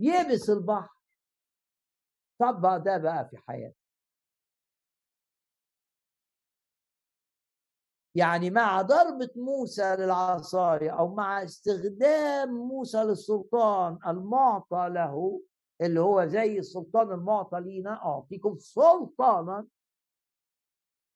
يبس 0.00 0.50
البحر 0.50 0.99
طبق 2.40 2.76
ده 2.76 2.98
بقى 2.98 3.28
في 3.30 3.36
حياتك 3.36 3.76
يعني 8.14 8.50
مع 8.50 8.82
ضربة 8.82 9.30
موسى 9.36 9.96
للعصاية 9.98 10.90
أو 10.90 11.14
مع 11.14 11.42
استخدام 11.44 12.48
موسى 12.54 12.98
للسلطان 13.04 13.98
المعطى 14.06 14.88
له 14.90 15.42
اللي 15.80 16.00
هو 16.00 16.26
زي 16.26 16.58
السلطان 16.58 17.12
المعطى 17.12 17.60
لينا 17.60 17.92
أعطيكم 18.04 18.58
سلطانا. 18.58 19.66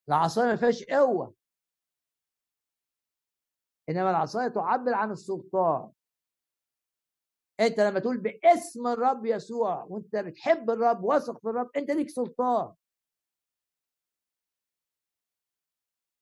العصاية 0.09 0.45
ما 0.45 0.55
فيهاش 0.55 0.83
قوة. 0.83 1.33
إنما 3.89 4.09
العصاية 4.09 4.47
تعبر 4.47 4.93
عن 4.93 5.11
السلطان. 5.11 5.91
انت 7.59 7.79
لما 7.79 7.99
تقول 7.99 8.17
باسم 8.17 8.87
الرب 8.87 9.25
يسوع 9.25 9.83
وانت 9.83 10.15
بتحب 10.15 10.69
الرب 10.69 11.03
واثق 11.03 11.39
في 11.39 11.45
الرب 11.47 11.69
انت 11.77 11.91
ليك 11.91 12.09
سلطان. 12.09 12.73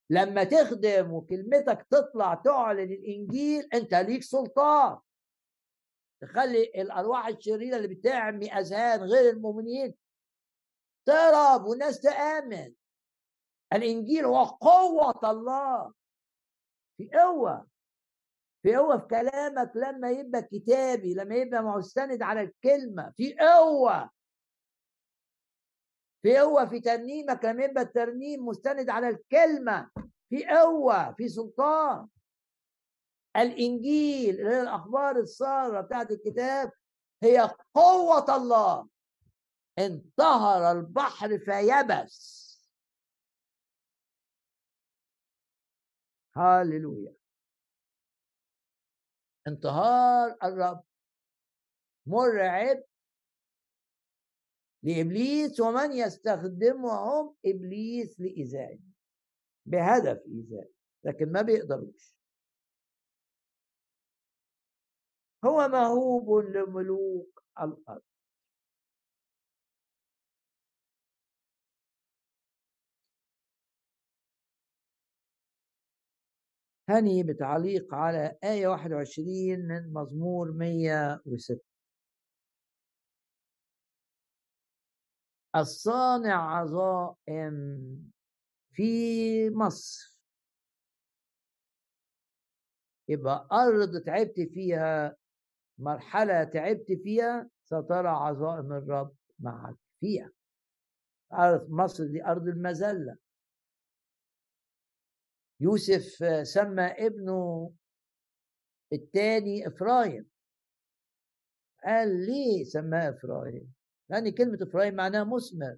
لما 0.10 0.44
تخدم 0.44 1.14
وكلمتك 1.14 1.88
تطلع 1.90 2.34
تعلن 2.34 2.92
الإنجيل 2.94 3.70
انت 3.74 3.94
ليك 3.94 4.24
سلطان. 4.24 5.00
تخلي 6.22 6.64
الأرواح 6.64 7.28
الشريرة 7.28 7.76
اللي 7.78 7.88
بتعمي 7.88 8.54
أذهان 8.54 9.00
غير 9.00 9.30
المؤمنين 9.34 9.96
تهرب 11.06 11.66
والناس 11.66 12.02
تآمن. 12.02 12.74
الإنجيل 13.74 14.26
هو 14.26 14.44
قوة 14.44 15.32
الله. 15.32 15.94
في 16.98 17.10
قوة. 17.14 17.73
في 18.64 18.76
قوه 18.76 18.98
في 18.98 19.08
كلامك 19.08 19.72
لما 19.76 20.10
يبقى 20.12 20.42
كتابي 20.44 21.14
لما 21.14 21.36
يبقى 21.36 21.64
مستند 21.64 22.22
على 22.22 22.42
الكلمة 22.42 23.14
في 23.18 23.36
قوه 23.40 24.10
في 26.22 26.38
قوه 26.38 26.66
في 26.66 26.80
ترنيمك 26.80 27.46
لما 27.46 27.64
يبقى 27.64 27.84
الترنيم 27.84 28.46
مستند 28.46 28.90
على 28.90 29.10
الكلمة 29.10 29.90
في 30.30 30.46
قوه 30.46 31.14
في 31.14 31.30
سلطان. 31.30 32.08
الإنجيل 33.38 34.40
اللي 34.40 34.50
هي 34.50 34.62
الأخبار 34.62 35.20
السارة 35.20 35.82
بتاعت 35.82 36.12
الكتاب 36.12 36.72
هي 37.24 37.56
قوة 37.74 38.36
الله. 38.36 38.88
انتهر 39.80 40.72
البحر 40.72 41.40
فيبس. 41.40 42.44
هاللويا. 46.36 47.23
انتهار 49.48 50.38
الرب 50.44 50.84
مرعب. 52.06 52.84
لإبليس 54.84 55.60
ومن 55.60 55.92
يستخدمهم؟ 55.92 57.36
إبليس 57.46 58.20
لايذائه 58.20 58.80
بهدف 59.66 60.22
ايذائه 60.28 60.72
لكن 61.04 61.32
ما 61.32 61.42
بيقدروش. 61.42 62.18
هو 65.46 65.68
موهوب 65.68 66.46
لملوك 66.46 67.44
الأرض. 67.62 68.02
هني 76.90 77.24
بتعليق 77.24 77.94
على 77.94 78.38
آية 78.44 78.68
21 78.68 79.60
من 79.68 79.94
مزمور 79.94 80.52
106 80.52 81.60
الصانع 85.56 86.58
عظائم 86.60 88.12
في 88.72 89.50
مصر. 89.50 90.20
يبقى 93.08 93.48
أرض 93.52 93.98
تعبت 94.06 94.40
فيها 94.40 95.16
مرحلة 95.78 96.44
تعبت 96.44 96.92
فيها 97.04 97.50
سترى 97.66 98.08
عظائم 98.08 98.74
الرب 98.74 99.16
معك 99.40 99.76
فيها. 100.00 100.32
أرض 101.34 101.70
مصر 101.70 102.06
دي 102.08 102.26
أرض 102.26 102.48
المذلة. 102.48 103.18
يوسف 105.64 106.26
سمى 106.48 106.84
ابنه 106.84 107.72
الثاني 108.94 109.68
إفرايم. 109.68 110.30
قال 111.86 112.26
ليه 112.26 112.64
سماه 112.64 113.10
إفرايم؟ 113.10 113.74
لأن 114.10 114.32
كلمة 114.32 114.58
إفرايم 114.62 114.96
معناها 114.96 115.24
مثمر 115.24 115.78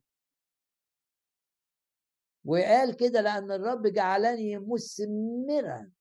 وقال 2.45 2.97
كده 2.97 3.21
لأن 3.21 3.51
الرب 3.51 3.87
جعلني 3.87 4.57
مثمرا 4.57 5.91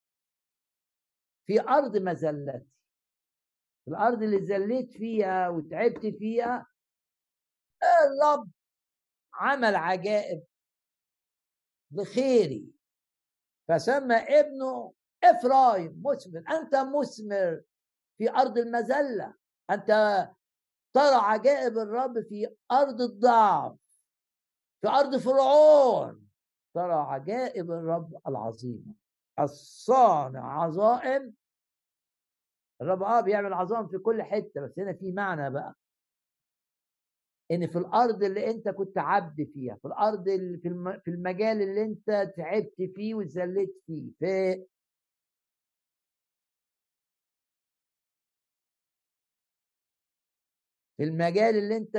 في 1.47 1.61
أرض 1.61 1.97
مذلتي. 1.97 2.67
الأرض 3.89 4.23
اللي 4.23 4.47
زليت 4.47 4.93
فيها 4.93 5.49
وتعبت 5.49 6.07
فيها 6.07 6.67
الرب 7.83 8.51
عمل 9.35 9.75
عجائب 9.77 10.43
بخيري. 11.91 12.74
فسمى 13.69 14.15
ابنه 14.15 14.93
إفرايم 15.25 16.03
مثمر 16.05 16.45
أنت 16.51 16.75
مثمر 16.77 17.63
في 18.19 18.31
أرض 18.31 18.59
المذلة. 18.59 19.35
أنت 19.71 19.89
ترى 20.95 21.15
عجائب 21.15 21.79
الرب 21.79 22.21
في 22.21 22.57
أرض 22.73 23.01
الضعف 23.01 23.77
في 24.83 24.89
أرض 24.89 25.17
فرعون. 25.17 26.29
ترى 26.75 26.93
عجائب 26.93 27.71
الرب 27.71 28.21
العظيمة. 28.29 28.95
الصانع 29.41 30.63
عظائم. 30.63 31.35
الرب 32.83 33.03
آه 33.03 33.21
بيعمل 33.21 33.53
عظائم 33.55 33.89
في 33.89 33.99
كل 33.99 34.23
حتة 34.23 34.61
بس 34.61 34.79
هنا 34.79 34.93
في 34.93 35.13
معنى 35.13 35.51
بقى. 35.51 35.75
إن 37.51 37.67
في 37.67 37.79
الأرض 37.79 38.23
اللي 38.25 38.51
أنت 38.51 38.69
كنت 38.69 38.99
عبد 38.99 39.45
فيها 39.55 39.75
في 39.77 39.85
الأرض 39.89 40.25
في 41.05 41.09
المجال 41.11 41.63
اللي 41.63 41.83
أنت 41.83 42.33
تعبت 42.37 42.75
فيه 42.97 43.15
واتذليت 43.15 43.83
فيه. 43.87 44.11
في 44.19 44.65
في 50.97 51.05
المجال 51.05 51.55
اللي 51.59 51.77
أنت 51.77 51.93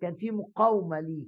كان 0.00 0.16
فيه 0.16 0.30
مقاومة 0.30 1.00
ليه. 1.00 1.26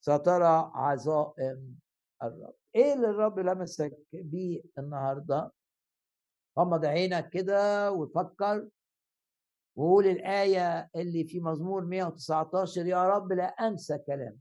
سترى 0.00 0.70
عظائم 0.74 1.78
الرب. 2.22 2.54
إيه 2.74 2.94
اللي 2.94 3.06
الرب 3.10 3.38
لمسك 3.38 3.98
بيه 4.12 4.62
النهارده؟ 4.78 5.52
غمض 6.58 6.84
عينك 6.84 7.30
كده 7.30 7.92
وفكر. 7.92 8.68
وقول 9.78 10.06
الآية 10.06 10.90
اللي 10.96 11.24
في 11.24 11.40
مزمور 11.40 11.84
119 11.84 12.86
يا 12.86 13.08
رب 13.08 13.32
لا 13.32 13.44
أنسى 13.44 13.98
كلامك 13.98 14.38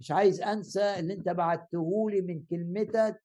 مش 0.00 0.10
عايز 0.10 0.40
أنسى 0.42 0.98
اللي 0.98 1.14
أنت 1.14 1.28
بعته 1.28 2.10
لي 2.10 2.20
من 2.20 2.44
كلمتك 2.44 3.22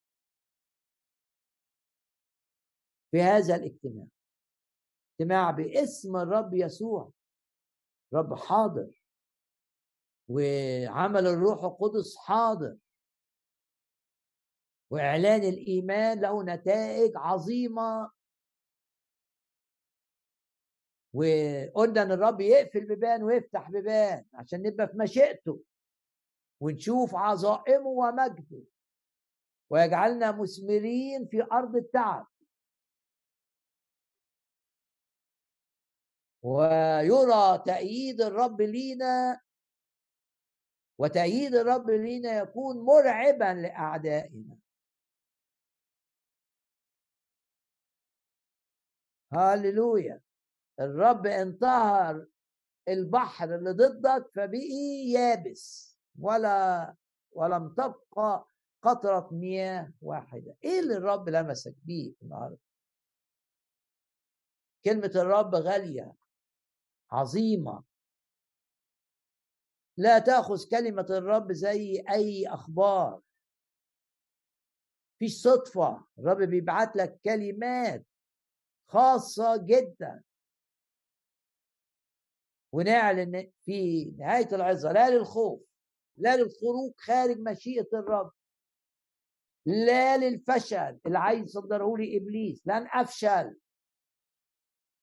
في 3.12 3.22
هذا 3.22 3.56
الاجتماع. 3.56 4.08
اجتماع 5.12 5.52
باسم 5.52 6.16
الرب 6.18 6.54
يسوع 6.54 7.12
رب 8.14 8.34
حاضر 8.34 9.04
وعمل 10.28 11.28
الروح 11.28 11.64
القدس 11.64 12.18
حاضر. 12.18 12.78
وإعلان 14.92 15.44
الإيمان 15.44 16.22
له 16.22 16.44
نتائج 16.44 17.12
عظيمة 17.16 18.12
وقلنا 21.16 22.02
ان 22.02 22.12
الرب 22.12 22.42
يقفل 22.42 22.86
بيبان 22.86 23.24
ويفتح 23.24 23.70
بيبان 23.72 24.26
عشان 24.34 24.62
نبقى 24.62 24.88
في 24.88 24.98
مشيئته 24.98 25.64
ونشوف 26.62 27.16
عظائمه 27.16 27.88
ومجده. 27.88 28.64
ويجعلنا 29.70 30.32
مثمرين 30.32 31.28
في 31.28 31.44
أرض 31.52 31.76
التعب. 31.76 32.28
ويرى 36.44 37.64
تأييد 37.66 38.22
الرب 38.22 38.62
لينا 38.62 39.42
وتأييد 40.98 41.56
الرب 41.56 41.90
لينا 41.90 42.38
يكون 42.38 42.78
مرعبا 42.86 43.54
لأعدائنا. 43.62 44.58
هاللويا 49.34 50.25
الرب 50.80 51.26
انطهر 51.26 52.28
البحر 52.88 53.56
اللي 53.56 53.72
ضدك 53.72 54.32
فبقي 54.36 55.10
يابس 55.10 55.98
ولا 56.20 56.96
ولم 57.32 57.70
تبقى 57.74 58.48
قطرة 58.82 59.30
مياه 59.32 59.94
واحدة. 60.02 60.56
إيه 60.64 60.80
اللي 60.80 60.98
الرب 60.98 61.30
لمسك 61.30 61.76
بيه 61.84 62.14
النهارده؟ 62.22 62.58
كلمة 64.86 65.12
الرب 65.16 65.56
غالية 65.56 66.14
عظيمة. 67.12 67.84
لا 69.98 70.20
تأخذ 70.20 70.70
كلمة 70.70 71.06
الرب 71.10 71.52
زي 71.52 72.04
أي 72.10 72.48
أخبار. 72.48 73.22
فيش 75.20 75.42
صدفة. 75.42 76.06
الرب 76.20 76.38
بيبعت 76.38 76.96
لك 76.96 77.20
كلمات 77.26 78.06
خاصة 78.88 79.58
جدا. 79.58 80.24
ونعلن 82.76 83.52
في 83.66 84.06
نهاية 84.20 84.56
العظة 84.56 84.92
لا 84.92 85.10
للخوف 85.10 85.62
لا 86.18 86.38
للخروج 86.38 86.94
خارج 86.98 87.40
مشيئة 87.40 87.88
الرب 87.94 88.32
لا 89.66 90.18
للفشل 90.18 91.00
اللي 91.06 91.18
عايز 91.20 91.44
يصدره 91.44 91.98
لي 91.98 92.18
إبليس 92.18 92.68
لن 92.68 92.88
أفشل. 92.94 93.60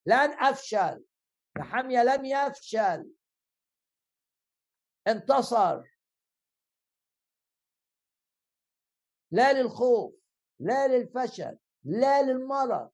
لن 0.07 0.31
أفشل. 0.41 1.05
نحمية 1.59 2.03
لم 2.03 2.25
يفشل. 2.25 3.13
انتصر. 5.09 5.83
لا 9.31 9.53
للخوف 9.53 10.15
لا 10.61 10.89
للفشل 10.89 11.59
لا 11.85 12.23
للمرض. 12.23 12.91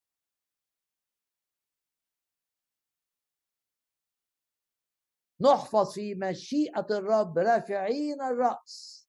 نحفظ 5.41 5.93
في 5.93 6.15
مشيئة 6.15 6.87
الرب 6.91 7.39
رافعين 7.39 8.23
الرأس. 8.23 9.09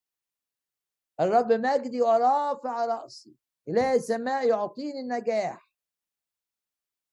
الرب 1.19 1.51
مجدي 1.51 2.01
ورافع 2.01 2.85
رأسي. 2.85 3.35
إله 3.67 3.93
السماء 3.93 4.47
يعطيني 4.47 4.99
النجاح. 4.99 5.69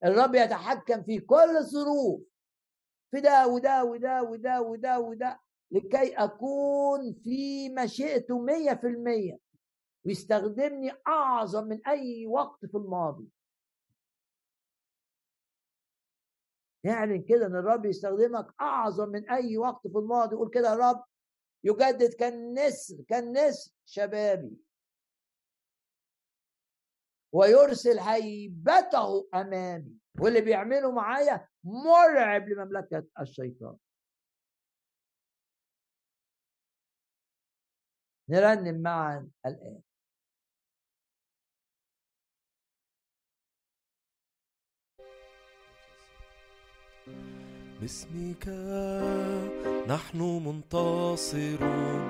الرب 0.04 0.34
يتحكم 0.34 1.02
في 1.02 1.20
كل 1.20 1.56
الظروف 1.56 2.20
في 3.10 3.20
ده 3.20 3.46
وده 3.46 3.84
وده 3.84 4.22
وده 4.22 4.60
وده 4.62 5.00
وده 5.00 5.40
لكي 5.70 6.14
أكون 6.14 7.12
في 7.12 7.68
مشيئته 7.68 8.38
مية 8.38 8.74
في 8.74 8.86
المية. 8.86 9.38
ويستخدمني 10.06 10.92
أعظم 11.08 11.64
من 11.64 11.86
أي 11.86 12.26
وقت 12.26 12.66
في 12.66 12.76
الماضي. 12.76 13.28
يعني 16.86 17.18
كده 17.18 17.46
إن 17.46 17.56
الرب 17.56 17.86
يستخدمك 17.86 18.46
أعظم 18.60 19.08
من 19.08 19.30
أي 19.30 19.58
وقت 19.58 19.86
في 19.88 19.98
الماضي. 19.98 20.34
يقول 20.34 20.50
كده 20.50 20.72
الرب 20.72 21.04
يجدد 21.64 22.14
كالنسر 22.14 22.96
كالنسر 23.08 23.72
شبابي. 23.84 24.56
ويرسل 27.32 27.98
هيبته 27.98 29.28
أمامي. 29.34 29.92
واللي 30.20 30.40
بيعمله 30.40 30.90
معايا 30.92 31.48
مرعب 31.64 32.48
لمملكة 32.48 33.06
الشيطان. 33.20 33.76
نرنم 38.28 38.82
معا 38.82 39.30
الآن. 39.46 39.85
باسمك 47.80 48.48
نحن 49.88 50.42
منتصرون. 50.46 52.00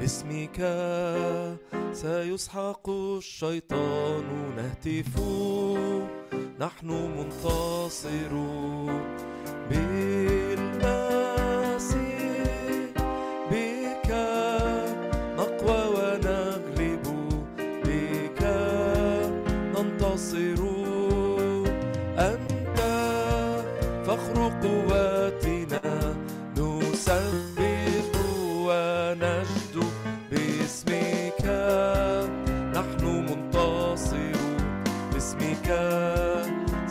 باسمك 0.00 0.58
سيسحق 1.92 2.90
الشيطان 2.90 4.24
نهتف. 4.56 5.20
نحن 6.60 6.90
منتصرون. 7.18 9.16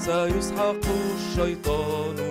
سيسحق 0.05 0.85
الشيطان. 1.15 2.24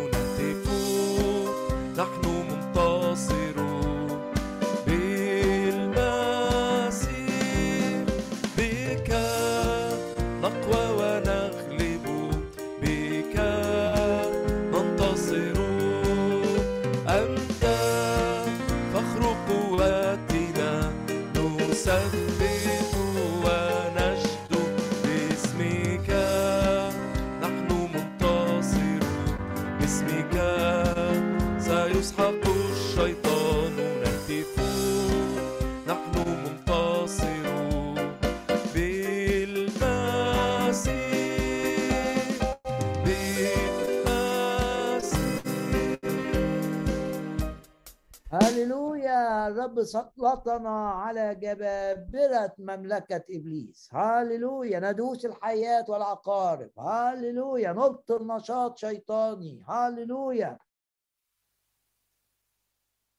الرب 49.46 49.82
سلطنا 49.82 50.90
على 50.90 51.34
جبابرة 51.34 52.54
مملكة 52.58 53.24
إبليس. 53.30 53.88
هللويا 53.92 54.80
ندوس 54.80 55.24
الحياة 55.26 55.84
والعقارب. 55.88 56.70
هللويا 56.78 57.72
نبطل 57.72 58.26
نشاط 58.26 58.78
شيطاني. 58.78 59.64
هللويا 59.68 60.58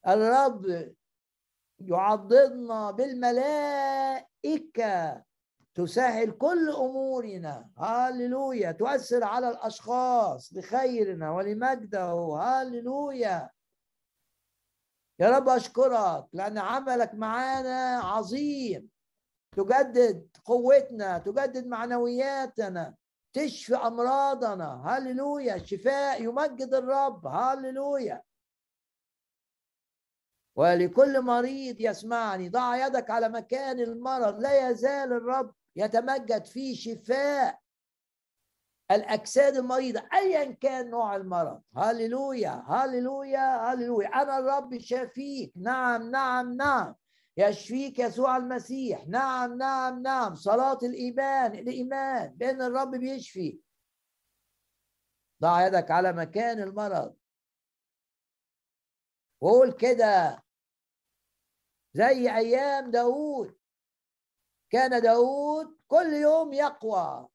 الرب 0.07 0.93
يعضدنا 1.79 2.91
بالملائكة 2.91 4.45
تسهل 5.75 6.31
كل 6.31 6.69
أمورنا. 6.69 7.69
هللويا 7.77 8.71
تؤثر 8.71 9.23
على 9.23 9.49
الأشخاص 9.49 10.53
لخيرنا 10.53 11.31
ولمجده. 11.31 12.37
هللويا 12.41 13.49
يا 15.19 15.29
رب 15.29 15.49
أشكرك 15.49 16.25
لأن 16.33 16.57
عملك 16.57 17.13
معانا 17.13 17.99
عظيم. 17.99 18.89
تجدد 19.51 20.27
قوتنا 20.45 21.17
تجدد 21.17 21.67
معنوياتنا 21.67 22.95
تشفي 23.33 23.75
أمراضنا. 23.75 24.83
هللويا 24.85 25.55
الشفاء 25.55 26.23
يمجد 26.23 26.73
الرب. 26.73 27.27
هللويا. 27.27 28.21
ولكل 30.55 31.21
مريض 31.21 31.75
يسمعني 31.79 32.49
ضع 32.49 32.87
يدك 32.87 33.09
على 33.09 33.29
مكان 33.29 33.79
المرض. 33.79 34.39
لا 34.39 34.69
يزال 34.69 35.13
الرب 35.13 35.53
يتمجد 35.75 36.45
في 36.45 36.75
شفاء. 36.75 37.64
الأجساد 38.91 39.57
المريضة 39.57 40.03
ايا 40.13 40.51
كان 40.51 40.89
نوع 40.89 41.15
المرض. 41.15 41.61
هللويا 41.77 42.63
هللويا 42.67 43.73
هللويا 43.73 44.07
أنا 44.07 44.39
الرب 44.39 44.77
شافيك. 44.79 45.53
نعم 45.55 46.11
نعم 46.11 46.53
نعم. 46.53 46.95
يشفيك 47.37 47.99
يسوع 47.99 48.37
المسيح. 48.37 49.07
نعم 49.07 49.57
نعم 49.57 50.01
نعم. 50.01 50.35
صلاة 50.35 50.79
الإيمان 50.83 51.55
الإيمان. 51.55 52.29
بأن 52.35 52.61
الرب 52.61 52.91
بيشفي. 52.91 53.59
ضع 55.41 55.67
يدك 55.67 55.91
على 55.91 56.13
مكان 56.13 56.59
المرض. 56.59 57.15
وقول 59.41 59.71
كده. 59.71 60.43
زي 61.93 62.35
أيام 62.35 62.91
داود 62.91 63.57
كان 64.69 65.01
داود 65.01 65.77
كل 65.87 66.13
يوم 66.13 66.53
يقوى. 66.53 67.27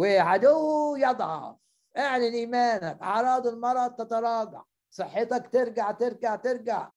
وعدوه 0.00 0.98
يضعف. 0.98 1.56
اعلن 1.98 2.32
إيمانك. 2.34 3.02
أعراض 3.02 3.46
المرض 3.46 3.94
تتراجع. 3.94 4.62
صحتك 4.90 5.52
ترجع 5.52 5.90
ترجع 5.90 6.36
ترجع. 6.36 6.90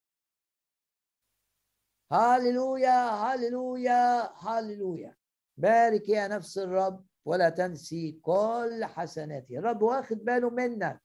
هاللويا 2.12 3.10
هاللويا 3.10 4.32
هاللويا 4.38 5.16
بارك 5.56 6.08
يا 6.08 6.28
نفس 6.28 6.58
الرب 6.58 7.06
ولا 7.24 7.48
تنسي 7.48 8.12
كل 8.12 8.84
حسناته 8.84 9.58
الرب 9.58 9.82
واخد 9.82 10.16
باله 10.16 10.50
منك. 10.50 11.02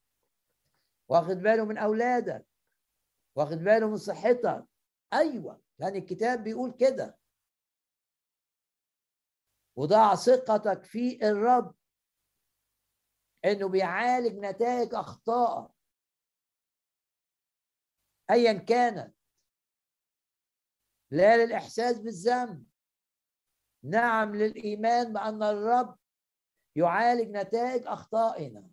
واخد 1.09 1.37
باله 1.37 1.65
من 1.65 1.77
أولادك. 1.77 2.45
واخد 3.35 3.57
باله 3.57 3.87
من 3.87 3.97
صحتك. 3.97 4.65
أيوه 5.13 5.61
لأن 5.79 5.95
الكتاب 5.95 6.43
بيقول 6.43 6.71
كده. 6.71 7.17
وضع 9.75 10.15
ثقتك 10.15 10.83
في 10.83 11.29
الرب. 11.29 11.78
إنه 13.45 13.67
بيعالج 13.67 14.39
نتائج 14.39 14.95
اخطائك 14.95 15.69
ايا 18.31 18.53
كانت. 18.53 19.15
لا 21.11 21.45
للإحساس 21.45 21.99
بالذنب. 21.99 22.65
نعم 23.83 24.35
للإيمان 24.35 25.13
بأن 25.13 25.43
الرب 25.43 25.97
يعالج 26.75 27.29
نتائج 27.29 27.87
أخطائنا. 27.87 28.69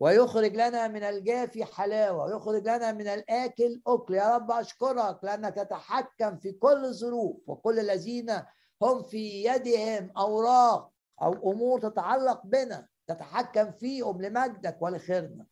ويخرج 0.00 0.52
لنا 0.54 0.88
من 0.88 1.02
الجافي 1.02 1.64
حلاوة. 1.64 2.24
ويخرج 2.24 2.62
لنا 2.62 2.92
من 2.92 3.06
الآكل 3.06 3.82
أكل. 3.86 4.14
يا 4.14 4.36
رب 4.36 4.50
أشكرك 4.50 5.24
لأنك 5.24 5.54
تتحكم 5.54 6.38
في 6.38 6.52
كل 6.52 6.84
الظروف. 6.84 7.48
وكل 7.48 7.78
الذين 7.78 8.42
هم 8.82 9.02
في 9.02 9.44
يدهم 9.44 10.12
أوراق 10.18 10.92
أو 11.22 11.52
أمور 11.52 11.80
تتعلق 11.80 12.46
بنا. 12.46 12.88
تتحكم 13.08 13.72
فيهم 13.72 14.22
لمجدك 14.22 14.82
ولخيرنا 14.82 15.46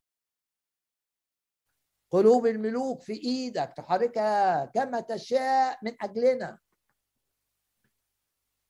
قلوب 2.11 2.47
الملوك 2.47 3.01
في 3.03 3.13
إيدك 3.13 3.73
تحركها 3.77 4.65
كما 4.65 5.01
تشاء 5.01 5.79
من 5.83 5.97
أجلنا. 6.03 6.59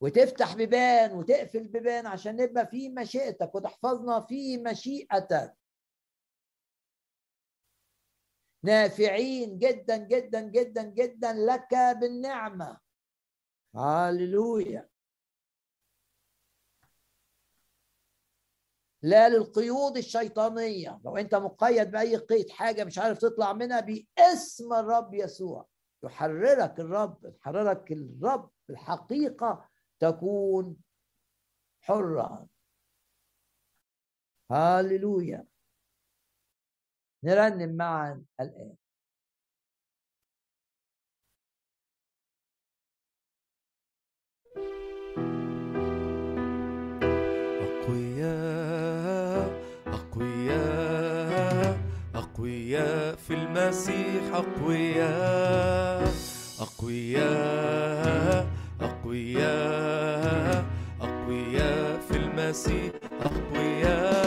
وتفتح 0.00 0.54
بيبان 0.54 1.12
وتقفل 1.12 1.68
بيبان 1.68 2.06
عشان 2.06 2.36
نبقى 2.36 2.66
في 2.66 2.88
مشيئتك 2.88 3.54
وتحفظنا 3.54 4.20
في 4.20 4.58
مشيئتك. 4.58 5.56
نافعين 8.64 9.58
جدا 9.58 9.96
جدا 9.96 10.40
جدا 10.40 10.82
جدا 10.82 11.32
لك 11.32 11.74
بالنعمة. 12.00 12.80
هاللويا. 13.76 14.88
لا 19.06 19.28
للقيود 19.28 19.96
الشيطانية. 19.96 21.00
لو 21.04 21.16
أنت 21.16 21.34
مقيد 21.34 21.90
بأي 21.90 22.16
قيد 22.16 22.50
حاجة 22.50 22.84
مش 22.84 22.98
عارف 22.98 23.18
تطلع 23.18 23.52
منها 23.52 23.80
باسم 23.80 24.72
الرب 24.72 25.14
يسوع. 25.14 25.66
يحررك 26.04 26.80
الرب 26.80 27.24
يحررك 27.24 27.92
الرب 27.92 28.50
الحقيقة 28.70 29.68
تكون 29.98 30.76
حرا 31.80 32.46
هاللويا. 34.50 35.46
نرنم 37.24 37.76
معا 37.76 38.24
الآن. 38.40 38.76
في 53.28 53.34
المسيح 53.34 54.22
أقوياء 54.34 56.12
أقوياء 56.60 58.46
أقوياء 58.80 60.64
أقوياء 61.00 62.00
في 62.08 62.16
المسيح 62.16 62.92
أقوياء 63.22 64.25